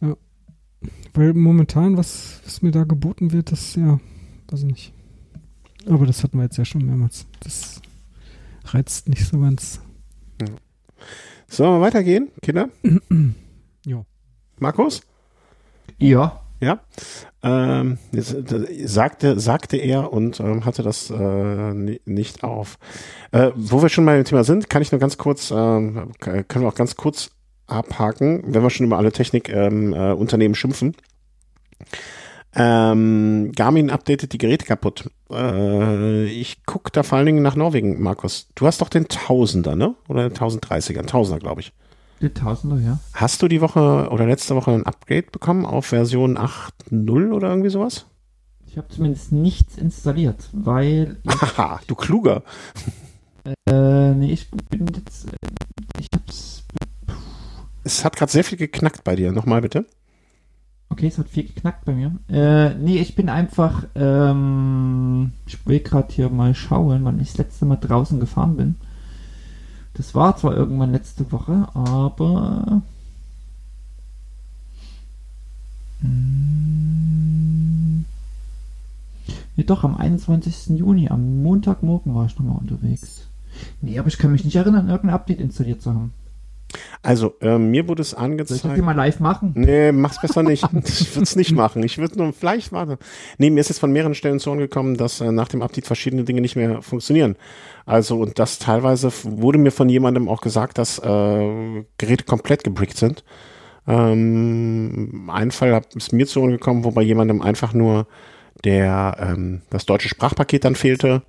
[0.00, 0.16] Ja.
[1.12, 3.98] Weil momentan, was, was mir da geboten wird, das, ja,
[4.48, 4.92] weiß ich nicht.
[5.86, 7.26] Aber das hatten wir jetzt ja schon mehrmals.
[7.40, 7.82] Das
[8.66, 9.80] reizt nicht so ganz.
[10.40, 10.46] Ja.
[11.48, 12.68] Sollen wir weitergehen, Kinder?
[13.84, 14.04] ja.
[14.60, 15.02] Markus?
[15.98, 16.40] Ja.
[16.60, 16.80] Ja,
[17.42, 21.72] ähm, äh, sagte, sagte er und ähm, hatte das äh,
[22.04, 22.78] nicht auf.
[23.32, 26.62] Äh, wo wir schon mal im Thema sind, kann ich nur ganz kurz, ähm, können
[26.62, 27.30] wir auch ganz kurz
[27.66, 30.96] abhaken, wenn wir schon über alle Technikunternehmen ähm, äh, schimpfen.
[32.54, 35.08] Ähm, Garmin updatet die Geräte kaputt.
[35.30, 38.48] Äh, ich gucke da vor allen Dingen nach Norwegen, Markus.
[38.56, 39.94] Du hast doch den Tausender, ne?
[40.08, 41.06] Oder den 1030er?
[41.06, 41.72] Tausender, glaube ich.
[42.20, 42.98] Der Tausender, ja.
[43.14, 47.70] Hast du die Woche oder letzte Woche ein Upgrade bekommen auf Version 8.0 oder irgendwie
[47.70, 48.06] sowas?
[48.66, 51.16] Ich habe zumindest nichts installiert, weil.
[51.26, 52.42] Haha, du kluger.
[53.68, 55.28] Äh, nee, ich bin jetzt.
[55.98, 56.64] Ich hab's.
[57.84, 59.32] Es hat gerade sehr viel geknackt bei dir.
[59.32, 59.86] Nochmal bitte.
[60.90, 62.12] Okay, es hat viel geknackt bei mir.
[62.28, 63.86] Äh, nee, ich bin einfach.
[63.94, 68.74] Ähm, ich will gerade hier mal schauen, wann ich das letzte Mal draußen gefahren bin.
[69.94, 72.82] Das war zwar irgendwann letzte Woche, aber.
[76.00, 78.04] Hm,
[79.56, 80.78] nee, doch, am 21.
[80.78, 83.26] Juni, am Montagmorgen war ich nochmal unterwegs.
[83.82, 86.12] Nee, aber ich kann mich nicht erinnern, irgendein Update installiert zu haben.
[87.02, 88.62] Also, äh, mir wurde es angezeigt.
[88.62, 89.52] Soll ich das mal live machen?
[89.54, 90.64] Nee, mach's besser nicht.
[90.84, 91.82] ich würde es nicht machen.
[91.82, 92.98] Ich würde nur vielleicht warten.
[93.38, 96.24] Nee, mir ist jetzt von mehreren Stellen zu gekommen, dass äh, nach dem Update verschiedene
[96.24, 97.36] Dinge nicht mehr funktionieren.
[97.86, 102.96] Also, und das teilweise wurde mir von jemandem auch gesagt, dass äh, Geräte komplett gebrickt
[102.96, 103.24] sind.
[103.86, 108.06] Ähm, ein Fall ist mir zu gekommen, wo bei jemandem einfach nur
[108.64, 111.22] der ähm, das deutsche Sprachpaket dann fehlte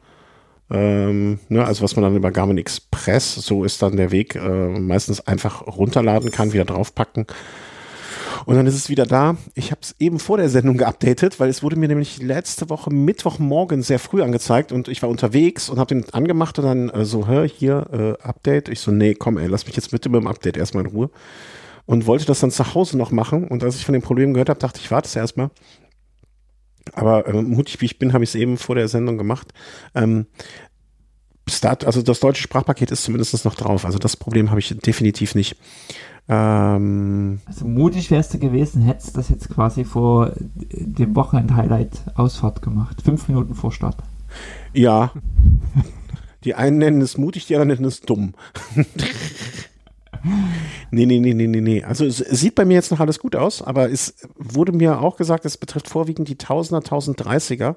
[0.72, 4.39] ähm, ne, also was man dann über Garmin Express, so ist dann der Weg, äh,
[4.80, 7.26] meistens einfach runterladen kann, wieder draufpacken.
[8.45, 9.38] Und dann ist es wieder da.
[9.53, 12.91] Ich habe es eben vor der Sendung geupdatet, weil es wurde mir nämlich letzte Woche
[12.91, 17.06] Mittwochmorgen sehr früh angezeigt und ich war unterwegs und habe den angemacht und dann äh,
[17.06, 18.69] so, hör, hier, äh, Update.
[18.69, 21.10] Ich so, nee, komm ey, lass mich jetzt bitte mit dem Update erstmal in Ruhe.
[21.85, 23.48] Und wollte das dann zu Hause noch machen.
[23.48, 25.49] Und als ich von dem Problem gehört habe, dachte ich, warte es erstmal.
[26.94, 29.53] Aber äh, mutig wie ich bin, habe ich es eben vor der Sendung gemacht.
[29.95, 30.28] Ähm,
[31.49, 33.86] Start, also das deutsche Sprachpaket ist zumindest noch drauf.
[33.86, 35.58] Also das Problem habe ich definitiv nicht.
[36.30, 43.02] Ähm, also mutig wärst du gewesen, hättest das jetzt quasi vor dem Wochenend-Highlight Ausfahrt gemacht.
[43.02, 43.98] Fünf Minuten vor Start.
[44.74, 45.12] Ja.
[46.44, 48.34] Die einen nennen es mutig, die anderen nennen es dumm.
[50.91, 51.84] nee, nee, nee, nee, nee, nee.
[51.84, 55.18] Also es sieht bei mir jetzt noch alles gut aus, aber es wurde mir auch
[55.18, 57.76] gesagt, es betrifft vorwiegend die 1000er, 1030er.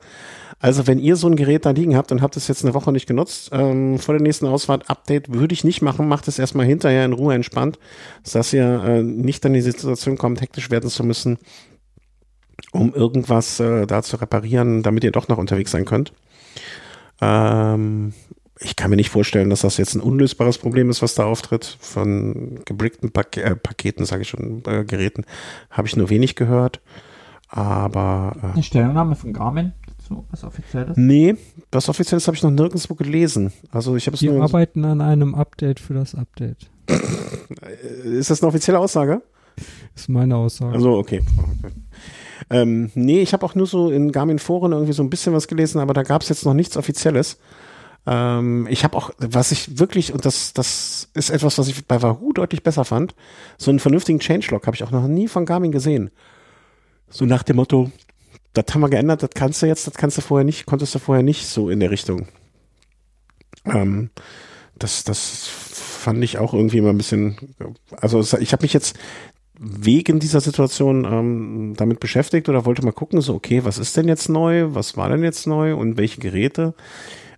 [0.60, 2.92] Also wenn ihr so ein Gerät da liegen habt und habt es jetzt eine Woche
[2.92, 6.66] nicht genutzt, ähm, vor der nächsten Ausfahrt Update würde ich nicht machen, macht es erstmal
[6.66, 7.78] hinterher in Ruhe entspannt,
[8.30, 11.38] dass ihr äh, nicht in die Situation kommt, hektisch werden zu müssen,
[12.72, 16.12] um irgendwas äh, da zu reparieren, damit ihr doch noch unterwegs sein könnt.
[17.20, 18.12] Ähm,
[18.60, 21.76] ich kann mir nicht vorstellen, dass das jetzt ein unlösbares Problem ist, was da auftritt.
[21.80, 25.24] Von gebrickten Pak äh, Paketen, sage ich schon, äh, Geräten,
[25.70, 26.80] habe ich nur wenig gehört.
[27.48, 28.36] Aber.
[28.42, 29.72] Äh, Eine Stellungnahme von Garmin
[30.08, 30.96] So, was Offizielles?
[30.96, 31.36] Nee,
[31.72, 33.52] was Offizielles habe ich noch nirgendwo gelesen.
[33.70, 34.42] Also ich habe es Die nur.
[34.42, 36.70] arbeiten an einem Update für das Update.
[38.04, 39.22] Ist das eine offizielle Aussage?
[39.94, 40.74] Ist meine Aussage.
[40.74, 41.22] Also, okay.
[41.38, 41.74] okay.
[42.50, 45.80] Ähm, nee, ich habe auch nur so in Garmin-Foren irgendwie so ein bisschen was gelesen,
[45.80, 47.38] aber da gab es jetzt noch nichts Offizielles.
[48.06, 52.02] Ähm, ich habe auch, was ich wirklich, und das, das ist etwas, was ich bei
[52.02, 53.14] Wahoo deutlich besser fand,
[53.56, 56.10] so einen vernünftigen Changelog habe ich auch noch nie von Garmin gesehen.
[57.08, 57.90] So nach dem Motto,
[58.52, 60.98] das haben wir geändert, das kannst du jetzt, das kannst du vorher nicht, konntest du
[60.98, 62.28] vorher nicht, so in der Richtung.
[63.64, 64.10] Ähm,
[64.78, 67.36] das, das fand ich auch irgendwie immer ein bisschen,
[67.96, 68.98] also ich habe mich jetzt
[69.58, 74.08] wegen dieser Situation ähm, damit beschäftigt oder wollte mal gucken, so, okay, was ist denn
[74.08, 76.74] jetzt neu, was war denn jetzt neu und welche Geräte?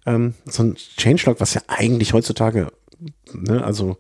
[0.06, 2.68] Ähm, so ein Changelog, was ja eigentlich heutzutage,
[3.32, 3.96] ne, also,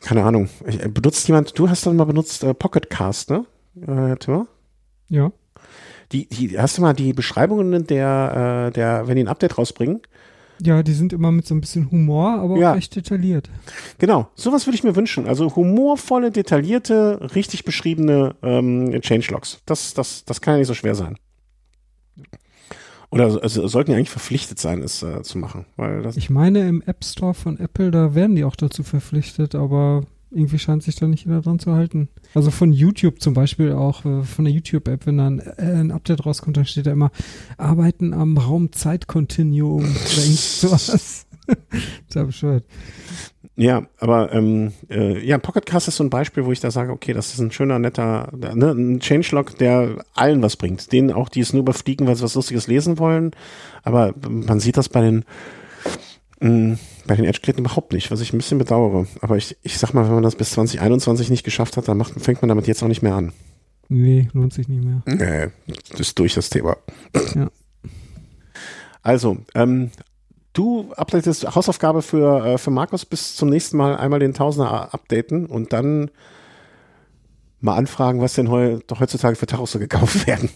[0.00, 3.46] keine Ahnung, ich, benutzt jemand, du hast dann mal benutzt äh, Pocketcast, ne,
[3.80, 4.46] äh, Timmer?
[5.08, 5.32] Ja.
[6.12, 10.00] Die, die, hast du mal die Beschreibungen der, äh, der, wenn die ein Update rausbringen?
[10.62, 12.72] Ja, die sind immer mit so ein bisschen Humor, aber Ja.
[12.72, 13.48] auch recht detailliert.
[13.98, 15.26] Genau, sowas würde ich mir wünschen.
[15.26, 19.60] Also humorvolle, detaillierte, richtig beschriebene ähm, Changelogs.
[19.64, 21.16] Das, das, das kann ja nicht so schwer sein.
[23.10, 25.66] Oder also, sollten die eigentlich verpflichtet sein, es äh, zu machen.
[25.76, 29.54] Weil das, Ich meine, im App Store von Apple, da werden die auch dazu verpflichtet,
[29.56, 32.08] aber irgendwie scheint sich da nicht jeder dran zu halten.
[32.34, 36.24] Also von YouTube zum Beispiel auch, äh, von der YouTube-App, wenn dann äh, ein Update
[36.24, 37.10] rauskommt, dann steht da immer,
[37.56, 41.26] arbeiten am Raumzeitkontinuum oder irgend sowas.
[42.08, 42.64] Total bescheuert.
[43.62, 47.12] Ja, aber ähm, äh, ja, Pocketcast ist so ein Beispiel, wo ich da sage, okay,
[47.12, 50.92] das ist ein schöner, netter, ne, ein Changelog, der allen was bringt.
[50.92, 53.32] Denen auch, die es nur überfliegen, weil sie was Lustiges lesen wollen.
[53.82, 55.26] Aber man sieht das bei den
[56.40, 59.06] mh, bei den Edge-Geräten überhaupt nicht, was ich ein bisschen bedauere.
[59.20, 62.18] Aber ich, ich sag mal, wenn man das bis 2021 nicht geschafft hat, dann macht,
[62.18, 63.34] fängt man damit jetzt auch nicht mehr an.
[63.90, 65.02] Nee, lohnt sich nicht mehr.
[65.04, 65.50] Nee,
[65.90, 66.78] das ist durch das Thema.
[67.34, 67.50] Ja.
[69.02, 69.90] Also, ähm,
[70.52, 75.46] du updatest Hausaufgabe für, äh, für Markus bis zum nächsten Mal einmal den Tausender updaten
[75.46, 76.10] und dann
[77.60, 80.50] mal anfragen, was denn heu, doch heutzutage für Tachos so gekauft werden.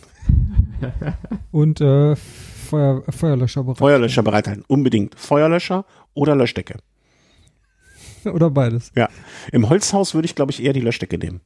[1.51, 3.79] Und äh, Feuer, Feuerlöscher bereit.
[3.79, 4.65] Feuerlöscher bereithalten.
[4.66, 5.19] Unbedingt.
[5.19, 5.85] Feuerlöscher
[6.15, 6.79] oder Löschdecke.
[8.25, 8.91] Oder beides.
[8.97, 9.11] Ja.
[9.53, 11.43] Im Holzhaus würde ich, glaube ich, eher die Löschdecke nehmen.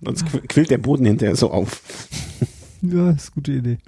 [0.00, 1.82] Sonst qu- quillt der Boden hinterher so auf.
[2.82, 3.78] Ja, ist eine gute Idee.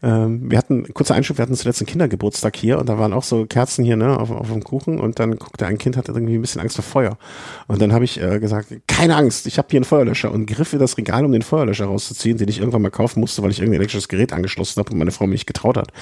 [0.00, 3.24] Ähm, wir hatten, kurzer Einschub, wir hatten zuletzt einen Kindergeburtstag hier und da waren auch
[3.24, 6.36] so Kerzen hier, ne, auf, auf dem Kuchen und dann guckte ein Kind, hatte irgendwie
[6.36, 7.18] ein bisschen Angst vor Feuer.
[7.66, 10.68] Und dann habe ich äh, gesagt, keine Angst, ich habe hier einen Feuerlöscher und griff
[10.68, 13.58] für das Regal, um den Feuerlöscher rauszuziehen, den ich irgendwann mal kaufen musste, weil ich
[13.58, 15.92] irgendein elektrisches Gerät angeschlossen habe und meine Frau mir nicht getraut hat.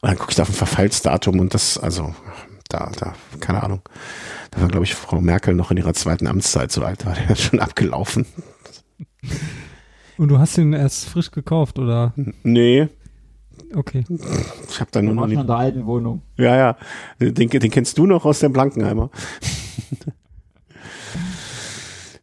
[0.00, 2.14] Und dann gucke ich da auf ein Verfallsdatum und das, also,
[2.70, 3.82] da, da, keine Ahnung.
[4.52, 7.34] Da war, glaube ich, Frau Merkel noch in ihrer zweiten Amtszeit so alt, war der
[7.36, 8.24] schon abgelaufen.
[10.16, 12.14] Und du hast ihn erst frisch gekauft, oder?
[12.42, 12.88] Nee,
[13.74, 14.04] Okay.
[14.08, 16.22] ich habe da nur noch noch in der alten Wohnung.
[16.36, 16.76] Ja, ja.
[17.18, 19.10] Den, den kennst du noch aus dem Blankenheimer.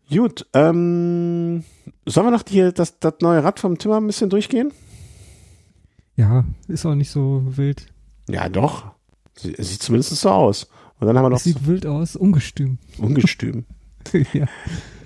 [0.10, 1.64] Gut, ähm,
[2.06, 4.72] sollen wir noch die, das, das neue Rad vom Timmer ein bisschen durchgehen?
[6.18, 7.88] Ja, ist auch nicht so wild.
[8.30, 8.92] Ja, doch.
[9.38, 10.68] Sie- Sieht zumindest so aus.
[11.00, 12.78] Und dann haben wir noch Es sieht wild aus, ungestüm.
[12.98, 13.66] so ungestüm.
[14.34, 14.46] ja.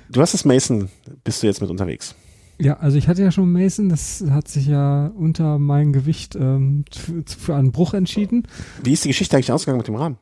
[0.10, 0.90] Du hast das Mason,
[1.24, 2.16] bist du jetzt mit unterwegs.
[2.60, 6.86] Ja, also ich hatte ja schon Mason, das hat sich ja unter mein Gewicht ähm,
[7.26, 8.44] für, einen Bruch entschieden.
[8.84, 10.18] Wie ist die Geschichte eigentlich ausgegangen mit dem Rahmen?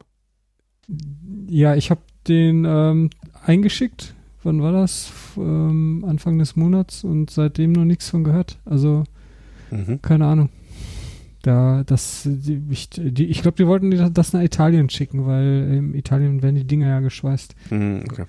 [1.48, 3.10] Ja, ich habe den ähm,
[3.46, 4.14] eingeschickt.
[4.44, 5.12] Wann war das?
[5.38, 8.60] Ähm, Anfang des Monats und seitdem noch nichts von gehört.
[8.66, 9.04] Also
[9.72, 10.02] Mhm.
[10.02, 10.50] keine Ahnung.
[11.42, 15.94] Da, das, die, ich, die, ich glaube, die wollten das nach Italien schicken, weil in
[15.94, 17.56] Italien werden die Dinger ja geschweißt.
[17.72, 18.26] Mhm, okay.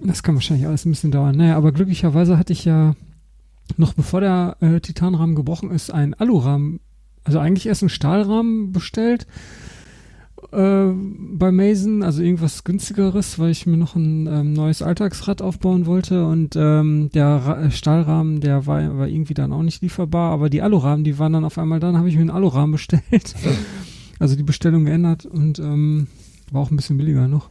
[0.00, 1.36] Das kann wahrscheinlich alles ein bisschen dauern.
[1.36, 2.94] Naja, aber glücklicherweise hatte ich ja
[3.76, 6.80] noch bevor der äh, Titanrahmen gebrochen ist, einen Alurahmen,
[7.24, 9.26] also eigentlich erst einen Stahlrahmen bestellt
[10.52, 15.86] äh, bei Mason, also irgendwas günstigeres, weil ich mir noch ein ähm, neues Alltagsrad aufbauen
[15.86, 20.32] wollte und ähm, der Ra äh, Stahlrahmen, der war, war irgendwie dann auch nicht lieferbar,
[20.32, 22.72] aber die Alurahmen, die waren dann auf einmal da, dann habe ich mir einen Alurahmen
[22.72, 23.02] bestellt.
[24.18, 26.06] also die Bestellung geändert und ähm,
[26.50, 27.50] war auch ein bisschen billiger noch.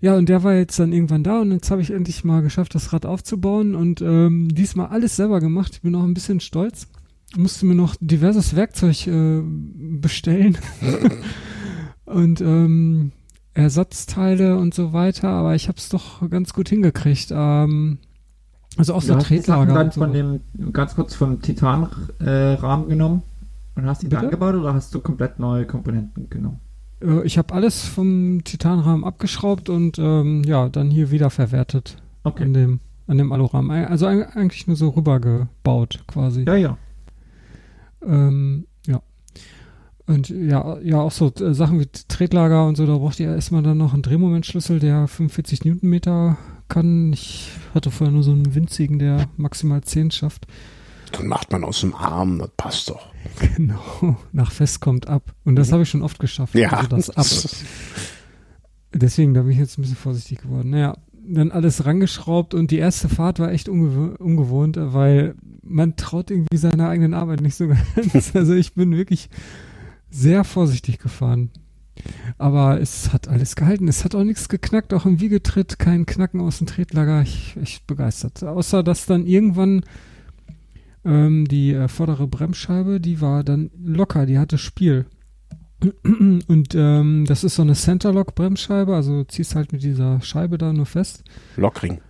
[0.00, 2.74] Ja, und der war jetzt dann irgendwann da und jetzt habe ich endlich mal geschafft,
[2.74, 5.72] das Rad aufzubauen und ähm, diesmal alles selber gemacht.
[5.74, 6.86] Ich bin auch ein bisschen stolz.
[7.36, 10.56] Musste mir noch diverses Werkzeug äh, bestellen
[12.04, 13.12] und ähm,
[13.54, 17.30] Ersatzteile und so weiter, aber ich habe es doch ganz gut hingekriegt.
[17.32, 17.98] Ähm,
[18.76, 20.00] also auch so du hast Sachen Tretlager dann und so.
[20.00, 20.40] von dem,
[20.72, 21.88] ganz kurz vom Titanrahmen
[22.20, 23.22] äh, Rahmen genommen
[23.74, 24.22] und hast die Bitte?
[24.22, 26.60] dann gebaut oder hast du komplett neue Komponenten genommen?
[27.02, 32.44] Äh, ich habe alles vom Titanrahmen abgeschraubt und ähm, ja, dann hier wieder verwertet Okay.
[32.44, 33.70] an dem an dem Alurahmen.
[33.86, 36.44] Also eig- eigentlich nur so rübergebaut quasi.
[36.46, 36.76] Ja, ja.
[38.04, 39.00] Ähm, ja.
[40.06, 43.62] Und ja, ja, auch so äh, Sachen wie Tretlager und so, da braucht ihr erstmal
[43.62, 46.36] dann noch einen Drehmomentschlüssel, der 45 Newtonmeter
[46.68, 47.12] kann.
[47.14, 50.46] Ich hatte vorher nur so einen winzigen, der maximal 10 schafft.
[51.12, 53.06] Dann macht man aus dem Arm, das passt doch.
[53.56, 55.34] Genau, nach fest kommt ab.
[55.44, 55.72] Und das mhm.
[55.72, 56.54] habe ich schon oft geschafft.
[56.54, 56.70] Ja.
[56.70, 57.26] Also das ab.
[58.92, 60.70] Deswegen, da bin ich jetzt ein bisschen vorsichtig geworden.
[60.70, 66.30] Naja, dann alles rangeschraubt und die erste Fahrt war echt ungew ungewohnt, weil man traut
[66.30, 68.34] irgendwie seiner eigenen Arbeit nicht so ganz.
[68.34, 69.28] Also ich bin wirklich
[70.10, 71.50] sehr vorsichtig gefahren.
[72.38, 73.88] Aber es hat alles gehalten.
[73.88, 77.22] Es hat auch nichts geknackt, auch im Wiegetritt, kein Knacken aus dem Tretlager.
[77.22, 78.42] Ich echt begeistert.
[78.44, 79.82] Außer dass dann irgendwann
[81.08, 85.06] ähm, die äh, vordere Bremsscheibe, die war dann locker, die hatte Spiel.
[86.02, 90.86] Und ähm, das ist so eine Centerlock-Bremsscheibe, also ziehst halt mit dieser Scheibe da nur
[90.86, 91.24] fest.
[91.56, 92.00] Lockring.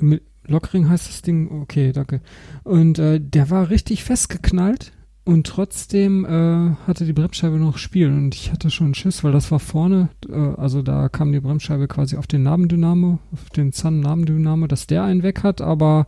[0.00, 2.20] Mit Lockring heißt das Ding, okay, danke.
[2.64, 4.92] Und äh, der war richtig festgeknallt
[5.24, 9.50] und trotzdem äh, hatte die Bremsscheibe noch Spiel und ich hatte schon Schiss, weil das
[9.50, 14.68] war vorne, äh, also da kam die Bremsscheibe quasi auf den Nabendynamo, auf den Zahn-Nabendynamo,
[14.68, 16.06] dass der einen weg hat, aber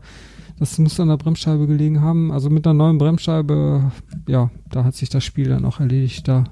[0.61, 2.31] das muss an der Bremsscheibe gelegen haben.
[2.31, 3.91] Also mit einer neuen Bremsscheibe,
[4.29, 6.29] ja, da hat sich das Spiel dann auch erledigt.
[6.29, 6.45] Da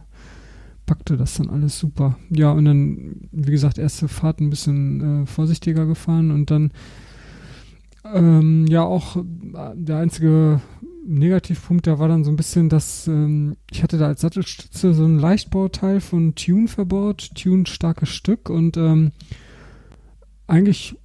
[0.87, 2.17] packte das dann alles super.
[2.31, 6.73] Ja, und dann, wie gesagt, erste Fahrt ein bisschen äh, vorsichtiger gefahren und dann
[8.15, 9.23] ähm, ja auch äh,
[9.75, 10.63] der einzige
[11.07, 15.05] Negativpunkt, da war dann so ein bisschen, dass ähm, ich hatte da als Sattelstütze so
[15.05, 19.13] ein Leichtbauteil von Tune verbaut, Tune starkes Stück und ähm,
[20.47, 20.97] eigentlich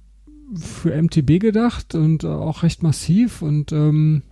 [0.54, 4.22] für MTB gedacht und äh, auch recht massiv und ähm,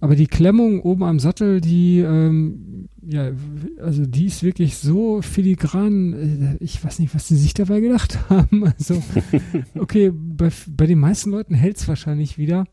[0.00, 3.30] aber die Klemmung oben am Sattel, die, ähm, ja,
[3.80, 6.58] also die ist wirklich so filigran.
[6.60, 8.64] Äh, ich weiß nicht, was sie sich dabei gedacht haben.
[8.64, 9.02] Also,
[9.78, 12.66] okay, bei, bei den meisten Leuten hält es wahrscheinlich wieder.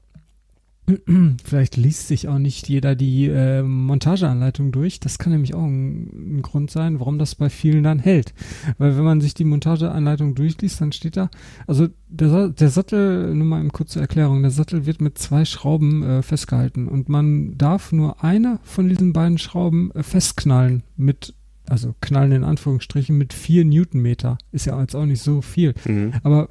[1.43, 4.99] Vielleicht liest sich auch nicht jeder die äh, Montageanleitung durch.
[4.99, 8.34] Das kann nämlich auch ein, ein, Grund sein, warum das bei vielen dann hält.
[8.77, 11.30] Weil wenn man sich die Montageanleitung durchliest, dann steht da,
[11.68, 16.03] also der, der Sattel, nur mal in kurze Erklärung, der Sattel wird mit zwei Schrauben
[16.03, 21.34] äh, festgehalten und man darf nur eine von diesen beiden Schrauben äh, festknallen mit
[21.69, 24.38] also knallen in Anführungsstrichen mit vier Newtonmeter.
[24.51, 25.73] Ist ja jetzt auch nicht so viel.
[25.85, 26.14] Mhm.
[26.23, 26.49] Aber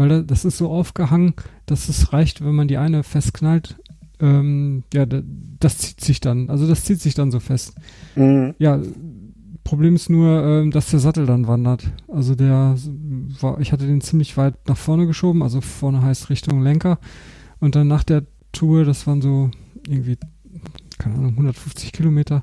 [0.00, 1.34] weil das ist so aufgehangen,
[1.66, 3.76] dass es reicht, wenn man die eine festknallt.
[4.18, 6.48] Ähm, ja, das zieht sich dann.
[6.48, 7.74] Also das zieht sich dann so fest.
[8.16, 8.54] Mhm.
[8.58, 8.80] Ja,
[9.62, 11.92] Problem ist nur, ähm, dass der Sattel dann wandert.
[12.08, 12.76] Also der
[13.40, 16.98] war, ich hatte den ziemlich weit nach vorne geschoben, also vorne heißt Richtung Lenker.
[17.58, 18.22] Und dann nach der
[18.52, 19.50] Tour, das waren so
[19.86, 20.16] irgendwie,
[20.96, 22.40] keine Ahnung, 150 Kilometer,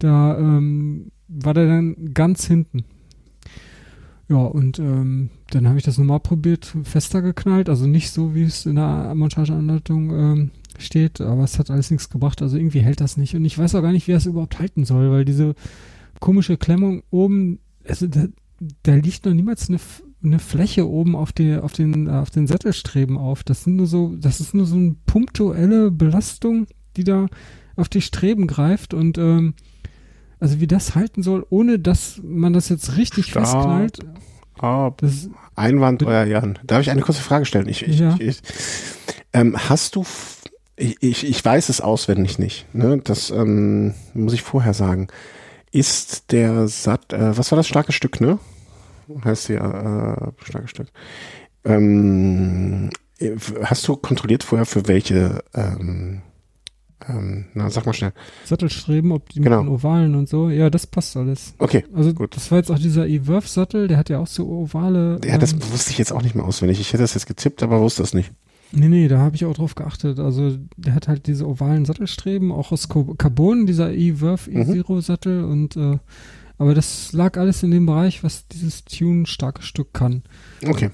[0.00, 2.84] da ähm, war der dann ganz hinten.
[4.30, 8.44] Ja, und ähm, dann habe ich das nochmal probiert, fester geknallt, also nicht so, wie
[8.44, 13.00] es in der Montageanleitung ähm, steht, aber es hat alles nichts gebracht, also irgendwie hält
[13.00, 13.34] das nicht.
[13.34, 15.56] Und ich weiß auch gar nicht, wie das überhaupt halten soll, weil diese
[16.20, 18.26] komische Klemmung oben, also da,
[18.84, 19.80] da liegt noch niemals eine,
[20.22, 23.42] eine Fläche oben auf, die, auf, den, auf den Sattelstreben auf.
[23.42, 27.26] Das sind nur so, das ist nur so eine punktuelle Belastung, die da
[27.74, 29.54] auf die Streben greift und ähm,
[30.40, 33.42] also wie das halten soll, ohne dass man das jetzt richtig Stop.
[33.42, 33.98] festknallt.
[34.62, 34.92] Oh,
[35.54, 36.58] Einwand, euer Jan.
[36.64, 37.68] Darf ich eine kurze Frage stellen?
[37.68, 38.16] Ich, ich, ja.
[38.18, 38.40] ich,
[39.32, 40.04] ähm, hast du,
[40.76, 42.98] ich, ich weiß es auswendig nicht, ne?
[43.02, 45.08] das ähm, muss ich vorher sagen.
[45.72, 48.38] Ist der Satt, äh, was war das starke Stück, ne?
[49.24, 50.88] Heißt ja, äh, starkes Stück.
[51.64, 52.90] Ähm,
[53.62, 56.22] hast du kontrolliert vorher, für welche ähm,
[57.08, 58.12] ähm, na, sag mal schnell.
[58.44, 59.58] Sattelstreben, ob die genau.
[59.58, 60.50] mit den Ovalen und so.
[60.50, 61.54] Ja, das passt alles.
[61.58, 61.84] Okay.
[61.94, 62.36] Also gut.
[62.36, 65.20] das war jetzt auch dieser E-Wurf-Sattel, der hat ja auch so ovale.
[65.24, 66.80] Ja, das ähm, wusste ich jetzt auch nicht mehr auswendig.
[66.80, 68.32] Ich hätte das jetzt getippt, aber wusste das nicht.
[68.72, 70.20] Nee, nee, da habe ich auch drauf geachtet.
[70.20, 75.50] Also der hat halt diese ovalen Sattelstreben, auch aus Carbon, dieser E-Wurf E-Zero-Sattel mhm.
[75.50, 75.98] und äh,
[76.58, 80.22] aber das lag alles in dem Bereich, was dieses Tune starke Stück kann.
[80.68, 80.90] Okay.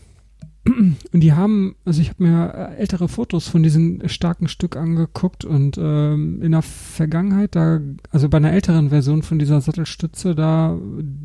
[1.12, 5.44] Und die haben, also ich habe mir äh, ältere Fotos von diesem starken Stück angeguckt
[5.44, 7.80] und ähm, in der Vergangenheit, da,
[8.10, 10.76] also bei einer älteren Version von dieser Sattelstütze, da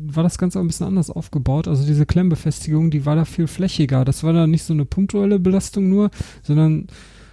[0.06, 1.66] war das Ganze auch ein bisschen anders aufgebaut.
[1.66, 4.04] Also diese Klemmbefestigung, die war da viel flächiger.
[4.04, 6.10] Das war da nicht so eine punktuelle Belastung nur,
[6.42, 6.86] sondern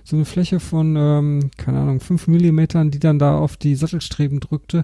[0.03, 4.39] so eine Fläche von, ähm, keine Ahnung, fünf Millimetern, die dann da auf die Sattelstreben
[4.39, 4.83] drückte.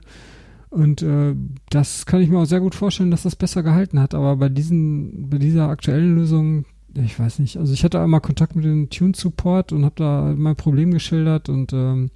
[0.70, 1.34] Und äh,
[1.70, 4.14] das kann ich mir auch sehr gut vorstellen, dass das besser gehalten hat.
[4.14, 6.66] Aber bei diesen, bei dieser aktuellen Lösung,
[7.04, 10.56] ich weiß nicht, also ich hatte einmal Kontakt mit dem Tune-Support und habe da mein
[10.56, 12.12] Problem geschildert und ähm,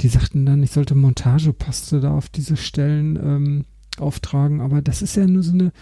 [0.00, 3.64] die sagten dann, ich sollte Montagepaste da auf diese Stellen ähm,
[3.98, 5.72] auftragen, aber das ist ja nur so eine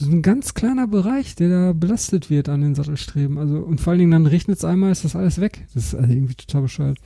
[0.00, 3.36] so ein ganz kleiner Bereich, der da belastet wird an den Sattelstreben.
[3.36, 5.66] Also, und vor allen Dingen dann regnet es einmal, ist das alles weg.
[5.74, 6.98] Das ist also irgendwie total bescheuert.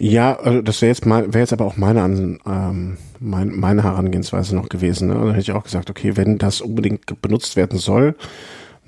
[0.00, 2.00] Ja, also das wäre jetzt mal, wäre jetzt aber auch meine,
[2.44, 5.08] ähm, mein, meine Herangehensweise noch gewesen.
[5.08, 5.14] Ne?
[5.14, 8.16] Da hätte ich auch gesagt, okay, wenn das unbedingt benutzt werden soll,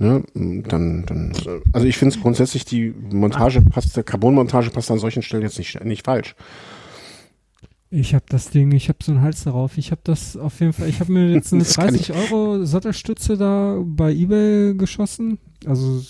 [0.02, 1.32] ne, dann, dann,
[1.72, 5.58] also ich finde es grundsätzlich die Montage passt, der Carbonmontage passt an solchen Stellen jetzt
[5.58, 6.34] nicht, nicht falsch.
[7.94, 9.76] Ich habe das Ding, ich habe so einen Hals darauf.
[9.76, 13.80] Ich habe das auf jeden Fall, ich habe mir jetzt eine 30 Euro Sattelstütze da
[13.84, 15.38] bei eBay geschossen.
[15.66, 16.02] Also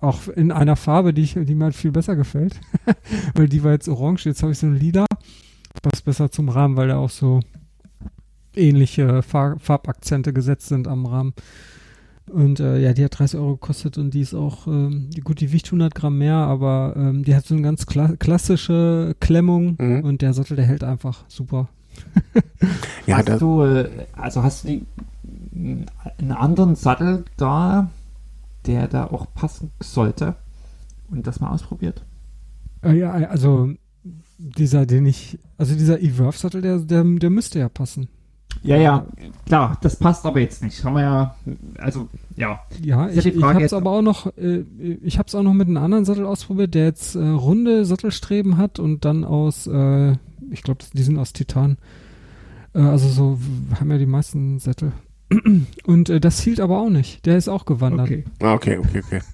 [0.00, 2.60] auch in einer Farbe, die, ich, die mir halt viel besser gefällt.
[3.34, 5.06] weil die war jetzt orange, jetzt habe ich so ein Lila.
[5.82, 7.40] Passt besser zum Rahmen, weil da auch so
[8.54, 11.32] ähnliche Far Farbakzente gesetzt sind am Rahmen.
[12.30, 15.52] Und äh, ja, die hat 30 Euro gekostet und die ist auch, ähm, gut, die
[15.52, 20.04] wiegt 100 Gramm mehr, aber ähm, die hat so eine ganz kla klassische Klemmung mhm.
[20.04, 21.68] und der Sattel, der hält einfach super.
[23.06, 24.86] ja, hast du, äh, also hast du die,
[25.52, 27.90] einen anderen Sattel da,
[28.66, 30.34] der da auch passen sollte
[31.10, 32.04] und das mal ausprobiert?
[32.82, 33.70] Äh, ja, also
[34.38, 38.08] dieser, den ich, also dieser E-Verve-Sattel, der, der, der müsste ja passen.
[38.62, 39.06] Ja, ja,
[39.46, 40.82] klar, das passt aber jetzt nicht.
[40.84, 41.34] Haben wir ja,
[41.78, 42.60] also, ja.
[42.82, 44.64] Ja, ich, ich habe es aber auch noch, äh,
[45.02, 48.56] ich habe es auch noch mit einem anderen Sattel ausprobiert, der jetzt äh, runde Sattelstreben
[48.56, 50.12] hat und dann aus, äh,
[50.50, 51.76] ich glaube, die sind aus Titan.
[52.74, 53.38] Äh, also so
[53.78, 54.92] haben ja die meisten Sättel.
[55.84, 57.24] Und äh, das hielt aber auch nicht.
[57.24, 58.08] Der ist auch gewandert.
[58.08, 59.20] Okay, ah, okay, okay, okay.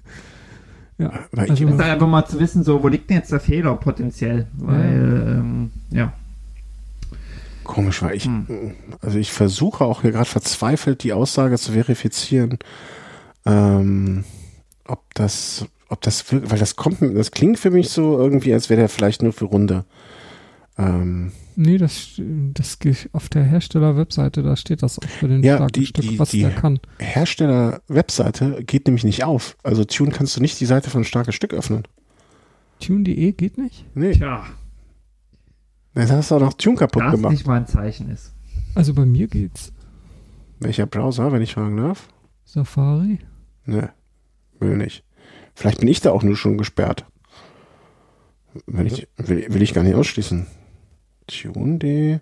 [0.97, 3.73] Ja, also, ich also, einfach mal zu wissen, so, wo liegt denn jetzt der Fehler
[3.73, 4.45] potenziell?
[4.53, 5.31] Weil, ja.
[5.31, 6.13] Ähm, ja.
[7.63, 8.75] Komisch, weil ich, hm.
[9.01, 12.57] also ich versuche auch hier gerade verzweifelt die Aussage zu verifizieren,
[13.45, 14.23] ähm,
[14.85, 18.69] ob das, ob das wirklich, weil das kommt, das klingt für mich so irgendwie, als
[18.69, 19.85] wäre der vielleicht nur für Runde.
[20.77, 22.79] Ähm, nee, das, das
[23.11, 26.31] auf der Hersteller-Webseite, da steht das auch für den ja, starken die, Stück, die, was
[26.31, 26.79] die der kann.
[26.99, 29.57] Hersteller-Webseite geht nämlich nicht auf.
[29.63, 31.83] Also Tune kannst du nicht die Seite von starkes Stück öffnen.
[32.79, 33.85] Tune.de geht nicht?
[33.93, 34.13] Nee.
[34.13, 34.43] Tja.
[35.95, 37.31] Jetzt hast du auch noch Tune kaputt das gemacht.
[37.33, 38.33] nicht mal ein Zeichen ist.
[38.75, 39.73] Also bei mir geht's.
[40.59, 42.07] Welcher Browser, wenn ich fragen darf?
[42.45, 43.19] Safari?
[43.65, 43.91] Ne,
[44.59, 45.03] will nicht.
[45.53, 47.05] Vielleicht bin ich da auch nur schon gesperrt.
[48.65, 50.45] Will ich, will, will ich gar nicht ausschließen.
[51.27, 52.19] Tune.de.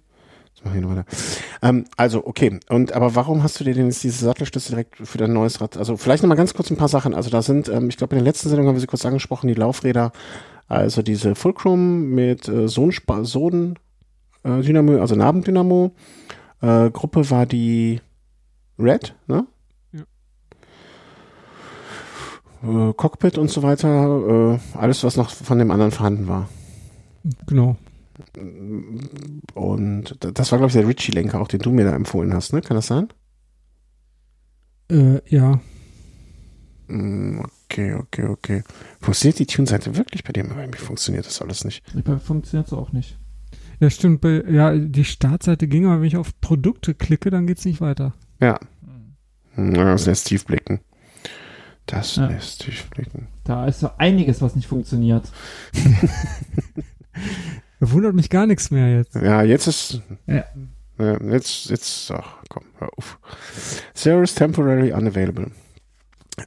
[1.61, 2.59] Ähm, also, okay.
[2.69, 5.77] Und aber warum hast du dir denn jetzt diese Sattelstütze direkt für dein neues Rad?
[5.77, 7.13] Also vielleicht nochmal ganz kurz ein paar Sachen.
[7.13, 9.47] Also da sind, ähm, ich glaube, in der letzten Sendung haben wir sie kurz angesprochen,
[9.47, 10.11] die Laufräder
[10.69, 13.77] also diese Fulcrum mit äh, Sohn,
[14.43, 15.91] äh, Dynamo, also Nabendynamo.
[16.61, 17.99] Äh, Gruppe war die
[18.77, 19.47] Red, ne?
[19.91, 20.03] Ja.
[22.89, 26.47] Äh, Cockpit und so weiter, äh, alles, was noch von dem anderen vorhanden war.
[27.47, 27.75] Genau.
[29.55, 32.61] Und das war, glaube ich, der Ritchie-Lenker, auch den du mir da empfohlen hast, ne?
[32.61, 33.07] Kann das sein?
[34.91, 35.59] Äh, ja.
[37.71, 38.63] Okay, okay, okay.
[38.99, 40.43] Funktioniert die Tune-Seite wirklich bei dir?
[40.43, 41.83] Bei mir funktioniert das alles nicht.
[42.03, 43.19] Bei mir funktioniert es auch nicht.
[43.79, 44.21] Ja, stimmt.
[44.21, 47.79] Bei, ja, die Startseite ging, aber wenn ich auf Produkte klicke, dann geht es nicht
[47.79, 48.13] weiter.
[48.41, 48.59] Ja.
[49.53, 50.79] Hm, das lässt tief blicken.
[51.85, 52.27] Das ja.
[52.27, 53.27] lässt tief blicken.
[53.43, 55.31] Da ist so einiges, was nicht funktioniert.
[57.79, 59.15] wundert mich gar nichts mehr jetzt.
[59.15, 60.01] Ja, jetzt ist.
[60.25, 60.43] Ja.
[61.31, 63.19] Jetzt, jetzt, ach komm, hör auf.
[63.95, 65.49] Service temporarily unavailable.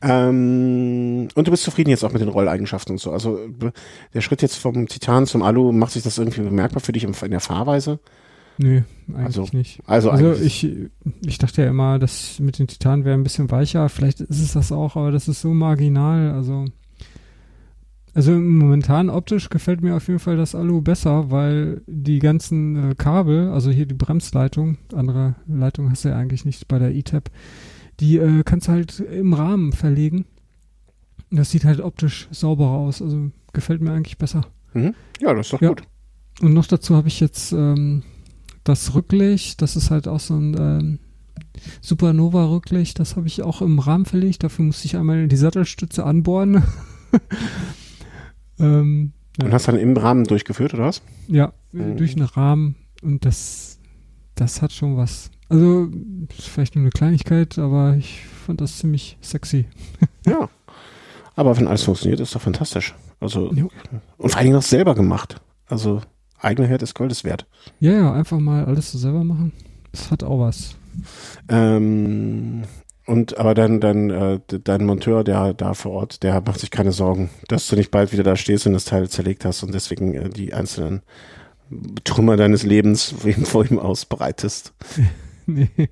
[0.01, 3.13] Ähm, und du bist zufrieden jetzt auch mit den Rolleigenschaften und so.
[3.13, 3.39] Also
[4.15, 7.31] der Schritt jetzt vom Titan zum Alu, macht sich das irgendwie bemerkbar für dich in
[7.31, 7.99] der Fahrweise?
[8.59, 9.81] Nö, eigentlich also, nicht.
[9.87, 10.69] Also, also ich,
[11.25, 13.89] ich dachte ja immer, dass mit den Titan wäre ein bisschen weicher.
[13.89, 16.33] Vielleicht ist es das auch, aber das ist so marginal.
[16.33, 16.67] Also,
[18.15, 22.95] also momentan optisch gefällt mir auf jeden Fall das Alu besser, weil die ganzen äh,
[22.95, 27.31] Kabel, also hier die Bremsleitung, andere Leitung hast du ja eigentlich nicht bei der E-Tab,
[28.01, 30.27] die äh, kannst du halt im Rahmen verlegen.
[31.31, 33.01] Das sieht halt optisch sauberer aus.
[33.01, 34.43] Also gefällt mir eigentlich besser.
[34.75, 34.95] Mhm.
[35.21, 35.69] Ja, das ist doch ja.
[35.71, 35.83] gut.
[36.41, 38.03] Und noch dazu habe ich jetzt ähm,
[38.65, 39.63] das Rücklicht.
[39.63, 40.99] Das ist halt auch so ein ähm,
[41.81, 42.99] Supernova-Rücklicht.
[42.99, 44.43] Das habe ich auch im Rahmen verlegt.
[44.45, 46.63] Dafür musste ich einmal die Sattelstütze anbohren.
[48.59, 49.47] ähm, ja.
[49.47, 51.03] Und hast dann im Rahmen durchgeführt, oder was?
[51.29, 51.97] Ja, mhm.
[51.97, 52.77] durch einen Rahmen.
[53.03, 53.79] Und das,
[54.35, 55.31] das hat schon was.
[55.53, 55.89] Also,
[56.31, 59.67] vielleicht nur eine Kleinigkeit, aber ich fand das ziemlich sexy.
[60.27, 60.49] ja.
[61.37, 62.95] Aber wenn alles funktioniert, ist doch fantastisch.
[63.21, 63.69] Also, jo.
[64.17, 65.43] und vor allen Dingen auch selber gemacht.
[65.67, 66.01] Also,
[66.39, 67.47] eigener Herd ist Goldes wert.
[67.81, 69.53] Ja, ja, einfach mal alles so selber machen.
[69.93, 70.75] Das hat auch was.
[71.51, 72.63] Ähm,
[73.05, 76.93] und aber dann, dann äh, dein Monteur, der da vor Ort, der macht sich keine
[76.93, 80.15] Sorgen, dass du nicht bald wieder da stehst und das Teil zerlegt hast und deswegen
[80.15, 81.03] äh, die einzelnen
[82.05, 83.15] Trümmer deines Lebens
[83.45, 84.73] vor ihm ausbreitest.
[85.77, 85.89] nee,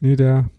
[0.00, 0.50] nee, der,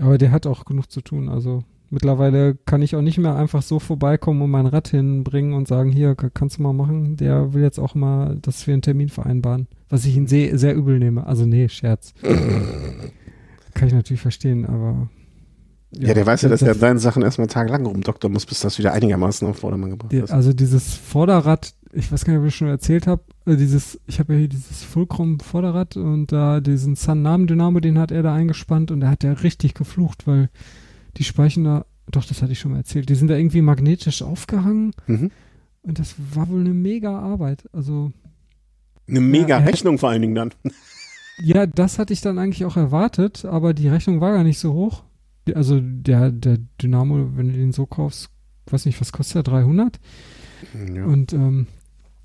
[0.00, 1.28] Aber der hat auch genug zu tun.
[1.28, 5.68] Also mittlerweile kann ich auch nicht mehr einfach so vorbeikommen und mein Rad hinbringen und
[5.68, 7.16] sagen, hier, kannst du mal machen.
[7.16, 9.68] Der will jetzt auch mal, dass wir einen Termin vereinbaren.
[9.88, 11.26] Was ich ihn sehr, sehr übel nehme.
[11.26, 12.14] Also nee, Scherz.
[13.74, 15.08] kann ich natürlich verstehen, aber
[15.94, 18.78] ja, ja, der weiß ja, dass er seine Sachen erstmal tagelang rumdoktern muss, bis das
[18.78, 20.32] wieder einigermaßen auf Vordermann gebracht die, ist.
[20.32, 24.18] Also dieses Vorderrad, ich weiß gar nicht, ob ich schon erzählt habe, äh, dieses, ich
[24.18, 28.22] habe ja hier dieses Fulcrum Vorderrad und da diesen Sun Namen Dynamo, den hat er
[28.22, 30.48] da eingespannt und da hat er richtig geflucht, weil
[31.16, 34.22] die Speichen da, doch, das hatte ich schon mal erzählt, die sind da irgendwie magnetisch
[34.22, 35.30] aufgehangen mhm.
[35.82, 38.12] und das war wohl eine mega Arbeit, also.
[39.08, 40.50] Eine mega ja, Rechnung vor allen Dingen dann.
[41.42, 44.74] Ja, das hatte ich dann eigentlich auch erwartet, aber die Rechnung war gar nicht so
[44.74, 45.02] hoch
[45.54, 48.30] also der, der Dynamo, wenn du den so kaufst,
[48.66, 49.52] weiß nicht, was kostet der?
[49.54, 49.98] 300?
[50.94, 51.04] Ja.
[51.04, 51.66] Und ähm,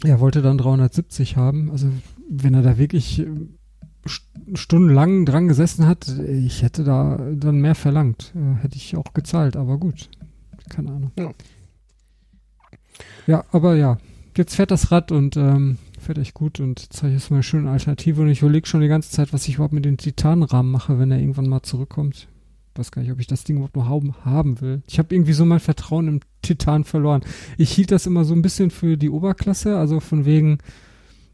[0.04, 1.72] er wollte dann 370 haben.
[1.72, 1.88] Also
[2.30, 3.28] wenn er da wirklich äh,
[4.54, 8.34] stundenlang dran gesessen hat, ich hätte da dann mehr verlangt.
[8.36, 10.10] Äh, hätte ich auch gezahlt, aber gut.
[10.70, 11.12] Keine Ahnung.
[11.18, 11.32] Ja.
[13.26, 13.98] ja, aber ja.
[14.36, 17.72] Jetzt fährt das Rad und ähm, fährt echt gut und zeige jetzt mal eine schöne
[17.72, 21.00] Alternative und ich überlege schon die ganze Zeit, was ich überhaupt mit den Titanrahmen mache,
[21.00, 22.28] wenn er irgendwann mal zurückkommt
[22.78, 24.82] weiß gar nicht, ob ich das Ding überhaupt noch haben, haben will.
[24.88, 27.22] Ich habe irgendwie so mein Vertrauen im Titan verloren.
[27.58, 30.60] Ich hielt das immer so ein bisschen für die Oberklasse, also von wegen,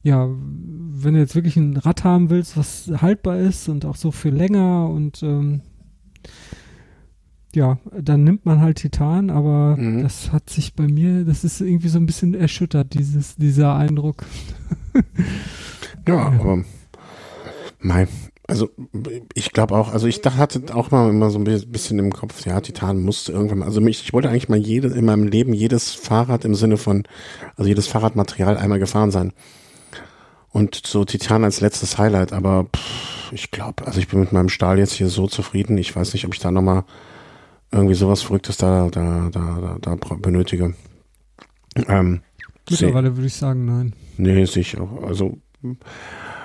[0.04, 4.12] ja, wenn du jetzt wirklich ein Rad haben willst, was haltbar ist und auch so
[4.12, 5.62] für länger und ähm,
[7.56, 10.02] ja, dann nimmt man halt Titan, aber mhm.
[10.02, 14.26] das hat sich bei mir, das ist irgendwie so ein bisschen erschüttert, dieses, dieser Eindruck.
[16.08, 16.26] ja, ja.
[16.28, 16.64] aber
[17.80, 18.08] mein,
[18.48, 18.70] also
[19.34, 22.46] ich glaube auch, also ich dachte, hatte auch mal immer so ein bisschen im Kopf,
[22.46, 25.54] ja, Titan musste irgendwann mal, also ich, ich wollte eigentlich mal jede, in meinem Leben
[25.54, 27.04] jedes Fahrrad im Sinne von,
[27.56, 29.34] also jedes Fahrradmaterial einmal gefahren sein.
[30.52, 34.50] Und so Titan als letztes Highlight, aber pff, ich glaube, also ich bin mit meinem
[34.50, 36.84] Stahl jetzt hier so zufrieden, ich weiß nicht, ob ich da nochmal
[37.72, 40.76] irgendwie sowas Verrücktes da, da, da, da, da benötige.
[41.88, 42.22] Ähm,
[42.70, 43.94] Mittlerweile würde ich sagen, nein.
[44.18, 44.88] Nee, sicher.
[45.06, 45.38] Also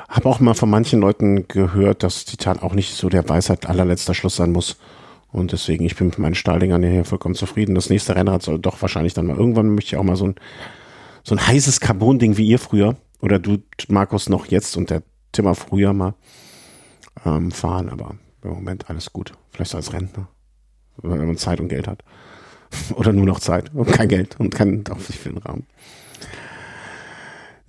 [0.09, 4.14] habe auch mal von manchen Leuten gehört, dass Titan auch nicht so der Weisheit allerletzter
[4.14, 4.78] Schluss sein muss.
[5.30, 7.74] Und deswegen, ich bin mit meinen Stahldingern hier vollkommen zufrieden.
[7.74, 10.36] Das nächste Rennrad soll doch wahrscheinlich dann mal, irgendwann möchte ich auch mal so ein,
[11.22, 12.97] so ein heißes Carbon-Ding wie ihr früher.
[13.20, 13.59] Oder du,
[13.89, 15.02] Markus, noch jetzt und der
[15.32, 16.14] Timmer früher mal
[17.26, 17.90] ähm, fahren.
[17.90, 19.32] Aber im Moment alles gut.
[19.51, 20.28] Vielleicht als Rentner.
[20.97, 22.02] Wenn man Zeit und Geld hat.
[22.94, 25.66] Oder nur noch Zeit und kein Geld und kein auch nicht für den Rahmen.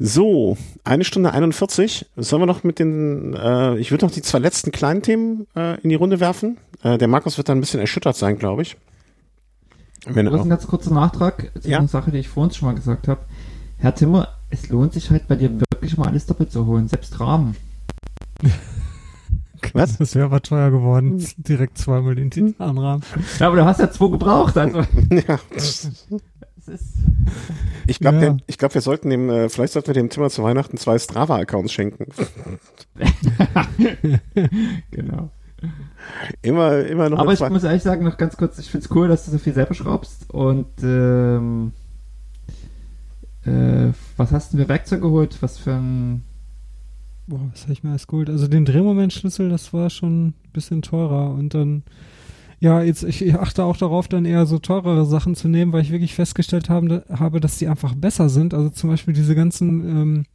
[0.01, 2.05] So, eine Stunde 41.
[2.15, 5.79] Sollen wir noch mit den, äh, ich würde noch die zwei letzten kleinen Themen äh,
[5.81, 6.57] in die Runde werfen.
[6.83, 8.77] Äh, der Markus wird dann ein bisschen erschüttert sein, glaube ich.
[10.05, 11.79] Wenn das ist ein ganz kurzer Nachtrag zu ja?
[11.79, 13.19] einer Sache, die ich vorhin schon mal gesagt habe.
[13.77, 17.19] Herr Timmer, es lohnt sich halt bei dir wirklich mal alles doppelt zu holen, selbst
[17.19, 17.57] Rahmen.
[19.73, 19.97] Was?
[19.97, 21.21] Das wäre aber teuer geworden.
[21.35, 23.03] Direkt zweimal den Titanrahmen.
[23.37, 24.79] Ja, aber du hast ja zwei gebraucht, also.
[25.27, 25.39] ja
[26.69, 26.95] ist.
[27.87, 28.37] Ich glaube, ja.
[28.47, 31.71] ich glaube, wir sollten dem, äh, vielleicht sollten wir dem Zimmer zu Weihnachten zwei Strava-Accounts
[31.71, 32.05] schenken.
[34.91, 35.29] genau.
[36.41, 37.19] Immer, immer noch.
[37.19, 39.37] Aber ich muss ehrlich sagen, noch ganz kurz, ich finde es cool, dass du so
[39.37, 41.73] viel selber schraubst und ähm,
[43.45, 45.37] äh, was hast du mir Werkzeug geholt?
[45.41, 46.23] Was für ein
[47.29, 48.27] Boah, was habe ich mir alles geholt?
[48.27, 51.83] Also den Drehmomentschlüssel, das war schon ein bisschen teurer und dann
[52.59, 55.91] ja, jetzt ich achte auch darauf, dann eher so teurere Sachen zu nehmen, weil ich
[55.91, 58.53] wirklich festgestellt habe, habe dass die einfach besser sind.
[58.53, 60.25] Also zum Beispiel diese ganzen ähm,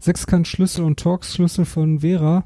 [0.00, 2.44] Sechskantschlüssel und Torx-Schlüssel von Vera.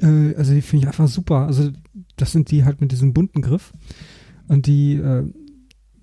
[0.00, 1.46] Äh, also die finde ich einfach super.
[1.46, 1.70] Also
[2.16, 3.72] das sind die halt mit diesem bunten Griff.
[4.48, 5.24] Und die, äh,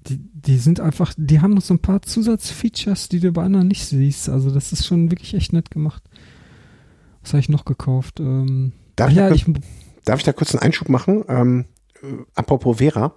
[0.07, 3.67] die, die sind einfach, die haben noch so ein paar Zusatzfeatures, die du bei anderen
[3.67, 4.29] nicht siehst.
[4.29, 6.03] Also das ist schon wirklich echt nett gemacht.
[7.21, 8.21] Was habe ich noch gekauft?
[8.21, 9.55] Ähm, darf, ja, ich, ich,
[10.05, 11.25] darf ich da kurz einen Einschub machen?
[11.27, 11.65] Ähm,
[12.35, 13.15] apropos Vera.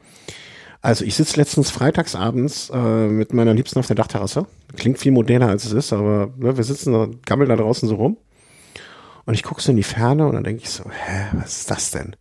[0.82, 4.46] Also ich sitze letztens freitagsabends äh, mit meiner Liebsten auf der Dachterrasse.
[4.76, 7.96] Klingt viel moderner als es ist, aber ne, wir sitzen da, gammeln da draußen so
[7.96, 8.16] rum.
[9.24, 11.70] Und ich gucke so in die Ferne und dann denke ich so, hä, was ist
[11.70, 12.14] das denn?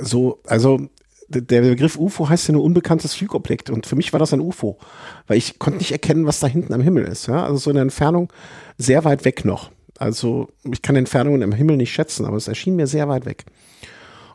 [0.00, 0.88] So, also
[1.28, 4.78] der Begriff UFO heißt ja nur unbekanntes Flugobjekt und für mich war das ein UFO,
[5.26, 7.26] weil ich konnte nicht erkennen, was da hinten am Himmel ist.
[7.26, 7.44] Ja?
[7.44, 8.32] Also so in der Entfernung
[8.76, 9.70] sehr weit weg noch.
[9.98, 13.44] Also ich kann Entfernungen im Himmel nicht schätzen, aber es erschien mir sehr weit weg.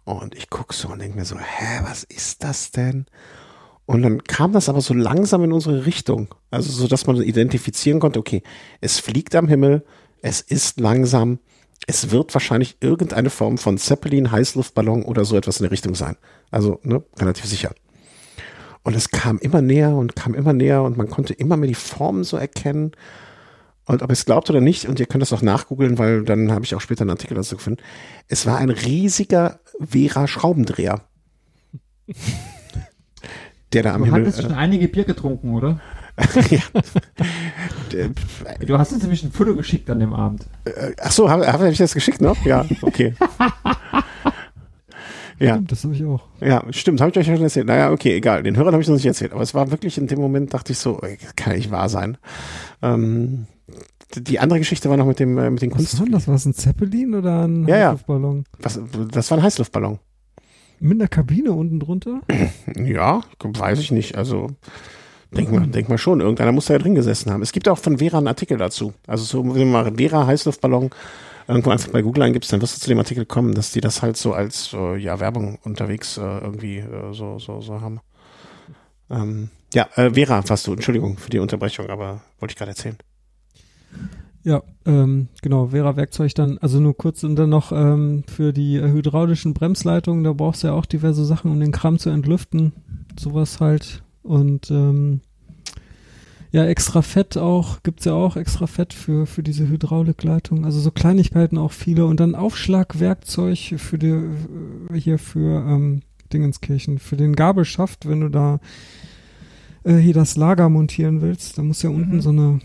[0.09, 3.05] Und ich gucke so und denke mir so, hä, was ist das denn?
[3.85, 6.33] Und dann kam das aber so langsam in unsere Richtung.
[6.49, 8.41] Also so, dass man identifizieren konnte, okay,
[8.81, 9.85] es fliegt am Himmel,
[10.23, 11.37] es ist langsam,
[11.85, 16.15] es wird wahrscheinlich irgendeine Form von Zeppelin, Heißluftballon oder so etwas in der Richtung sein.
[16.49, 17.75] Also, ne, relativ sicher.
[18.81, 21.75] Und es kam immer näher und kam immer näher und man konnte immer mehr die
[21.75, 22.93] Formen so erkennen.
[23.89, 26.51] Und ob ihr es glaubt oder nicht, und ihr könnt das auch nachgoogeln, weil dann
[26.51, 27.81] habe ich auch später einen Artikel dazu gefunden.
[28.27, 31.01] Es war ein riesiger Vera-Schraubendreher.
[33.73, 34.21] der da am Du Himmel.
[34.27, 35.79] hattest schon einige Bier getrunken, oder?
[36.51, 36.59] ja.
[38.59, 40.45] Du hast uns nämlich ein Foto geschickt an dem Abend.
[40.65, 42.45] äh, ach so, habe hab ich das geschickt noch?
[42.45, 43.15] Ja, okay.
[45.39, 46.21] ja, Stimmt, das habe ich auch.
[46.41, 47.65] ja, stimmt, habe ich euch ja schon erzählt.
[47.65, 48.43] Naja, okay, egal.
[48.43, 49.31] Den Hörern habe ich noch nicht erzählt.
[49.31, 52.17] Aber es war wirklich in dem Moment, dachte ich so, ey, kann nicht wahr sein.
[52.83, 53.47] Ähm,
[54.15, 55.99] die andere Geschichte war noch mit dem äh, mit den Was Kunst.
[55.99, 56.27] war denn das?
[56.27, 57.85] War das ein Zeppelin oder ein Ja, ja.
[57.91, 58.43] Heißluftballon?
[58.59, 58.79] Was,
[59.11, 59.99] das war ein Heißluftballon.
[60.79, 62.21] Mit einer Kabine unten drunter?
[62.75, 64.15] Ja, weiß ich nicht.
[64.17, 64.47] Also
[65.35, 66.21] denk mal, denk mal schon.
[66.21, 67.41] Irgendeiner muss da ja drin gesessen haben.
[67.41, 68.93] Es gibt auch von Vera einen Artikel dazu.
[69.05, 70.89] Also so, wenn du mal Vera Heißluftballon
[71.47, 74.01] irgendwo einfach bei Google eingibst, dann wirst du zu dem Artikel kommen, dass die das
[74.01, 77.99] halt so als äh, ja Werbung unterwegs äh, irgendwie äh, so so so haben.
[79.09, 80.73] Ähm, ja, äh, Vera, warst du.
[80.73, 82.97] Entschuldigung für die Unterbrechung, aber wollte ich gerade erzählen.
[84.43, 88.77] Ja, ähm, genau, Vera Werkzeug dann, also nur kurz und dann noch ähm, für die
[88.77, 92.71] äh, hydraulischen Bremsleitungen, da brauchst du ja auch diverse Sachen, um den Kram zu entlüften,
[93.19, 94.01] sowas halt.
[94.23, 95.21] Und ähm,
[96.51, 100.89] ja, extra Fett auch, gibt's ja auch extra Fett für, für diese Hydraulikleitung, also so
[100.89, 102.05] Kleinigkeiten auch viele.
[102.05, 106.01] Und dann Aufschlagwerkzeug für die, äh, hier für ähm,
[106.31, 108.59] Dingenskirchen, für den Gabelschaft, wenn du da
[109.83, 112.21] äh, hier das Lager montieren willst, da muss ja unten Mhm.
[112.21, 112.59] so eine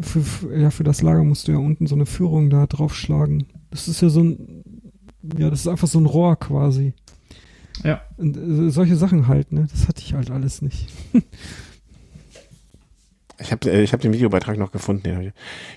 [0.00, 3.46] für, für, ja, für das Lager musst du ja unten so eine Führung da draufschlagen.
[3.70, 4.64] Das ist ja so ein,
[5.36, 6.94] ja, das ist einfach so ein Rohr quasi.
[7.84, 8.00] Ja.
[8.16, 9.66] Und äh, solche Sachen halt, ne?
[9.70, 10.88] Das hatte ich halt alles nicht.
[13.40, 15.20] Ich habe äh, ich hab den Videobeitrag noch gefunden.
[15.20, 15.32] ich-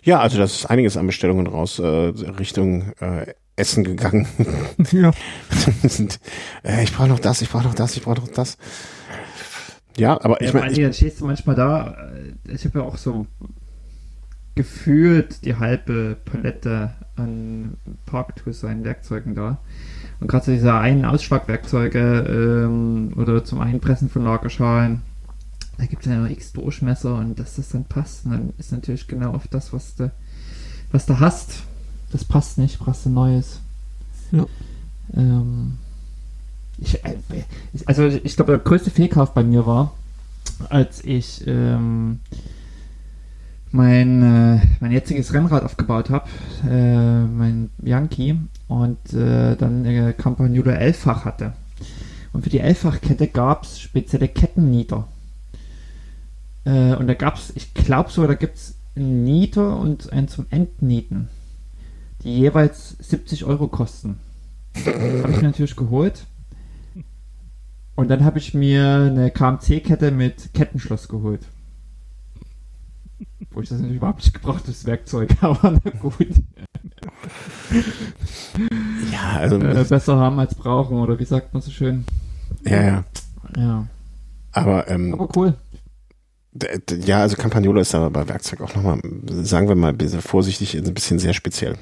[0.08, 4.28] Ja, also das ist einiges an Bestellungen raus äh, Richtung äh, Essen gegangen.
[4.92, 5.12] ja.
[5.84, 6.20] sind,
[6.64, 8.58] äh, ich brauche noch das, ich brauche noch das, ich brauche noch das.
[9.98, 12.12] Ja, aber ich ja, meine, Dingen, dann stehst du manchmal da,
[12.48, 13.28] äh, ich habe ja auch so
[14.56, 19.58] gefühlt die halbe Palette an Parktools, seinen Werkzeugen da.
[20.20, 25.02] Und gerade so diese einen Ausschlagwerkzeuge ähm, oder zum Einpressen von Lagerschalen,
[25.78, 28.72] da gibt es ja noch x Durchmesser und dass das dann passt, und dann ist
[28.72, 30.12] natürlich genau auf das, was du,
[30.92, 31.64] was du hast.
[32.12, 33.62] Das passt nicht, brauchst du Neues.
[34.32, 34.46] Ja.
[35.16, 35.78] Ähm,
[36.78, 37.16] ich, äh,
[37.74, 39.94] ich- also ich glaube, der größte Fehlkauf bei mir war,
[40.70, 42.20] als ich ähm,
[43.72, 46.30] mein, äh, mein jetziges Rennrad aufgebaut habe,
[46.70, 48.38] äh, mein Yankee,
[48.68, 51.54] und äh, dann eine Campagnolo 11-fach hatte.
[52.34, 55.08] Und für die 11-fach-Kette gab es spezielle Kettennieter.
[56.66, 60.28] Äh, und da gab es, ich glaube so, da gibt es einen Nieter und einen
[60.28, 61.30] zum Entnieten,
[62.24, 64.20] die jeweils 70 Euro kosten.
[64.86, 66.26] habe ich mir natürlich geholt.
[67.96, 71.42] Und dann habe ich mir eine KMC-Kette mit Kettenschloss geholt.
[73.52, 76.28] Wo ich das natürlich überhaupt nicht gebraucht das Werkzeug, aber na gut.
[79.12, 82.06] ja, also, Äh, besser haben als brauchen, oder wie sagt man so schön?
[82.64, 83.04] ja, ja.
[83.58, 83.88] Ja.
[84.54, 85.54] Aber, ähm, Aber cool.
[87.06, 89.00] ja, also Campagnolo ist aber bei Werkzeug auch nochmal,
[89.44, 91.78] sagen wir mal, vorsichtig, ein bisschen sehr speziell.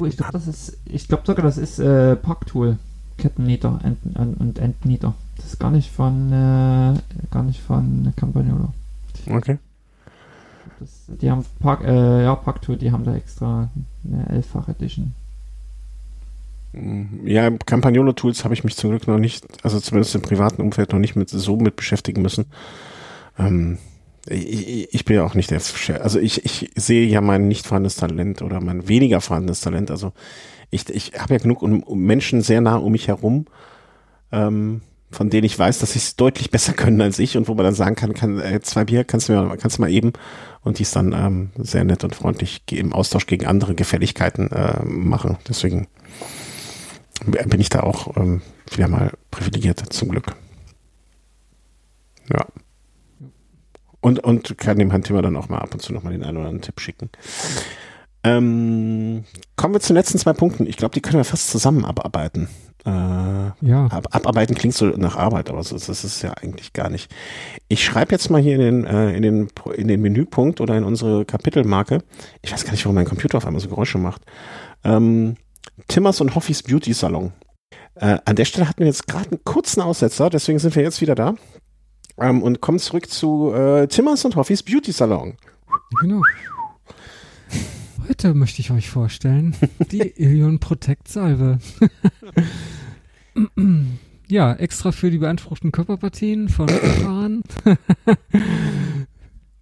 [0.00, 2.78] Oh, ich glaube, das ist, ich glaube sogar, das ist äh, Packtool.
[3.16, 5.14] Kettennieter Ent, Ent, und Endnieter.
[5.36, 6.94] Das ist gar nicht von, äh,
[7.30, 8.72] gar nicht von Campagnolo.
[9.28, 9.58] Okay.
[10.78, 13.68] Das, die haben Park, äh, ja, Packtool, die haben da extra
[14.04, 15.12] eine elffach Edition.
[16.72, 20.92] Mm, Ja, Campagnolo-Tools habe ich mich zum Glück noch nicht, also zumindest im privaten Umfeld
[20.92, 22.46] noch nicht mit so mit beschäftigen müssen.
[23.38, 23.78] Ähm,
[24.28, 25.60] ich, ich bin ja auch nicht der,
[26.02, 29.90] also ich, ich sehe ja mein nicht vorhandenes Talent oder mein weniger vorhandenes Talent.
[29.90, 30.12] Also
[30.70, 33.46] ich, ich habe ja genug Menschen sehr nah um mich herum,
[34.32, 37.54] ähm, von denen ich weiß, dass sie es deutlich besser können als ich und wo
[37.54, 40.12] man dann sagen kann, kann äh, zwei Bier kannst du mir, kannst du mal eben
[40.62, 44.84] und die es dann ähm, sehr nett und freundlich im Austausch gegen andere Gefälligkeiten äh,
[44.84, 45.38] machen.
[45.48, 45.88] Deswegen
[47.24, 50.34] bin ich da auch ähm, wieder mal privilegiert, zum Glück.
[52.32, 52.46] Ja.
[54.00, 56.46] Und, und kann dem Handthema dann auch mal ab und zu nochmal den einen oder
[56.46, 57.10] anderen Tipp schicken.
[58.22, 59.24] Ähm,
[59.56, 60.66] kommen wir zu den letzten zwei Punkten.
[60.66, 62.48] Ich glaube, die können wir fast zusammen abarbeiten.
[62.88, 63.86] Äh, Ja.
[63.86, 67.10] Ab, abarbeiten klingt so nach Arbeit, aber so, das ist ja eigentlich gar nicht.
[67.68, 70.84] Ich schreibe jetzt mal hier in den, äh, in, den, in den Menüpunkt oder in
[70.84, 72.02] unsere Kapitelmarke.
[72.42, 74.22] Ich weiß gar nicht, warum mein Computer auf einmal so Geräusche macht.
[74.84, 75.36] Ähm,
[75.88, 77.32] Timmers und Hoffys Beauty Salon.
[77.96, 81.00] Äh, an der Stelle hatten wir jetzt gerade einen kurzen Aussetzer, deswegen sind wir jetzt
[81.00, 81.34] wieder da.
[82.20, 85.36] Ähm, und kommen zurück zu äh, Timmers und Hoffys Beauty Salon.
[86.00, 86.22] Genau.
[88.08, 89.54] Heute möchte ich euch vorstellen
[89.92, 91.58] die Ilion Protect Salbe.
[94.28, 96.68] ja, extra für die beanspruchten Körperpartien von
[97.02, 97.42] Fahrern.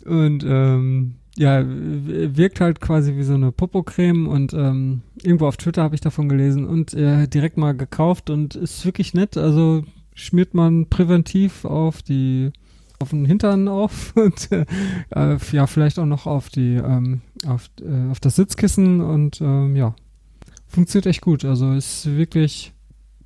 [0.05, 5.83] Und ähm, ja, wirkt halt quasi wie so eine Popocreme und ähm, irgendwo auf Twitter
[5.83, 9.37] habe ich davon gelesen und äh, direkt mal gekauft und ist wirklich nett.
[9.37, 9.83] Also
[10.15, 12.53] schmiert man präventiv auf die
[13.01, 18.11] auf den Hintern auf und äh, ja vielleicht auch noch auf die ähm, auf, äh,
[18.11, 19.95] auf das Sitzkissen und ähm, ja
[20.69, 21.45] funktioniert echt gut.
[21.45, 22.73] Also ist wirklich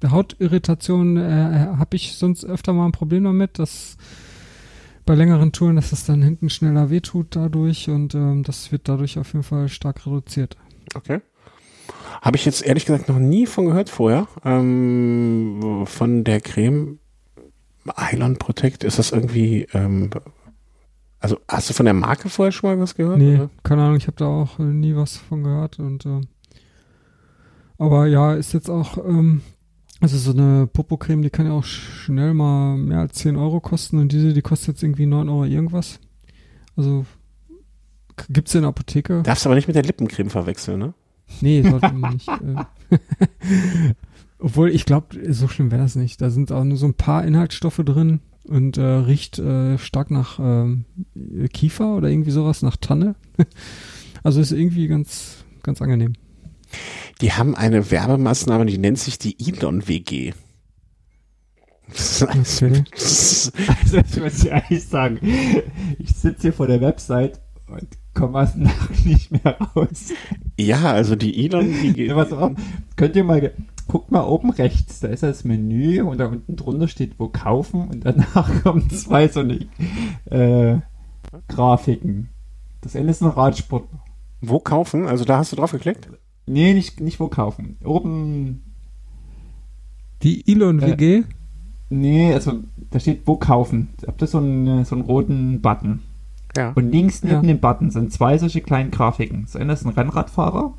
[0.08, 3.96] Hautirritation äh, habe ich sonst öfter mal ein Problem damit, dass
[5.04, 9.18] bei längeren Touren, dass es dann hinten schneller wehtut dadurch und ähm, das wird dadurch
[9.18, 10.56] auf jeden Fall stark reduziert.
[10.94, 11.20] Okay.
[12.22, 14.28] Habe ich jetzt ehrlich gesagt noch nie von gehört vorher.
[14.44, 16.99] Ähm, von der Creme
[17.96, 18.84] Island Protect.
[18.84, 20.10] Ist das irgendwie, ähm,
[21.18, 23.18] also hast du von der Marke vorher schon mal was gehört?
[23.18, 23.50] Nee, oder?
[23.62, 26.26] keine Ahnung, ich habe da auch äh, nie was von gehört und ähm,
[27.78, 29.40] aber ja, ist jetzt auch ähm,
[30.00, 33.98] also so eine Popocreme, die kann ja auch schnell mal mehr als 10 Euro kosten
[33.98, 35.98] und diese, die kostet jetzt irgendwie 9 Euro irgendwas.
[36.76, 37.04] Also
[38.16, 39.22] k- gibt's in der Apotheke?
[39.22, 40.94] Darfst aber nicht mit der Lippencreme verwechseln, ne?
[41.42, 42.28] Nee, sollte man nicht.
[42.28, 42.64] Äh.
[44.40, 46.20] Obwohl, ich glaube, so schlimm wäre das nicht.
[46.20, 50.38] Da sind auch nur so ein paar Inhaltsstoffe drin und äh, riecht äh, stark nach
[50.40, 50.84] ähm,
[51.52, 53.14] Kiefer oder irgendwie sowas, nach Tanne.
[54.22, 56.14] also ist irgendwie ganz, ganz angenehm.
[57.20, 60.32] Die haben eine Werbemaßnahme, die nennt sich die Elon WG.
[61.92, 62.84] Das ist, Okay.
[62.92, 63.52] das
[63.82, 65.18] Also, ich muss dir ehrlich sagen,
[65.98, 70.12] ich sitze hier vor der Website und komme aus dem Lachen nicht mehr raus.
[70.56, 72.06] ja, also die Elon WG.
[72.06, 72.52] Ja, pass auf,
[72.94, 73.52] könnt ihr mal,
[73.90, 77.88] guckt mal oben rechts, da ist das Menü und da unten drunter steht, wo kaufen
[77.88, 79.66] und danach kommen zwei so eine
[80.26, 80.78] äh,
[81.48, 82.28] Grafiken.
[82.82, 83.84] Das Ende ist ein Radsport.
[84.40, 85.06] Wo kaufen?
[85.06, 86.08] Also da hast du drauf geklickt?
[86.46, 87.76] Nee, nicht, nicht wo kaufen.
[87.84, 88.62] Oben,
[90.22, 91.22] Die Elon Äh, WG?
[91.88, 92.60] nee, also
[92.90, 93.88] da steht wo kaufen.
[94.06, 96.00] Habt ihr so einen, so einen roten Button.
[96.56, 96.72] Ja.
[96.72, 97.42] Und links neben Ja.
[97.42, 99.42] dem Button sind zwei solche kleinen Grafiken.
[99.42, 100.74] Das eine ist ein Rennradfahrer.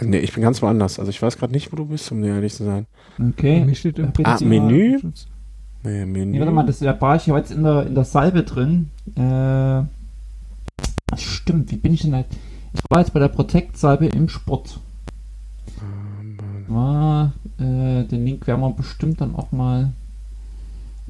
[0.00, 0.98] Nee, ich bin ganz woanders.
[0.98, 2.86] Also ich weiß gerade nicht, wo du bist, um dir ehrlich zu sein.
[3.18, 3.64] Okay.
[3.64, 4.98] Mir steht im Hab ich Ah, Menü?
[5.84, 6.32] Nee, Menü.
[6.32, 8.90] Nee, warte mal, das, da war ich ja jetzt in der, in der Salbe drin.
[9.16, 9.82] Äh,
[11.16, 12.26] stimmt, wie bin ich denn halt?
[12.72, 14.80] Ich war jetzt bei der Protect-Salbe im Sport.
[16.66, 19.92] War, äh, den Link werden wir bestimmt dann auch mal.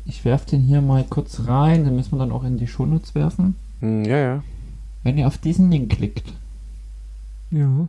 [0.04, 3.14] Ich werfe den hier mal kurz rein, den müssen wir dann auch in die Shownotes
[3.14, 3.54] werfen.
[3.80, 4.42] Hm, ja, ja.
[5.04, 6.32] Wenn ihr auf diesen Link klickt,
[7.50, 7.86] Ja.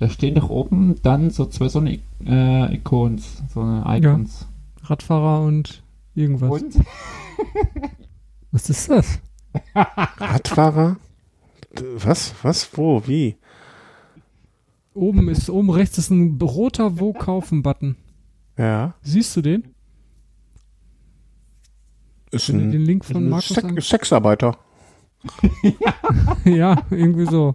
[0.00, 4.46] Da stehen doch oben dann so zwei so eine äh, Icons, so eine Icons.
[4.82, 5.82] Radfahrer und
[6.14, 6.62] irgendwas.
[6.62, 6.80] Und?
[8.50, 9.18] Was ist das?
[9.74, 10.96] Radfahrer?
[11.96, 12.34] Was?
[12.42, 12.70] Was?
[12.72, 13.06] Wo?
[13.06, 13.36] Wie?
[14.94, 17.96] Oben ist, oben rechts ist ein roter Wo kaufen Button.
[18.56, 18.94] Ja.
[19.02, 19.74] Siehst du den?
[22.30, 24.56] Ist Wenn ein, den Link von ein Markus Sex Sexarbeiter.
[26.46, 27.54] Ja, irgendwie so.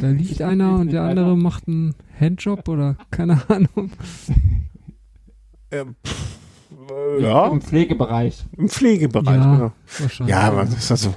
[0.00, 1.10] Da liegt Ich einer und der weiter.
[1.10, 3.90] andere macht einen Handjob oder keine Ahnung.
[5.70, 6.38] Ähm, pff,
[7.18, 8.44] äh, ja, Im Pflegebereich.
[8.56, 9.36] im Pflegebereich.
[9.36, 9.54] Ja.
[9.56, 9.72] genau.
[9.98, 10.30] Wahrscheinlich.
[10.34, 11.14] Ja, aber das ist also.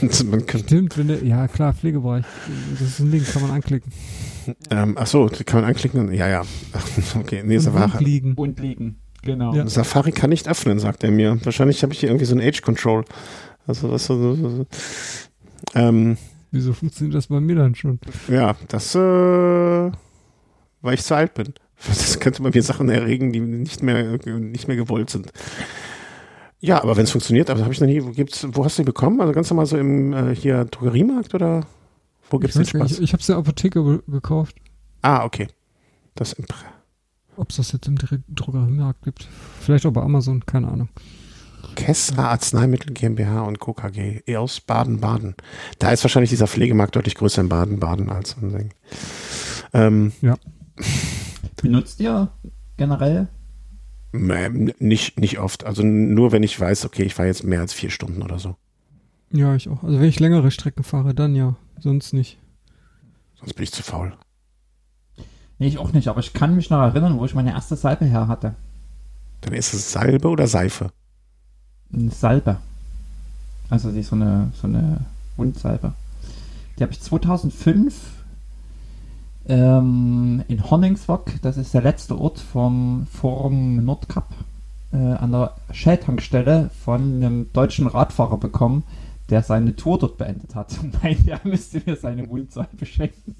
[0.30, 2.24] man könnte, Stimmt, wenn der, ja klar, Pflegebereich.
[2.72, 3.92] Das ist ein Link, kann man anklicken.
[4.70, 6.12] ähm, ach so, kann man anklicken.
[6.12, 6.42] Ja, ja.
[7.18, 8.04] Okay, nee, Und Safari.
[8.04, 8.34] liegen.
[8.34, 8.98] Und liegen.
[9.22, 9.54] Genau.
[9.54, 9.66] Ja.
[9.66, 11.38] Safari kann nicht öffnen, sagt er mir.
[11.44, 13.04] Wahrscheinlich habe ich hier irgendwie so ein Age Control.
[13.66, 14.66] Also was so, so, so.
[15.74, 16.16] Ähm,
[16.56, 17.98] Wieso funktioniert das bei mir dann schon?
[18.28, 21.54] ja, das, äh, weil ich zu alt bin.
[21.86, 25.30] Das könnte bei mir Sachen erregen, die nicht mehr, nicht mehr gewollt sind.
[26.58, 28.82] Ja, aber wenn es funktioniert, aber habe ich noch nie, wo gibt's, wo hast du
[28.82, 29.20] die bekommen?
[29.20, 31.66] Also ganz normal so im äh, hier Drogeriemarkt oder
[32.30, 32.98] wo gibt's den ich weiß gar nicht, Spaß?
[32.98, 34.56] ich, ich habe es in der Apotheke be- gekauft.
[35.02, 35.48] Ah, okay.
[36.14, 36.34] Das
[37.36, 37.96] Ob es das jetzt im
[38.28, 39.28] Drogeriemarkt gibt.
[39.60, 40.88] Vielleicht auch bei Amazon, keine Ahnung.
[41.74, 43.72] Kessler Arzneimittel GmbH und Co.
[43.72, 45.34] KG aus Baden-Baden.
[45.78, 48.70] Da ist wahrscheinlich dieser Pflegemarkt deutlich größer in Baden-Baden als in Ding.
[49.72, 50.12] Ähm,
[51.56, 52.28] Benutzt ihr
[52.76, 53.28] generell?
[54.12, 55.64] nicht, nicht oft.
[55.64, 58.56] Also nur wenn ich weiß, okay, ich fahre jetzt mehr als vier Stunden oder so.
[59.30, 59.82] Ja, ich auch.
[59.82, 61.56] Also wenn ich längere Strecken fahre, dann ja.
[61.78, 62.38] Sonst nicht.
[63.38, 64.14] Sonst bin ich zu faul.
[65.58, 68.04] Nee, ich auch nicht, aber ich kann mich noch erinnern, wo ich meine erste Salbe
[68.06, 68.54] her hatte.
[69.42, 70.90] Dann ist es Salbe oder Seife.
[71.96, 72.58] Eine Salbe.
[73.70, 75.00] Also die so eine, so eine
[75.36, 75.94] Wundsalbe.
[76.78, 77.94] Die habe ich 2005
[79.48, 84.28] ähm, in Honningsvåg, das ist der letzte Ort vom Forum Nordkap,
[84.92, 88.82] äh, an der Shell-Tankstelle von einem deutschen Radfahrer bekommen,
[89.30, 93.34] der seine Tour dort beendet hat und meinte, er müsste mir seine Wundseife schenken.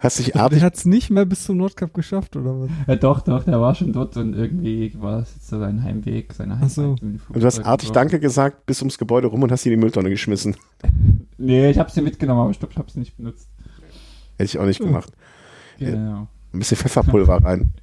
[0.00, 2.70] Hast dich Der artig, hat es nicht mehr bis zum Nordkap geschafft, oder was?
[2.86, 6.32] Ja, doch, doch, der war schon dort und irgendwie war es jetzt so sein Heimweg,
[6.32, 6.82] seine Ach so.
[6.82, 7.00] Heimweg.
[7.00, 7.94] dem und du hast artig so.
[7.94, 10.56] Danke gesagt, bis ums Gebäude rum und hast sie in die Mülltonne geschmissen.
[11.42, 13.48] Nee, ich habe sie mitgenommen, aber ich glaube, ich habe sie nicht benutzt.
[14.36, 14.88] Hätte ich auch nicht Hm.
[14.88, 15.10] gemacht.
[15.78, 16.28] Genau.
[16.52, 17.72] Ein bisschen Pfefferpulver rein.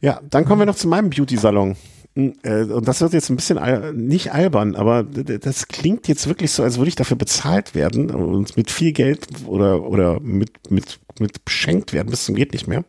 [0.00, 1.76] Ja, dann kommen wir noch zu meinem Beauty-Salon.
[2.16, 3.58] Äh, Und das wird jetzt ein bisschen
[3.96, 8.56] nicht albern, aber das klingt jetzt wirklich so, als würde ich dafür bezahlt werden und
[8.56, 12.84] mit viel Geld oder, oder mit, mit, mit beschenkt werden, bis zum geht nicht mehr.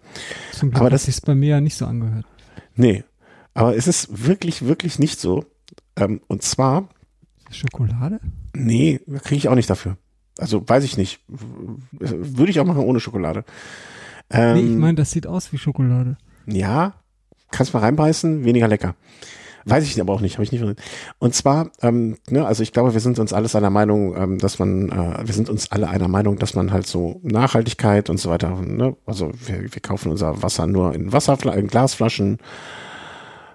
[0.51, 2.25] Zum Glück Aber das- sich's bei mir ja nicht so angehört.
[2.75, 3.03] Nee,
[3.53, 5.45] aber es ist wirklich, wirklich nicht so.
[5.95, 6.89] Ähm, Und zwar,
[7.49, 8.19] Schokolade?
[8.53, 9.97] nee, kriege ich auch nicht dafür.
[10.37, 11.21] Also weiß ich nicht.
[11.27, 13.45] Würde ich auch machen ohne Schokolade.
[14.29, 16.17] Ähm, nee, ich meine, das sieht aus wie Schokolade.
[16.45, 16.95] Ja,
[17.55, 18.95] kannst mal reinbeißen, weniger lecker.
[19.67, 20.61] Weiß ich aber auch nicht, habe ich nicht.
[20.61, 20.81] verstanden.
[21.17, 24.59] Und zwar, ähm, ne, also ich glaube, wir sind uns alles einer Meinung, ähm, dass
[24.59, 28.29] man, äh, wir sind uns alle einer Meinung, dass man halt so Nachhaltigkeit und so
[28.29, 32.37] weiter, ne, also wir, wir kaufen unser Wasser nur in Wasserfla in Glasflaschen,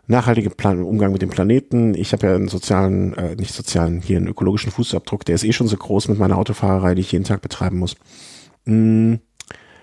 [0.09, 1.95] nachhaltige Plan Umgang mit dem Planeten.
[1.95, 5.53] Ich habe ja einen sozialen, äh, nicht sozialen, hier einen ökologischen Fußabdruck, der ist eh
[5.53, 7.95] schon so groß mit meiner Autofahrerei, die ich jeden Tag betreiben muss.
[8.65, 9.15] Mm.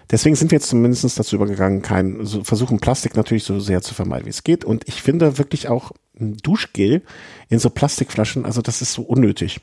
[0.09, 3.93] Deswegen sind wir jetzt zumindest dazu übergegangen, kein, so versuchen Plastik natürlich so sehr zu
[3.93, 4.63] vermeiden, wie es geht.
[4.63, 7.03] Und ich finde wirklich auch ein Duschgel
[7.49, 9.59] in so Plastikflaschen, also das ist so unnötig.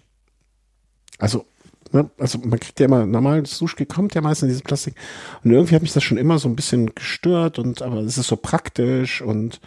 [1.19, 1.47] Also,
[1.93, 4.95] ne, also man kriegt ja immer, normales Duschgel kommt ja meistens in dieses Plastik.
[5.43, 8.27] Und irgendwie hat mich das schon immer so ein bisschen gestört und aber es ist
[8.27, 9.61] so praktisch und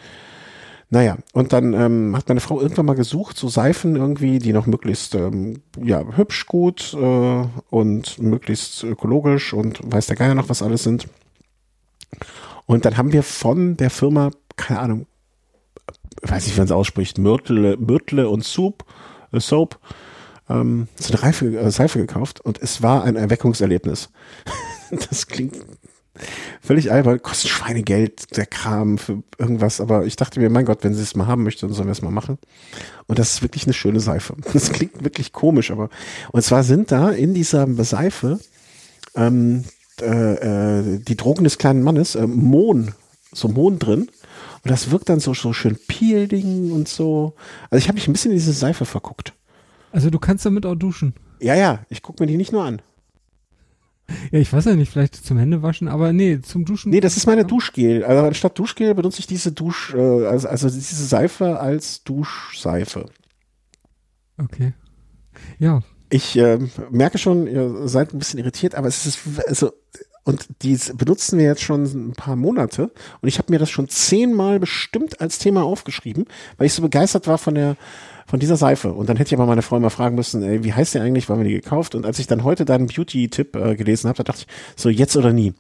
[0.90, 4.68] naja, und dann ähm, hat meine Frau irgendwann mal gesucht, so Seifen irgendwie, die noch
[4.68, 10.62] möglichst ähm, ja, hübsch gut äh, und möglichst ökologisch und weiß der Geier noch, was
[10.62, 11.08] alles sind.
[12.66, 15.08] Und dann haben wir von der Firma, keine Ahnung,
[16.22, 18.86] weiß nicht, wie man es ausspricht, Myrtle, Myrtle und Soup,
[19.34, 19.80] äh, Soap,
[20.50, 24.10] ähm, so eine Reife, äh, Seife gekauft und es war ein Erweckungserlebnis.
[25.10, 25.58] das klingt
[26.62, 30.94] völlig albern, kostet Schweinegeld, der Kram für irgendwas, aber ich dachte mir, mein Gott, wenn
[30.94, 32.38] sie es mal haben möchte, dann sollen wir es mal machen.
[33.08, 34.36] Und das ist wirklich eine schöne Seife.
[34.54, 35.90] Das klingt wirklich komisch, aber
[36.32, 38.40] und zwar sind da in dieser Seife
[39.16, 39.64] ähm,
[40.02, 42.94] äh, äh, die Drogen des kleinen Mannes, äh, Mohn,
[43.32, 44.10] so Mohn drin.
[44.64, 47.34] Und das wirkt dann so, so schön peeling und so.
[47.70, 49.34] Also ich habe mich ein bisschen in diese Seife verguckt.
[49.92, 51.14] Also du kannst damit auch duschen.
[51.40, 52.82] Ja, ja, ich gucke mir die nicht nur an.
[54.32, 56.92] Ja, ich weiß ja nicht, vielleicht zum Händewaschen, aber nee, zum Duschen.
[56.92, 58.04] Nee, das ist meine Duschgel.
[58.04, 63.06] Also anstatt Duschgel benutze ich diese Dusch, äh, also, also diese Seife als Duschseife.
[64.38, 64.74] Okay.
[65.60, 66.58] Ja, Ich äh,
[66.90, 69.72] merke schon, ihr seid ein bisschen irritiert, aber es ist also
[70.24, 73.88] und die benutzen wir jetzt schon ein paar Monate und ich habe mir das schon
[73.88, 76.26] zehnmal bestimmt als Thema aufgeschrieben,
[76.58, 77.78] weil ich so begeistert war von der
[78.28, 78.92] von dieser Seife.
[78.92, 81.30] Und dann hätte ich aber meine Frau mal fragen müssen, ey, wie heißt der eigentlich,
[81.30, 81.96] wann wir die gekauft?
[81.96, 85.16] Und als ich dann heute deinen Beauty-Tipp äh, gelesen habe, da dachte ich, so jetzt
[85.16, 85.54] oder nie.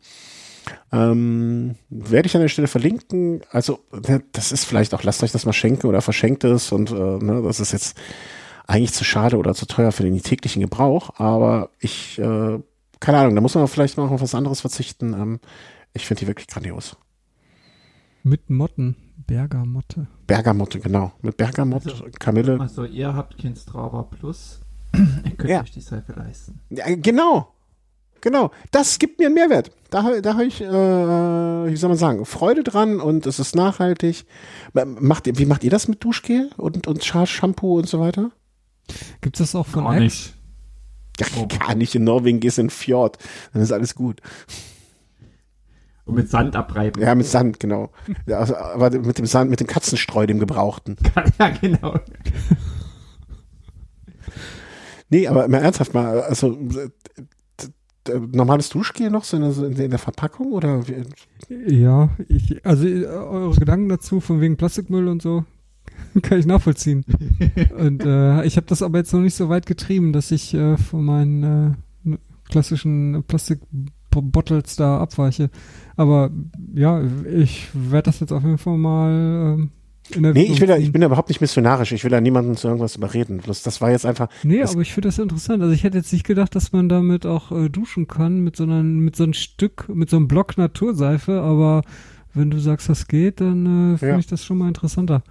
[0.92, 3.42] Ähm, werde ich an der Stelle verlinken.
[3.52, 6.92] Also, ne, das ist vielleicht auch, lasst euch das mal schenken oder verschenkt es und
[6.92, 7.98] äh, ne, das ist jetzt
[8.68, 12.60] eigentlich zu schade oder zu teuer für den täglichen Gebrauch, aber ich, äh,
[13.00, 15.14] keine Ahnung, da muss man vielleicht mal auf was anderes verzichten.
[15.14, 15.40] Ähm,
[15.94, 16.98] ich finde die wirklich grandios.
[18.24, 19.07] mit Motten.
[19.28, 20.08] Bergamotte.
[20.26, 21.12] Bergamotte, genau.
[21.22, 22.60] Mit Bergamott, Also- Kamille.
[22.60, 24.62] Also ihr habt kein Strava Plus.
[24.94, 25.62] ihr könnt Ja.
[25.62, 26.60] euch die Seife leisten.
[26.70, 27.54] Ja, genau.
[28.22, 28.52] Genau.
[28.72, 29.72] Das gibt mir einen Mehrwert.
[29.92, 34.26] Da, da habe ich, äh, wie soll man sagen, Freude dran und es ist nachhaltig.
[34.74, 38.32] Macht ihr, wie macht ihr das mit Duschgel und, und Shampoo und so weiter?
[39.22, 40.04] Gibt's das auch von Gar Axe?
[40.04, 40.34] nicht.
[41.20, 41.48] Ja, Oh.
[41.48, 41.94] gar nicht.
[41.96, 43.18] In Norwegen gehst du in den Fjord.
[43.54, 44.22] Dann ist alles gut.
[46.08, 47.02] Und mit Sand abreiben.
[47.02, 47.92] Ja, mit Sand, genau.
[48.26, 50.96] Ja, also, aber mit dem Sand, mit dem Katzenstreu, dem Gebrauchten.
[51.40, 52.00] ja genau.
[55.10, 56.58] Nee, aber mal ernsthaft mal, also
[58.10, 61.04] äh, normales Duschgel noch so in der, in der Verpackung oder wie?
[61.50, 65.46] Ja, ich, also äh, eure Gedanken dazu von wegen Plastikmüll und so
[66.22, 67.06] kann ich nachvollziehen.
[67.78, 70.78] und äh, ich habe das aber jetzt noch nicht so weit getrieben, dass ich äh,
[70.78, 72.18] von meinen äh,
[72.50, 73.24] klassischen
[74.22, 75.50] Plastikbottles da abweiche.
[75.96, 76.30] Aber
[76.74, 77.02] ja,
[77.34, 79.72] ich werde das jetzt auf jeden Fall mal ähm,
[80.16, 81.92] in der Nee, ich will da, ich bin da überhaupt nicht missionarisch.
[81.92, 83.38] Ich will da niemanden zu irgendwas überreden.
[83.40, 85.62] Bloß das war jetzt einfach, Nee, aber ich finde das interessant.
[85.62, 88.64] Also ich hätte jetzt nicht gedacht, dass man damit auch äh, duschen kann mit so
[88.64, 91.82] einem mit so einem Stück, mit so einem Block Naturseife, aber
[92.34, 94.20] wenn du sagst, das geht, dann äh, finde Ja.
[94.20, 95.24] ich das schon mal interessanter.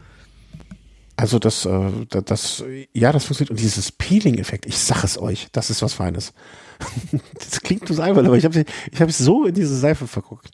[1.16, 2.62] Also das, äh, da- das,
[2.92, 3.50] ja, das funktioniert.
[3.50, 6.32] Und dieses Peeling-Effekt, ich sag es euch, das ist was Feines.
[7.34, 10.50] das klingt so albern, aber ich habe ich hab so in diese Seife verguckt.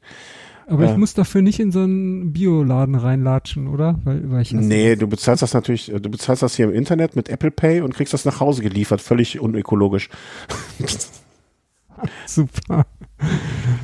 [0.68, 0.93] Aber Ja.
[0.93, 3.98] ich muss dafür nicht in so einen Bioladen reinlatschen, oder?
[4.05, 7.28] Weil, weil ich Nee, du bezahlst das natürlich, du bezahlst das hier im Internet mit
[7.28, 10.09] Apple Pay und kriegst das nach Hause geliefert, völlig unökologisch.
[12.26, 12.86] Super.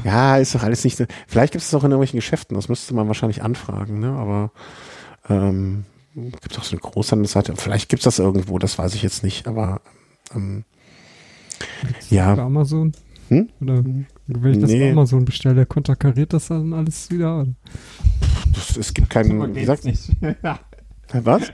[0.04, 0.96] Ja, ist doch alles nicht.
[0.96, 4.10] so- Vielleicht gibt es das auch in irgendwelchen Geschäften, das müsste man wahrscheinlich anfragen, ne?
[4.10, 4.50] Aber
[5.28, 5.84] ähm,
[6.22, 7.54] gibt es auch so eine Großhandelsseite.
[7.56, 9.80] Vielleicht gibt es das irgendwo, das weiß ich jetzt nicht, aber
[10.34, 10.64] ähm,
[12.10, 12.34] Ja.
[12.34, 12.92] Bei Amazon?
[13.28, 13.48] Hm?
[13.60, 13.84] Oder
[14.26, 14.80] wenn ich das Nee.
[14.86, 17.46] bei Amazon bestelle, konterkariert das dann alles wieder?
[18.54, 19.54] Das, es gibt keinen.
[19.54, 20.10] Wie sagt, nicht.
[21.12, 21.52] was?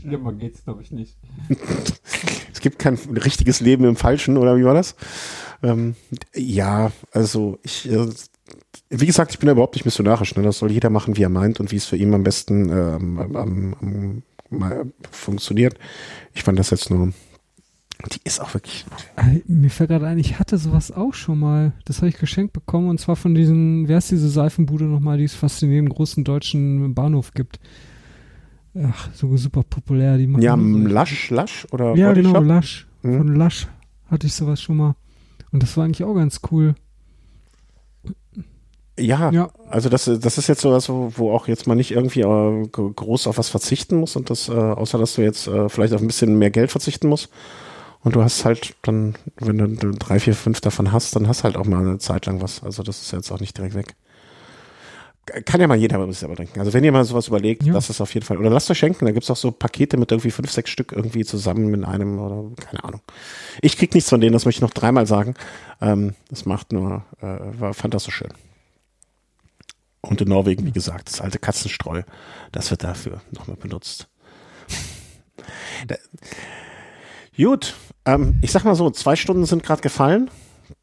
[0.00, 1.16] Schlimmer geht's, glaube ich, nicht.
[2.52, 4.94] Es gibt kein richtiges Leben im Falschen, oder wie war das?
[5.62, 5.96] Ähm,
[6.34, 8.06] ja, also ich, äh,
[8.90, 10.34] wie gesagt, ich bin da überhaupt nicht missionarisch.
[10.36, 10.42] Ne?
[10.42, 13.18] Das soll jeder machen, wie er meint und wie es für ihn am besten ähm,
[13.18, 15.76] am, am, am, funktioniert.
[16.32, 17.12] Ich fand das jetzt nur,
[18.12, 18.84] die ist auch wirklich,
[19.16, 21.72] Ey, Mir fällt gerade ein, ich hatte sowas auch schon mal.
[21.84, 25.24] Das habe ich geschenkt bekommen und zwar von diesen, wer ist diese Seifenbude nochmal, die
[25.24, 27.60] es fast in jedem großen deutschen Bahnhof gibt.
[28.82, 30.18] Ach, so super populär.
[30.18, 32.44] Die machen ja, Lasch, Lasch oder Ja, Body genau, Shop?
[32.44, 32.86] Lush.
[33.02, 33.18] Mhm.
[33.18, 33.68] Von Lush
[34.10, 34.96] hatte ich sowas schon mal.
[35.52, 36.74] Und das war eigentlich auch ganz cool.
[38.98, 39.50] Ja, Ja.
[39.68, 43.26] also das, das ist jetzt so was, wo, auch jetzt mal nicht irgendwie äh, groß
[43.26, 46.06] auf was verzichten muss und das, äh, außer dass du jetzt äh, vielleicht auf ein
[46.06, 47.28] bisschen mehr Geld verzichten musst.
[48.02, 51.56] Und du hast halt dann, wenn du drei, vier, fünf davon hast, dann hast halt
[51.56, 52.62] auch mal eine Zeit lang was.
[52.62, 53.94] Also das ist jetzt auch nicht direkt weg.
[55.46, 56.60] Kann ja mal jeder mal selber denken.
[56.60, 57.72] Also wenn ihr mal sowas überlegt, Ja.
[57.72, 58.36] das ist auf jeden Fall.
[58.36, 61.24] Oder lasst euch schenken, da gibt's auch so Pakete mit irgendwie fünf, sechs Stück irgendwie
[61.24, 63.00] zusammen in einem oder keine Ahnung.
[63.62, 65.34] Ich krieg nichts von denen, das möchte ich noch dreimal sagen.
[65.80, 68.28] Ähm, das macht nur, äh, war, fand das so schön.
[70.04, 72.02] Und in Norwegen, wie gesagt, das alte Katzenstreu,
[72.52, 74.08] das wird dafür nochmal benutzt.
[75.88, 75.96] Da,
[77.36, 77.74] gut,
[78.06, 80.30] ähm, ich sag mal so, zwei Stunden sind gerade gefallen.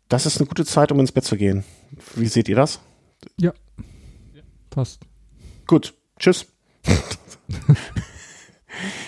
[0.10, 1.64] Das ist eine gute Zeit, um ins Bett zu gehen.
[2.16, 2.82] Wie seht ihr das?
[4.70, 5.00] Passt.
[5.66, 6.46] Gut, tschüss.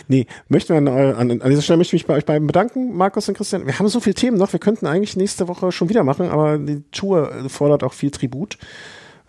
[0.07, 2.95] nee, möchten wir an, an, an dieser Stelle möchte ich mich bei euch beiden bedanken,
[2.95, 3.65] Markus und Christian.
[3.65, 6.57] Wir haben so viele Themen noch, wir könnten eigentlich nächste Woche schon wieder machen, aber
[6.57, 8.57] die Tour äh, fordert auch viel Tribut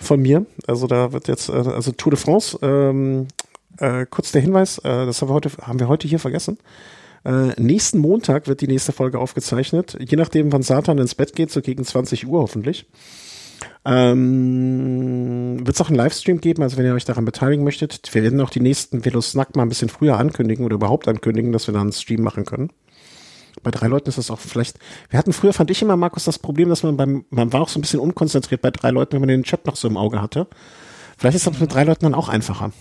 [0.05, 0.47] von mir.
[0.67, 3.27] Also da wird jetzt, äh, also Tour de France, ähm,
[3.79, 6.59] äh, kurz der Hinweis, äh, das haben wir heute, haben wir heute hier vergessen.
[7.25, 11.51] Äh, nächsten Montag wird die nächste Folge aufgezeichnet, je nachdem, wann Satan ins Bett geht,
[11.51, 12.87] so gegen 20 Uhr hoffentlich.
[13.87, 18.01] Ähm, wird es auch einen Livestream geben, also wenn ihr euch daran beteiligen möchtet.
[18.13, 21.53] Wir werden auch die nächsten Velo Snack mal ein bisschen früher ankündigen oder überhaupt ankündigen,
[21.53, 22.71] dass wir dann einen Stream machen können.
[23.63, 24.79] Bei drei Leuten ist das auch vielleicht.
[25.11, 27.69] Wir hatten früher, fand ich immer, Markus, das Problem, dass man beim, man war auch
[27.69, 30.21] so ein bisschen unkonzentriert bei drei Leuten, wenn man den Chat noch so im Auge
[30.21, 30.49] hatte.
[31.17, 32.73] Vielleicht ist das mit drei Leuten dann auch einfacher.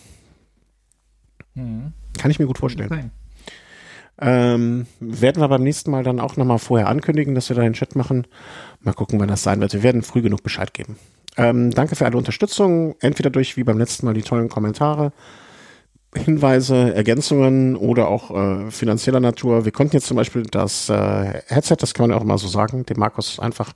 [1.54, 1.94] Mhm.
[2.18, 2.90] Kann ich mir gut vorstellen.
[2.90, 3.12] Sein.
[4.20, 7.74] Ähm, werden wir beim nächsten Mal dann auch nochmal vorher ankündigen, dass wir da den
[7.74, 8.28] Chat machen.
[8.82, 9.74] Mal gucken, wann das sein wird.
[9.74, 10.98] Wir werden früh genug Bescheid geben.
[11.36, 12.96] Ähm, danke für alle Unterstützung.
[13.00, 15.14] Entweder durch, wie beim letzten Mal, die tollen Kommentare,
[16.16, 19.66] Hinweise, Ergänzungen oder auch äh, finanzieller Natur.
[19.66, 22.48] Wir konnten jetzt zum Beispiel das äh, Headset, das kann man ja auch mal so
[22.48, 23.74] sagen, dem Markus einfach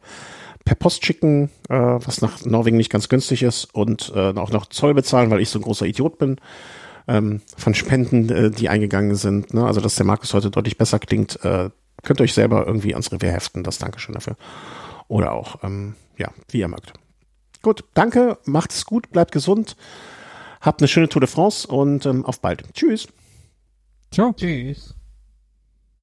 [0.66, 4.68] per Post schicken, äh, was nach Norwegen nicht ganz günstig ist und äh, auch noch
[4.68, 6.38] Zoll bezahlen, weil ich so ein großer Idiot bin
[7.08, 9.54] ähm, von Spenden, äh, die eingegangen sind.
[9.54, 9.66] Ne?
[9.66, 11.70] Also, dass der Markus heute deutlich besser klingt, äh,
[12.04, 13.64] könnt ihr euch selber irgendwie ans Revier heften.
[13.64, 14.36] Das Dankeschön dafür.
[15.08, 16.94] Oder auch, ähm, ja, wie ihr mögt.
[17.62, 19.76] Gut, danke, macht es gut, bleibt gesund,
[20.62, 22.64] habt eine schöne Tour de France und ähm, auf bald.
[22.74, 23.08] Tschüss.
[24.12, 24.34] Ciao.
[24.34, 24.97] Tschüss.